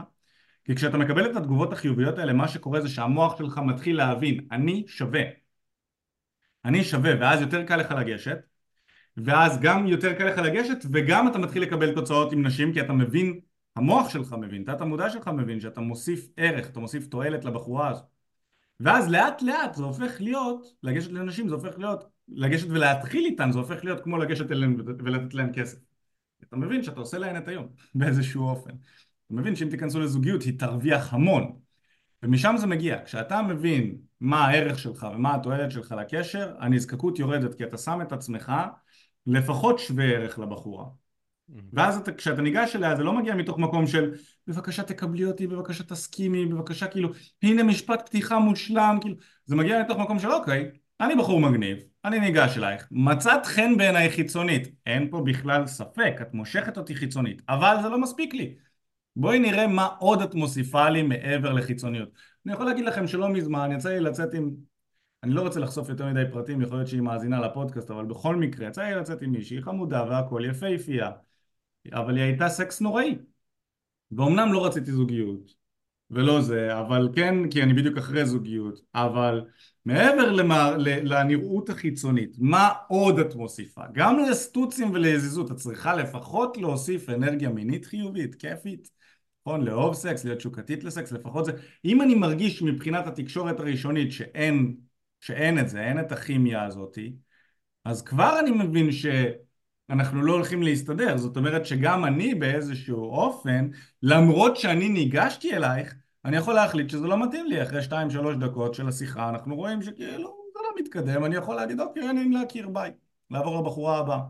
כי 0.64 0.74
כשאתה 0.74 0.98
מקבל 0.98 1.30
את 1.30 1.36
התגובות 1.36 1.72
החיוביות 1.72 2.18
האלה, 2.18 2.32
מה 2.32 2.48
שקורה 2.48 2.80
זה 2.80 2.88
שהמוח 2.88 3.38
שלך 3.38 3.58
מתחיל 3.58 3.96
להבין, 3.96 4.46
אני 4.52 4.84
שווה. 4.86 5.22
אני 6.64 6.84
שווה, 6.84 7.10
ואז 7.20 7.40
יותר 7.40 7.64
קל 7.64 7.76
לך 7.76 7.90
לגשת, 7.90 8.38
ואז 9.24 9.60
גם 9.60 9.86
יותר 9.86 10.12
קל 10.12 10.24
לך 10.24 10.38
לגשת, 10.38 10.78
וגם 10.92 11.28
אתה 11.28 11.38
מתחיל 11.38 11.62
לקבל 11.62 11.94
תוצאות 11.94 12.32
עם 12.32 12.46
נשים, 12.46 12.72
כי 12.72 12.80
אתה 12.80 12.92
מבין, 12.92 13.40
המוח 13.76 14.08
שלך 14.08 14.32
מבין, 14.32 14.64
תת 14.64 14.80
המודע 14.80 15.10
שלך 15.10 15.28
מבין, 15.28 15.60
שאתה 15.60 15.80
מוסיף 15.80 16.28
ערך, 16.36 16.68
אתה 16.70 16.80
מוסיף 16.80 17.06
תועלת 17.06 17.44
לבחורה 17.44 17.88
הזו. 17.88 18.02
ואז 18.80 19.10
לאט 19.10 19.42
לאט 19.42 19.74
זה 19.74 19.84
הופך 19.84 20.20
להיות, 20.20 20.66
לגשת 20.82 21.10
לנשים 21.10 21.48
זה 21.48 21.54
הופך 21.54 21.78
להיות, 21.78 22.04
לגשת 22.28 22.66
ולהתחיל 22.70 23.24
איתן 23.24 23.52
זה 23.52 23.58
הופך 23.58 23.84
להיות 23.84 24.00
כמו 24.00 24.18
לגשת 24.18 24.50
אליהן 24.50 24.76
ולתת 24.86 25.34
להן 25.34 25.50
כסף. 25.54 25.78
אתה 26.42 26.56
מבין 26.56 26.82
שאתה 26.82 27.00
עושה 27.00 27.18
להן 27.18 27.36
את 27.36 27.48
היום, 27.48 27.68
באיזשהו 27.94 28.48
אופן. 28.48 28.70
אתה 29.26 29.34
מבין 29.34 29.56
שאם 29.56 29.68
תיכנסו 29.70 30.00
לזוגיות 30.00 30.42
היא 30.42 30.58
תרוויח 30.58 31.14
המון 31.14 31.52
ומשם 32.22 32.54
זה 32.58 32.66
מגיע, 32.66 33.04
כשאתה 33.04 33.42
מבין 33.42 33.98
מה 34.20 34.46
הערך 34.46 34.78
שלך 34.78 35.06
ומה 35.14 35.34
התועלת 35.34 35.70
שלך 35.70 35.94
לקשר 36.00 36.54
הנזקקות 36.58 37.18
יורדת 37.18 37.54
כי 37.54 37.64
אתה 37.64 37.78
שם 37.78 38.02
את 38.02 38.12
עצמך 38.12 38.52
לפחות 39.28 39.78
שווה 39.78 40.04
ערך 40.04 40.38
לבחורה 40.38 40.84
ואז 41.72 41.96
אתה, 41.96 42.12
כשאתה 42.12 42.42
ניגש 42.42 42.76
אליה 42.76 42.96
זה 42.96 43.02
לא 43.02 43.12
מגיע 43.12 43.34
מתוך 43.34 43.58
מקום 43.58 43.86
של 43.86 44.14
בבקשה 44.46 44.82
תקבלי 44.82 45.24
אותי, 45.24 45.46
בבקשה 45.46 45.84
תסכימי, 45.84 46.46
בבקשה 46.46 46.86
כאילו 46.86 47.08
הנה 47.42 47.62
משפט 47.62 48.06
פתיחה 48.06 48.38
מושלם 48.38 48.98
כאילו 49.00 49.16
זה 49.44 49.56
מגיע 49.56 49.82
מתוך 49.82 49.98
מקום 49.98 50.18
של 50.18 50.30
אוקיי 50.30 50.70
אני 51.00 51.16
בחור 51.16 51.40
מגניב, 51.40 51.78
אני 52.04 52.20
ניגש 52.20 52.58
אלייך, 52.58 52.88
מצאת 52.90 53.46
חן 53.46 53.76
בעיניי 53.76 54.10
חיצונית, 54.10 54.68
אין 54.86 55.10
פה 55.10 55.22
בכלל 55.26 55.66
ספק, 55.66 56.18
את 56.22 56.34
מושכת 56.34 56.78
אותי 56.78 56.94
חיצונית, 56.94 57.42
אבל 57.48 57.76
זה 57.82 57.88
לא 57.88 58.00
מספיק 58.00 58.34
לי. 58.34 58.54
בואי 59.16 59.38
נראה 59.38 59.66
מה 59.66 59.88
עוד 59.98 60.22
את 60.22 60.34
מוסיפה 60.34 60.88
לי 60.88 61.02
מעבר 61.02 61.52
לחיצוניות. 61.52 62.08
אני 62.46 62.54
יכול 62.54 62.66
להגיד 62.66 62.84
לכם 62.84 63.06
שלא 63.06 63.28
מזמן 63.28 63.72
יצא 63.72 63.88
לי 63.88 64.00
לצאת 64.00 64.34
עם... 64.34 64.50
אני 65.22 65.34
לא 65.34 65.42
רוצה 65.42 65.60
לחשוף 65.60 65.88
יותר 65.88 66.06
מדי 66.06 66.22
פרטים, 66.32 66.62
יכול 66.62 66.76
להיות 66.76 66.88
שהיא 66.88 67.00
מאזינה 67.00 67.40
לפודקאסט, 67.40 67.90
אבל 67.90 68.04
בכל 68.04 68.36
מקרה 68.36 68.68
יצא 68.68 68.82
לי 68.82 68.94
לצאת 68.94 69.22
עם 69.22 69.32
מישהי 69.32 69.62
חמודה 69.62 70.04
והכל 70.10 70.42
יפהפייה, 70.50 71.10
אבל 71.92 72.16
היא 72.16 72.24
הייתה 72.24 72.48
סקס 72.48 72.80
נוראי. 72.80 73.18
ואומנם 74.12 74.52
לא 74.52 74.66
רציתי 74.66 74.92
זוגיות, 74.92 75.54
ולא 76.10 76.40
זה, 76.40 76.78
אבל 76.78 77.08
כן, 77.14 77.50
כי 77.50 77.62
אני 77.62 77.74
בדיוק 77.74 77.98
אחרי 77.98 78.26
זוגיות, 78.26 78.80
אבל 78.94 79.44
מעבר 79.84 80.32
למה, 80.32 80.74
לנראות 80.78 81.70
החיצונית, 81.70 82.36
מה 82.38 82.68
עוד 82.88 83.18
את 83.18 83.34
מוסיפה? 83.34 83.82
גם 83.92 84.18
לסטוצים 84.18 84.90
ולעזיזות, 84.90 85.50
את 85.50 85.56
צריכה 85.56 85.94
לפחות 85.94 86.56
להוסיף 86.56 87.10
אנרגיה 87.10 87.48
מינית 87.48 87.86
חיובית, 87.86 88.34
כיפית, 88.34 88.90
נכון? 89.46 89.64
לאהוב 89.64 89.94
סקס, 89.94 90.24
להיות 90.24 90.40
שוקתית 90.40 90.84
לסקס, 90.84 91.12
לפחות 91.12 91.44
זה. 91.44 91.52
אם 91.84 92.02
אני 92.02 92.14
מרגיש 92.14 92.62
מבחינת 92.62 93.06
התקשורת 93.06 93.60
הראשונית 93.60 94.12
שאין, 94.12 94.76
שאין 95.20 95.58
את 95.58 95.68
זה, 95.68 95.80
אין 95.80 96.00
את 96.00 96.12
הכימיה 96.12 96.64
הזאתי, 96.64 97.12
אז 97.84 98.02
כבר 98.02 98.40
אני 98.40 98.50
מבין 98.50 98.88
שאנחנו 98.92 100.22
לא 100.22 100.32
הולכים 100.32 100.62
להסתדר. 100.62 101.16
זאת 101.16 101.36
אומרת 101.36 101.66
שגם 101.66 102.04
אני 102.04 102.34
באיזשהו 102.34 103.04
אופן, 103.04 103.68
למרות 104.02 104.56
שאני 104.56 104.88
ניגשתי 104.88 105.56
אלייך, 105.56 105.94
אני 106.24 106.36
יכול 106.36 106.54
להחליט 106.54 106.90
שזה 106.90 107.06
לא 107.06 107.26
מתאים 107.26 107.46
לי. 107.46 107.62
אחרי 107.62 107.82
שתיים 107.82 108.10
שלוש 108.10 108.36
דקות 108.36 108.74
של 108.74 108.88
השיחה 108.88 109.28
אנחנו 109.28 109.56
רואים 109.56 109.82
שכאילו 109.82 110.38
זה 110.52 110.58
לא 110.62 110.70
מתקדם, 110.78 111.24
אני 111.24 111.36
יכול 111.36 111.56
להגיד 111.56 111.80
אוקיי, 111.80 112.10
אני 112.10 112.28
להכיר 112.28 112.68
ביי, 112.68 112.90
לעבור 113.30 113.60
לבחורה 113.60 113.98
הבאה. 113.98 114.20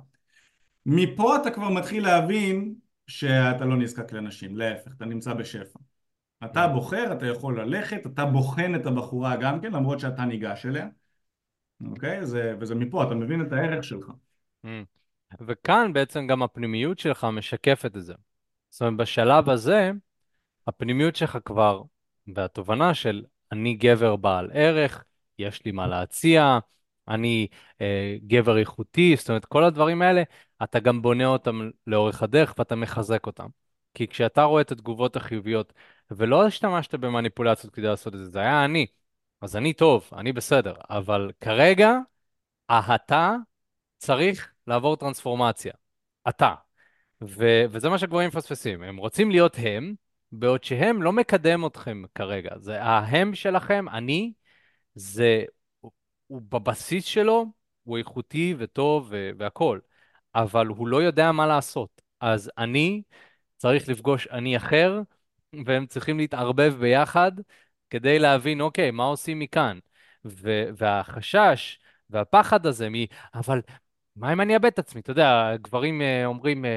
מפה 0.86 1.36
אתה 1.36 1.50
כבר 1.50 1.68
מתחיל 1.68 2.02
להבין 2.02 2.74
שאתה 3.06 3.64
לא 3.64 3.76
נזקק 3.76 4.12
לנשים, 4.12 4.56
להפך, 4.56 4.92
אתה 4.96 5.04
נמצא 5.04 5.32
בשפע. 5.32 5.78
אתה. 6.44 6.68
בוחר, 6.68 7.12
אתה 7.12 7.26
יכול 7.26 7.60
ללכת, 7.60 8.06
אתה 8.06 8.24
בוחן 8.24 8.74
את 8.74 8.86
הבחורה 8.86 9.36
גם 9.36 9.60
כן, 9.60 9.72
למרות 9.72 10.00
שאתה 10.00 10.24
ניגש 10.24 10.66
אליה, 10.66 10.86
אוקיי? 11.86 12.26
זה, 12.26 12.54
וזה 12.60 12.74
מפה, 12.74 13.04
אתה 13.04 13.14
מבין 13.14 13.42
את 13.42 13.52
הערך 13.52 13.84
שלך. 13.84 14.10
Mm. 14.66 14.68
וכאן 15.40 15.92
בעצם 15.92 16.26
גם 16.26 16.42
הפנימיות 16.42 16.98
שלך 16.98 17.24
משקפת 17.24 17.96
את 17.96 18.04
זה. 18.04 18.14
זאת 18.70 18.80
אומרת, 18.80 18.96
בשלב 18.96 19.50
הזה, 19.50 19.90
הפנימיות 20.66 21.16
שלך 21.16 21.38
כבר, 21.44 21.82
והתובנה 22.34 22.94
של 22.94 23.24
אני 23.52 23.74
גבר 23.74 24.16
בעל 24.16 24.50
ערך, 24.52 25.04
יש 25.38 25.64
לי 25.64 25.72
מה 25.72 25.86
להציע, 25.86 26.58
אני 27.08 27.46
אה, 27.80 28.16
גבר 28.26 28.58
איכותי, 28.58 29.16
זאת 29.16 29.28
אומרת, 29.28 29.44
כל 29.44 29.64
הדברים 29.64 30.02
האלה, 30.02 30.22
אתה 30.62 30.80
גם 30.80 31.02
בונה 31.02 31.26
אותם 31.26 31.70
לאורך 31.86 32.22
הדרך 32.22 32.54
ואתה 32.58 32.76
מחזק 32.76 33.26
אותם. 33.26 33.46
כי 33.98 34.08
כשאתה 34.08 34.42
רואה 34.42 34.62
את 34.62 34.72
התגובות 34.72 35.16
החיוביות, 35.16 35.72
ולא 36.10 36.46
השתמשת 36.46 36.94
במניפולציות 36.94 37.74
כדי 37.74 37.86
לעשות 37.86 38.14
את 38.14 38.18
זה, 38.18 38.30
זה 38.30 38.40
היה 38.40 38.64
אני. 38.64 38.86
אז 39.40 39.56
אני 39.56 39.72
טוב, 39.72 40.10
אני 40.16 40.32
בסדר, 40.32 40.74
אבל 40.90 41.32
כרגע, 41.40 41.92
אתה 42.70 43.36
צריך 43.98 44.52
לעבור 44.66 44.96
טרנספורמציה. 44.96 45.72
אתה. 46.28 46.54
ו- 47.22 47.64
וזה 47.70 47.88
מה 47.88 47.98
שגברים 47.98 48.28
מפספסים. 48.28 48.82
הם 48.82 48.96
רוצים 48.96 49.30
להיות 49.30 49.56
הם, 49.58 49.94
בעוד 50.32 50.64
שהם 50.64 51.02
לא 51.02 51.12
מקדם 51.12 51.66
אתכם 51.66 52.02
כרגע. 52.14 52.58
זה 52.58 52.82
ההם 52.82 53.34
שלכם, 53.34 53.88
אני, 53.88 54.32
זה 54.94 55.44
הוא 56.26 56.42
בבסיס 56.48 57.04
שלו, 57.04 57.46
הוא 57.84 57.98
איכותי 57.98 58.54
וטוב 58.58 59.12
והכול, 59.38 59.80
אבל 60.34 60.66
הוא 60.66 60.88
לא 60.88 61.02
יודע 61.02 61.32
מה 61.32 61.46
לעשות. 61.46 62.02
אז 62.20 62.50
אני 62.58 63.02
צריך 63.58 63.88
לפגוש 63.88 64.26
אני 64.26 64.56
אחר, 64.56 65.00
והם 65.66 65.86
צריכים 65.86 66.18
להתערבב 66.18 66.74
ביחד 66.80 67.32
כדי 67.90 68.18
להבין, 68.18 68.60
אוקיי, 68.60 68.90
מה 68.90 69.04
עושים 69.04 69.38
מכאן? 69.38 69.78
והחשש 70.76 71.78
והפחד 72.10 72.66
הזה 72.66 72.88
מ... 72.90 72.94
אבל 73.34 73.60
מה 74.16 74.32
אם 74.32 74.40
אני 74.40 74.54
אאבד 74.54 74.66
את 74.66 74.78
עצמי? 74.78 75.00
אתה 75.00 75.10
יודע, 75.10 75.56
גברים 75.56 76.00
uh, 76.00 76.26
אומרים, 76.26 76.64
uh, 76.64 76.68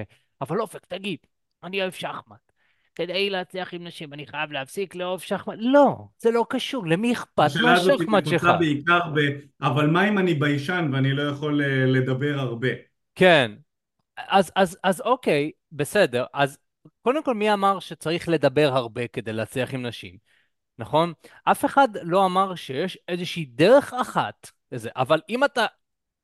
אבל 0.41 0.61
אופק, 0.61 0.85
תגיד, 0.85 1.17
אני 1.63 1.81
אוהב 1.81 1.91
שחמט. 1.91 2.51
כדי 2.95 3.29
להצליח 3.29 3.73
עם 3.73 3.83
נשים 3.83 4.13
אני 4.13 4.27
חייב 4.27 4.51
להפסיק 4.51 4.95
לאהוב 4.95 5.21
שחמט? 5.21 5.55
לא, 5.59 5.95
זה 6.17 6.31
לא 6.31 6.45
קשור, 6.49 6.87
למי 6.87 7.13
אכפת 7.13 7.49
מהשחמט 7.63 8.25
שלך? 8.25 8.43
השאלה 8.43 8.53
הזאת 8.53 8.59
בעיקר 8.59 8.99
ב... 9.15 9.19
אבל 9.61 9.87
מה 9.87 10.07
אם 10.07 10.17
אני 10.17 10.33
ביישן 10.33 10.89
ואני 10.93 11.13
לא 11.13 11.21
יכול 11.21 11.61
אה, 11.61 11.85
לדבר 11.85 12.39
הרבה? 12.39 12.67
כן, 13.15 13.51
אז, 14.17 14.51
אז, 14.55 14.77
אז 14.83 15.01
אוקיי, 15.01 15.51
בסדר, 15.71 16.25
אז 16.33 16.57
קודם 17.01 17.23
כל 17.23 17.33
מי 17.33 17.53
אמר 17.53 17.79
שצריך 17.79 18.29
לדבר 18.29 18.71
הרבה 18.73 19.07
כדי 19.07 19.33
להצליח 19.33 19.73
עם 19.73 19.85
נשים? 19.85 20.17
נכון? 20.77 21.13
אף 21.43 21.65
אחד 21.65 21.87
לא 22.01 22.25
אמר 22.25 22.55
שיש 22.55 22.97
איזושהי 23.07 23.45
דרך 23.45 23.93
אחת 23.93 24.51
לזה, 24.71 24.89
אבל 24.95 25.21
אם 25.29 25.43
אתה 25.43 25.65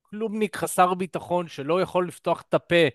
כלומניק 0.01 0.55
חסר 0.55 0.93
ביטחון 0.93 1.47
שלא 1.47 1.81
יכול 1.81 2.07
לפתוח 2.07 2.43
את 2.49 2.53
הפה 2.53 2.85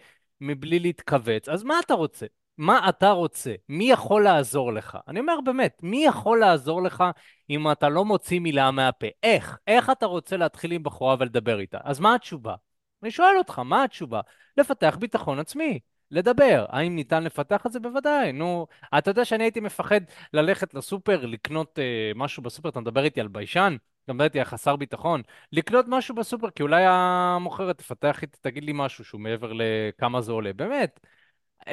מבלי 0.40 0.78
להתכווץ, 0.78 1.48
אז 1.48 1.62
מה 1.62 1.80
אתה 1.86 1.94
רוצה? 1.94 2.26
מה 2.58 2.88
אתה 2.88 3.10
רוצה? 3.10 3.54
מי 3.68 3.90
יכול 3.90 4.24
לעזור 4.24 4.72
לך? 4.72 4.98
אני 5.08 5.20
אומר 5.20 5.40
באמת, 5.44 5.78
מי 5.82 6.04
יכול 6.04 6.40
לעזור 6.40 6.82
לך 6.82 7.04
אם 7.50 7.72
אתה 7.72 7.88
לא 7.88 8.04
מוציא 8.04 8.40
מילה 8.40 8.70
מהפה? 8.70 9.06
איך? 9.22 9.58
איך 9.66 9.90
אתה 9.90 10.06
רוצה 10.06 10.36
להתחיל 10.36 10.72
עם 10.72 10.82
בחורה 10.82 11.16
ולדבר 11.18 11.60
איתה? 11.60 11.78
אז 11.84 12.00
מה 12.00 12.14
התשובה? 12.14 12.54
אני 13.02 13.10
שואל 13.10 13.38
אותך, 13.38 13.58
מה 13.58 13.84
התשובה? 13.84 14.20
לפתח 14.56 14.96
ביטחון 15.00 15.38
עצמי. 15.38 15.80
לדבר. 16.12 16.66
האם 16.68 16.96
ניתן 16.96 17.24
לפתח 17.24 17.66
את 17.66 17.72
זה? 17.72 17.80
בוודאי. 17.80 18.32
נו, 18.32 18.66
אתה 18.98 19.10
יודע 19.10 19.24
שאני 19.24 19.44
הייתי 19.44 19.60
מפחד 19.60 20.00
ללכת 20.32 20.74
לסופר, 20.74 21.26
לקנות 21.26 21.78
uh, 21.78 22.18
משהו 22.18 22.42
בסופר, 22.42 22.68
אתה 22.68 22.80
מדבר 22.80 23.04
איתי 23.04 23.20
על 23.20 23.28
ביישן? 23.28 23.76
אתה 24.04 24.12
מדבר 24.12 24.24
איתי 24.24 24.38
על 24.38 24.44
חסר 24.44 24.76
ביטחון? 24.76 25.22
לקנות 25.52 25.84
משהו 25.88 26.14
בסופר, 26.14 26.50
כי 26.50 26.62
אולי 26.62 26.84
המוכרת 26.86 27.78
תפתח 27.78 28.22
איתי, 28.22 28.38
תגיד 28.40 28.64
לי 28.64 28.72
משהו 28.74 29.04
שהוא 29.04 29.20
מעבר 29.20 29.52
לכמה 29.54 30.20
זה 30.20 30.32
עולה. 30.32 30.52
באמת, 30.52 31.00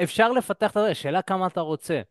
אפשר 0.04 0.32
לפתח 0.32 0.78
את 0.78 0.82
זה, 0.88 0.96
שאלה 0.96 1.22
כמה 1.22 1.48
אתה 1.48 1.62
רוצה. 1.62 2.02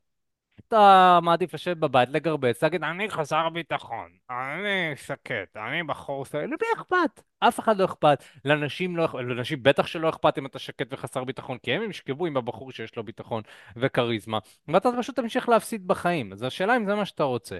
אתה 0.68 1.18
מעדיף 1.22 1.54
לשבת 1.54 1.76
בבית, 1.76 2.08
לגרבץ, 2.08 2.62
להגיד, 2.62 2.84
אני 2.84 3.10
חסר 3.10 3.48
ביטחון, 3.48 4.08
אני 4.30 4.96
שקט, 4.96 5.56
אני 5.56 5.82
בחור 5.82 6.24
ס... 6.24 6.34
למי 6.34 6.56
אכפת? 6.76 7.22
אף 7.40 7.60
אחד 7.60 7.76
לא 7.76 7.84
אכפת. 7.84 8.24
לנשים 8.44 8.96
לא 8.96 9.04
אכפת, 9.04 9.18
לנשים 9.18 9.62
בטח 9.62 9.86
שלא 9.86 10.08
אכפת 10.08 10.38
אם 10.38 10.46
אתה 10.46 10.58
שקט 10.58 10.86
וחסר 10.90 11.24
ביטחון, 11.24 11.58
כי 11.58 11.72
הם 11.72 11.90
ישכבו 11.90 12.26
עם 12.26 12.36
הבחור 12.36 12.72
שיש 12.72 12.96
לו 12.96 13.04
ביטחון 13.04 13.42
וכריזמה, 13.76 14.38
ואתה 14.68 14.88
פשוט 14.98 15.16
תמשיך 15.16 15.48
להפסיד 15.48 15.86
בחיים. 15.88 16.32
אז 16.32 16.42
השאלה 16.42 16.76
אם 16.76 16.86
זה 16.86 16.94
מה 16.94 17.04
שאתה 17.04 17.22
רוצה. 17.22 17.58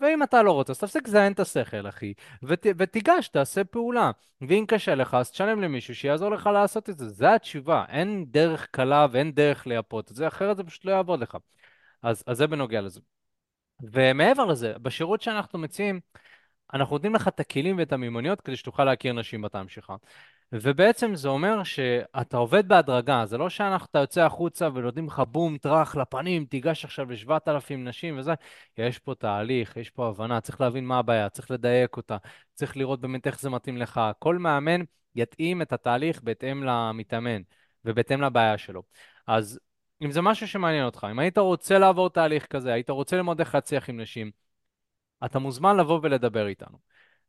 ואם 0.00 0.22
אתה 0.22 0.42
לא 0.42 0.52
רוצה, 0.52 0.72
אז 0.72 0.78
תפסיק 0.78 1.08
לזיין 1.08 1.32
את 1.32 1.40
השכל, 1.40 1.88
אחי, 1.88 2.12
ות... 2.42 2.66
ותיגש, 2.78 3.28
תעשה 3.28 3.64
פעולה. 3.64 4.10
ואם 4.48 4.64
קשה 4.68 4.94
לך, 4.94 5.14
אז 5.14 5.30
תשלם 5.30 5.60
למישהו 5.60 5.94
שיעזור 5.94 6.30
לך 6.30 6.46
לעשות 6.46 6.90
את 6.90 6.98
זה. 6.98 7.08
זו 7.08 7.26
התשובה. 7.26 7.84
אין 7.88 8.24
דרך 8.28 8.68
קלה 8.70 9.06
ואין 9.10 9.32
דרך 9.32 9.66
לייפות 9.66 10.10
את 10.10 10.16
זה, 10.16 10.28
אחרת 10.28 10.56
זה 10.56 10.64
פשוט 10.64 10.84
לא 10.84 10.90
יעבוד 10.92 11.20
לך. 11.20 11.36
אז, 12.02 12.24
אז 12.26 12.36
זה 12.36 12.46
בנוגע 12.46 12.80
לזה. 12.80 13.00
ומעבר 13.82 14.44
לזה, 14.44 14.78
בשירות 14.82 15.22
שאנחנו 15.22 15.58
מציעים, 15.58 16.00
אנחנו 16.74 16.96
נותנים 16.96 17.14
לך 17.14 17.28
את 17.28 17.40
הכלים 17.40 17.78
ואת 17.78 17.92
המיומנויות 17.92 18.40
כדי 18.40 18.56
שתוכל 18.56 18.84
להכיר 18.84 19.12
נשים 19.12 19.42
בתא 19.42 19.62
שלך. 19.68 19.92
ובעצם 20.52 21.14
זה 21.14 21.28
אומר 21.28 21.64
שאתה 21.64 22.36
עובד 22.36 22.68
בהדרגה, 22.68 23.26
זה 23.26 23.38
לא 23.38 23.48
שאתה 23.50 23.98
יוצא 23.98 24.20
החוצה 24.22 24.68
ונותנים 24.74 25.06
לך 25.06 25.22
בום, 25.28 25.58
טראח 25.58 25.96
לפנים, 25.96 26.44
תיגש 26.44 26.84
עכשיו 26.84 27.10
לשבעת 27.10 27.48
אלפים 27.48 27.88
נשים 27.88 28.18
וזה. 28.18 28.34
יש 28.78 28.98
פה 28.98 29.14
תהליך, 29.14 29.76
יש 29.76 29.90
פה 29.90 30.08
הבנה, 30.08 30.40
צריך 30.40 30.60
להבין 30.60 30.84
מה 30.84 30.98
הבעיה, 30.98 31.28
צריך 31.28 31.50
לדייק 31.50 31.96
אותה, 31.96 32.16
צריך 32.54 32.76
לראות 32.76 33.00
באמת 33.00 33.26
איך 33.26 33.40
זה 33.40 33.50
מתאים 33.50 33.76
לך. 33.76 34.00
כל 34.18 34.38
מאמן 34.38 34.80
יתאים 35.14 35.62
את 35.62 35.72
התהליך 35.72 36.22
בהתאם 36.22 36.64
למתאמן 36.64 37.42
ובהתאם 37.84 38.22
לבעיה 38.22 38.58
שלו. 38.58 38.82
אז 39.26 39.60
אם 40.02 40.10
זה 40.10 40.20
משהו 40.22 40.48
שמעניין 40.48 40.84
אותך, 40.84 41.06
אם 41.10 41.18
היית 41.18 41.38
רוצה 41.38 41.78
לעבור 41.78 42.10
תהליך 42.10 42.46
כזה, 42.46 42.72
היית 42.72 42.90
רוצה 42.90 43.16
ללמוד 43.16 43.40
איך 43.40 43.54
להצליח 43.54 43.88
עם 43.88 44.00
נשים, 44.00 44.30
אתה 45.24 45.38
מוזמן 45.38 45.76
לבוא 45.76 46.00
ולדבר 46.02 46.46
איתנו. 46.46 46.78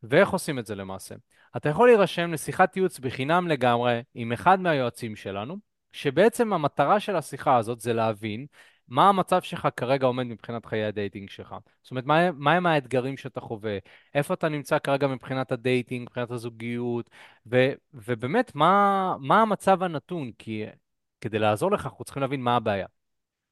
ואיך 0.03 0.29
עושים 0.29 0.59
את 0.59 0.65
זה 0.65 0.75
למעשה? 0.75 1.15
אתה 1.57 1.69
יכול 1.69 1.87
להירשם 1.87 2.33
לשיחת 2.33 2.77
ייעוץ 2.77 2.99
בחינם 2.99 3.47
לגמרי 3.47 4.01
עם 4.13 4.31
אחד 4.31 4.59
מהיועצים 4.59 5.15
שלנו, 5.15 5.57
שבעצם 5.91 6.53
המטרה 6.53 6.99
של 6.99 7.15
השיחה 7.15 7.57
הזאת 7.57 7.79
זה 7.79 7.93
להבין 7.93 8.45
מה 8.87 9.09
המצב 9.09 9.41
שלך 9.41 9.67
כרגע 9.75 10.07
עומד 10.07 10.23
מבחינת 10.23 10.65
חיי 10.65 10.85
ה 10.85 10.91
dating 10.91 11.29
שלך. 11.29 11.55
זאת 11.81 11.91
אומרת, 11.91 12.05
מה, 12.05 12.31
מהם 12.31 12.65
האתגרים 12.65 13.17
שאתה 13.17 13.41
חווה, 13.41 13.77
איפה 14.15 14.33
אתה 14.33 14.49
נמצא 14.49 14.79
כרגע 14.79 15.07
מבחינת 15.07 15.51
ה 15.51 15.57
dating, 15.57 16.01
מבחינת 16.01 16.31
הזוגיות, 16.31 17.09
ו, 17.51 17.71
ובאמת, 17.93 18.55
מה, 18.55 19.15
מה 19.19 19.41
המצב 19.41 19.83
הנתון, 19.83 20.31
כי 20.37 20.65
כדי 21.21 21.39
לעזור 21.39 21.71
לך 21.71 21.85
אנחנו 21.85 22.05
צריכים 22.05 22.21
להבין 22.21 22.41
מה 22.41 22.55
הבעיה. 22.55 22.87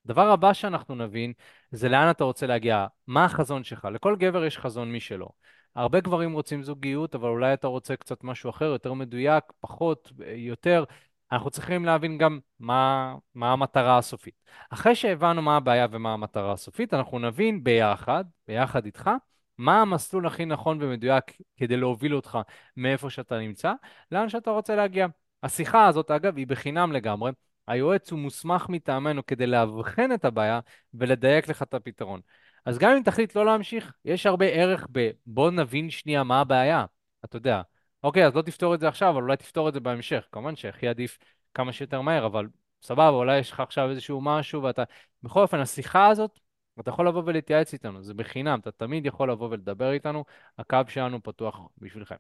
דבר 0.06 0.30
הבא 0.32 0.54
שאנחנו 0.54 0.96
נבין 0.96 1.34
זה 1.72 1.90
לאן 1.90 2.10
אתה 2.12 2.24
רוצה 2.24 2.48
להגיע, 2.48 2.88
מה 3.08 3.26
החזון 3.26 3.64
שלך. 3.64 3.88
לכל 3.92 4.16
גבר 4.16 4.46
יש 4.46 4.58
חזון 4.58 4.94
משלו. 4.94 5.30
הרבה 5.76 6.00
גברים 6.00 6.34
רוצים 6.34 6.64
זוגיות, 6.64 7.16
אבל 7.16 7.30
אולי 7.30 7.54
אתה 7.54 7.68
רוצה 7.68 7.96
קצת 7.96 8.24
משהו 8.24 8.50
אחר, 8.50 8.66
יותר 8.66 8.94
מדויק, 8.94 9.44
פחות, 9.60 10.12
יותר. 10.36 10.84
אנחנו 11.32 11.50
צריכים 11.50 11.86
להבין 11.86 12.18
גם 12.18 12.40
מה, 12.60 13.16
מה 13.36 13.52
המטרה 13.52 13.98
הסופית. 13.98 14.44
אחרי 14.70 14.96
שהבנו 14.96 15.42
מה 15.42 15.58
הבעיה 15.58 15.88
ומה 15.92 16.14
המטרה 16.14 16.52
הסופית, 16.52 16.94
אנחנו 16.94 17.20
נבין 17.20 17.64
ביחד, 17.64 18.26
ביחד 18.48 18.86
איתך, 18.86 19.10
מה 19.58 19.82
המסלול 19.82 20.28
הכי 20.28 20.46
נכון 20.46 20.78
ומדויק 20.82 21.24
כדי 21.58 21.78
להוביל 21.78 22.16
אותך 22.16 22.38
מאיפה 22.78 23.10
שאתה 23.10 23.40
נמצא, 23.40 23.74
לאן 24.12 24.30
שאתה 24.30 24.52
רוצה 24.52 24.76
להגיע. 24.76 25.08
השיחה 25.44 25.88
הזאת, 25.88 26.12
אגב, 26.12 26.38
היא 26.38 26.48
בחינם 26.48 26.92
לגמרי. 26.92 27.32
היועץ 27.70 28.12
הוא 28.12 28.20
מוסמך 28.20 28.70
מטעמנו 28.70 29.26
כדי 29.26 29.48
לאבחן 29.48 30.12
את 30.14 30.26
הבעיה 30.26 30.60
ולדייק 30.94 31.48
לך 31.48 31.62
את 31.62 31.74
הפתרון. 31.74 32.22
אז 32.66 32.78
גם 32.78 32.92
אם 32.92 33.04
תחליט 33.04 33.36
לא 33.36 33.46
להמשיך, 33.46 33.94
יש 34.06 34.26
הרבה 34.26 34.46
ערך 34.46 34.88
ב... 34.92 35.10
בוא 35.26 35.52
נבין 35.52 35.90
שנייה 35.90 36.24
מה 36.24 36.42
הבעיה. 36.42 36.86
אתה 37.26 37.38
יודע, 37.38 37.62
אוקיי, 38.04 38.26
אז 38.26 38.36
לא 38.36 38.42
תפתור 38.42 38.76
את 38.76 38.80
זה 38.80 38.88
עכשיו, 38.88 39.10
אבל 39.10 39.22
אולי 39.22 39.38
תפתור 39.38 39.70
את 39.70 39.74
זה 39.74 39.80
בהמשך. 39.80 40.28
כמובן 40.32 40.56
שהכי 40.56 40.88
עדיף 40.88 41.18
כמה 41.54 41.74
שיותר 41.74 42.02
מהר, 42.02 42.26
אבל 42.26 42.48
סבבה, 42.82 43.10
אולי 43.10 43.40
יש 43.40 43.52
לך 43.52 43.60
עכשיו 43.60 43.90
איזשהו 43.90 44.22
משהו 44.22 44.64
ואתה... 44.64 44.84
בכל 45.24 45.42
אופן, 45.42 45.60
השיחה 45.60 46.08
הזאת, 46.08 46.40
אתה 46.80 46.90
יכול 46.90 47.08
לבוא 47.08 47.24
ולהתייעץ 47.26 47.74
איתנו, 47.74 48.04
זה 48.04 48.14
בחינם, 48.14 48.60
אתה 48.60 48.72
תמיד 48.72 49.06
יכול 49.06 49.32
לבוא 49.32 49.50
ולדבר 49.52 49.92
איתנו, 49.92 50.26
הקו 50.58 50.78
שלנו 50.88 51.24
פתוח 51.24 51.60
בשבילכם. 51.78 52.16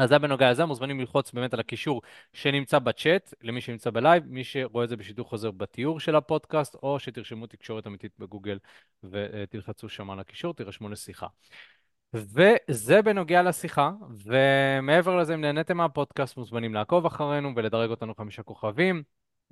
אז 0.00 0.08
זה 0.08 0.18
בנוגע 0.18 0.50
לזה, 0.50 0.64
מוזמנים 0.64 1.00
ללחוץ 1.00 1.32
באמת 1.32 1.54
על 1.54 1.60
הקישור 1.60 2.02
שנמצא 2.32 2.78
בצ'אט, 2.78 3.34
למי 3.42 3.60
שנמצא 3.60 3.90
בלייב, 3.90 4.24
מי 4.26 4.44
שרואה 4.44 4.84
את 4.84 4.88
זה 4.88 4.96
בשידור 4.96 5.28
חוזר 5.28 5.50
בתיאור 5.50 6.00
של 6.00 6.16
הפודקאסט, 6.16 6.74
או 6.74 6.98
שתרשמו 6.98 7.46
תקשורת 7.46 7.86
אמיתית 7.86 8.12
בגוגל 8.18 8.58
ותלחצו 9.04 9.88
שם 9.88 10.10
על 10.10 10.20
הקישור, 10.20 10.54
תירשמו 10.54 10.88
לשיחה. 10.88 11.26
וזה 12.14 13.02
בנוגע 13.04 13.42
לשיחה, 13.42 13.90
ומעבר 14.24 15.16
לזה, 15.16 15.34
אם 15.34 15.40
נהניתם 15.40 15.76
מהפודקאסט, 15.76 16.36
מוזמנים 16.36 16.74
לעקוב 16.74 17.06
אחרינו 17.06 17.52
ולדרג 17.56 17.90
אותנו 17.90 18.14
חמישה 18.14 18.42
כוכבים. 18.42 19.02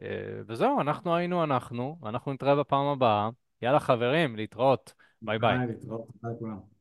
אה, 0.03 0.09
וזהו, 0.47 0.81
אנחנו 0.81 1.17
היינו 1.17 1.45
אנחנו, 1.45 1.99
אנחנו 2.07 2.33
נתראה 2.33 2.57
בפעם 2.57 2.87
הבאה. 2.87 3.29
יאללה 3.63 3.81
חברים, 3.81 4.37
להתראות. 4.37 4.93
ביי 5.23 5.39
ביי. 5.39 5.59
ביי, 5.59 5.67
להתראות. 5.67 6.07
ביי 6.23 6.33
לכולם. 6.33 6.78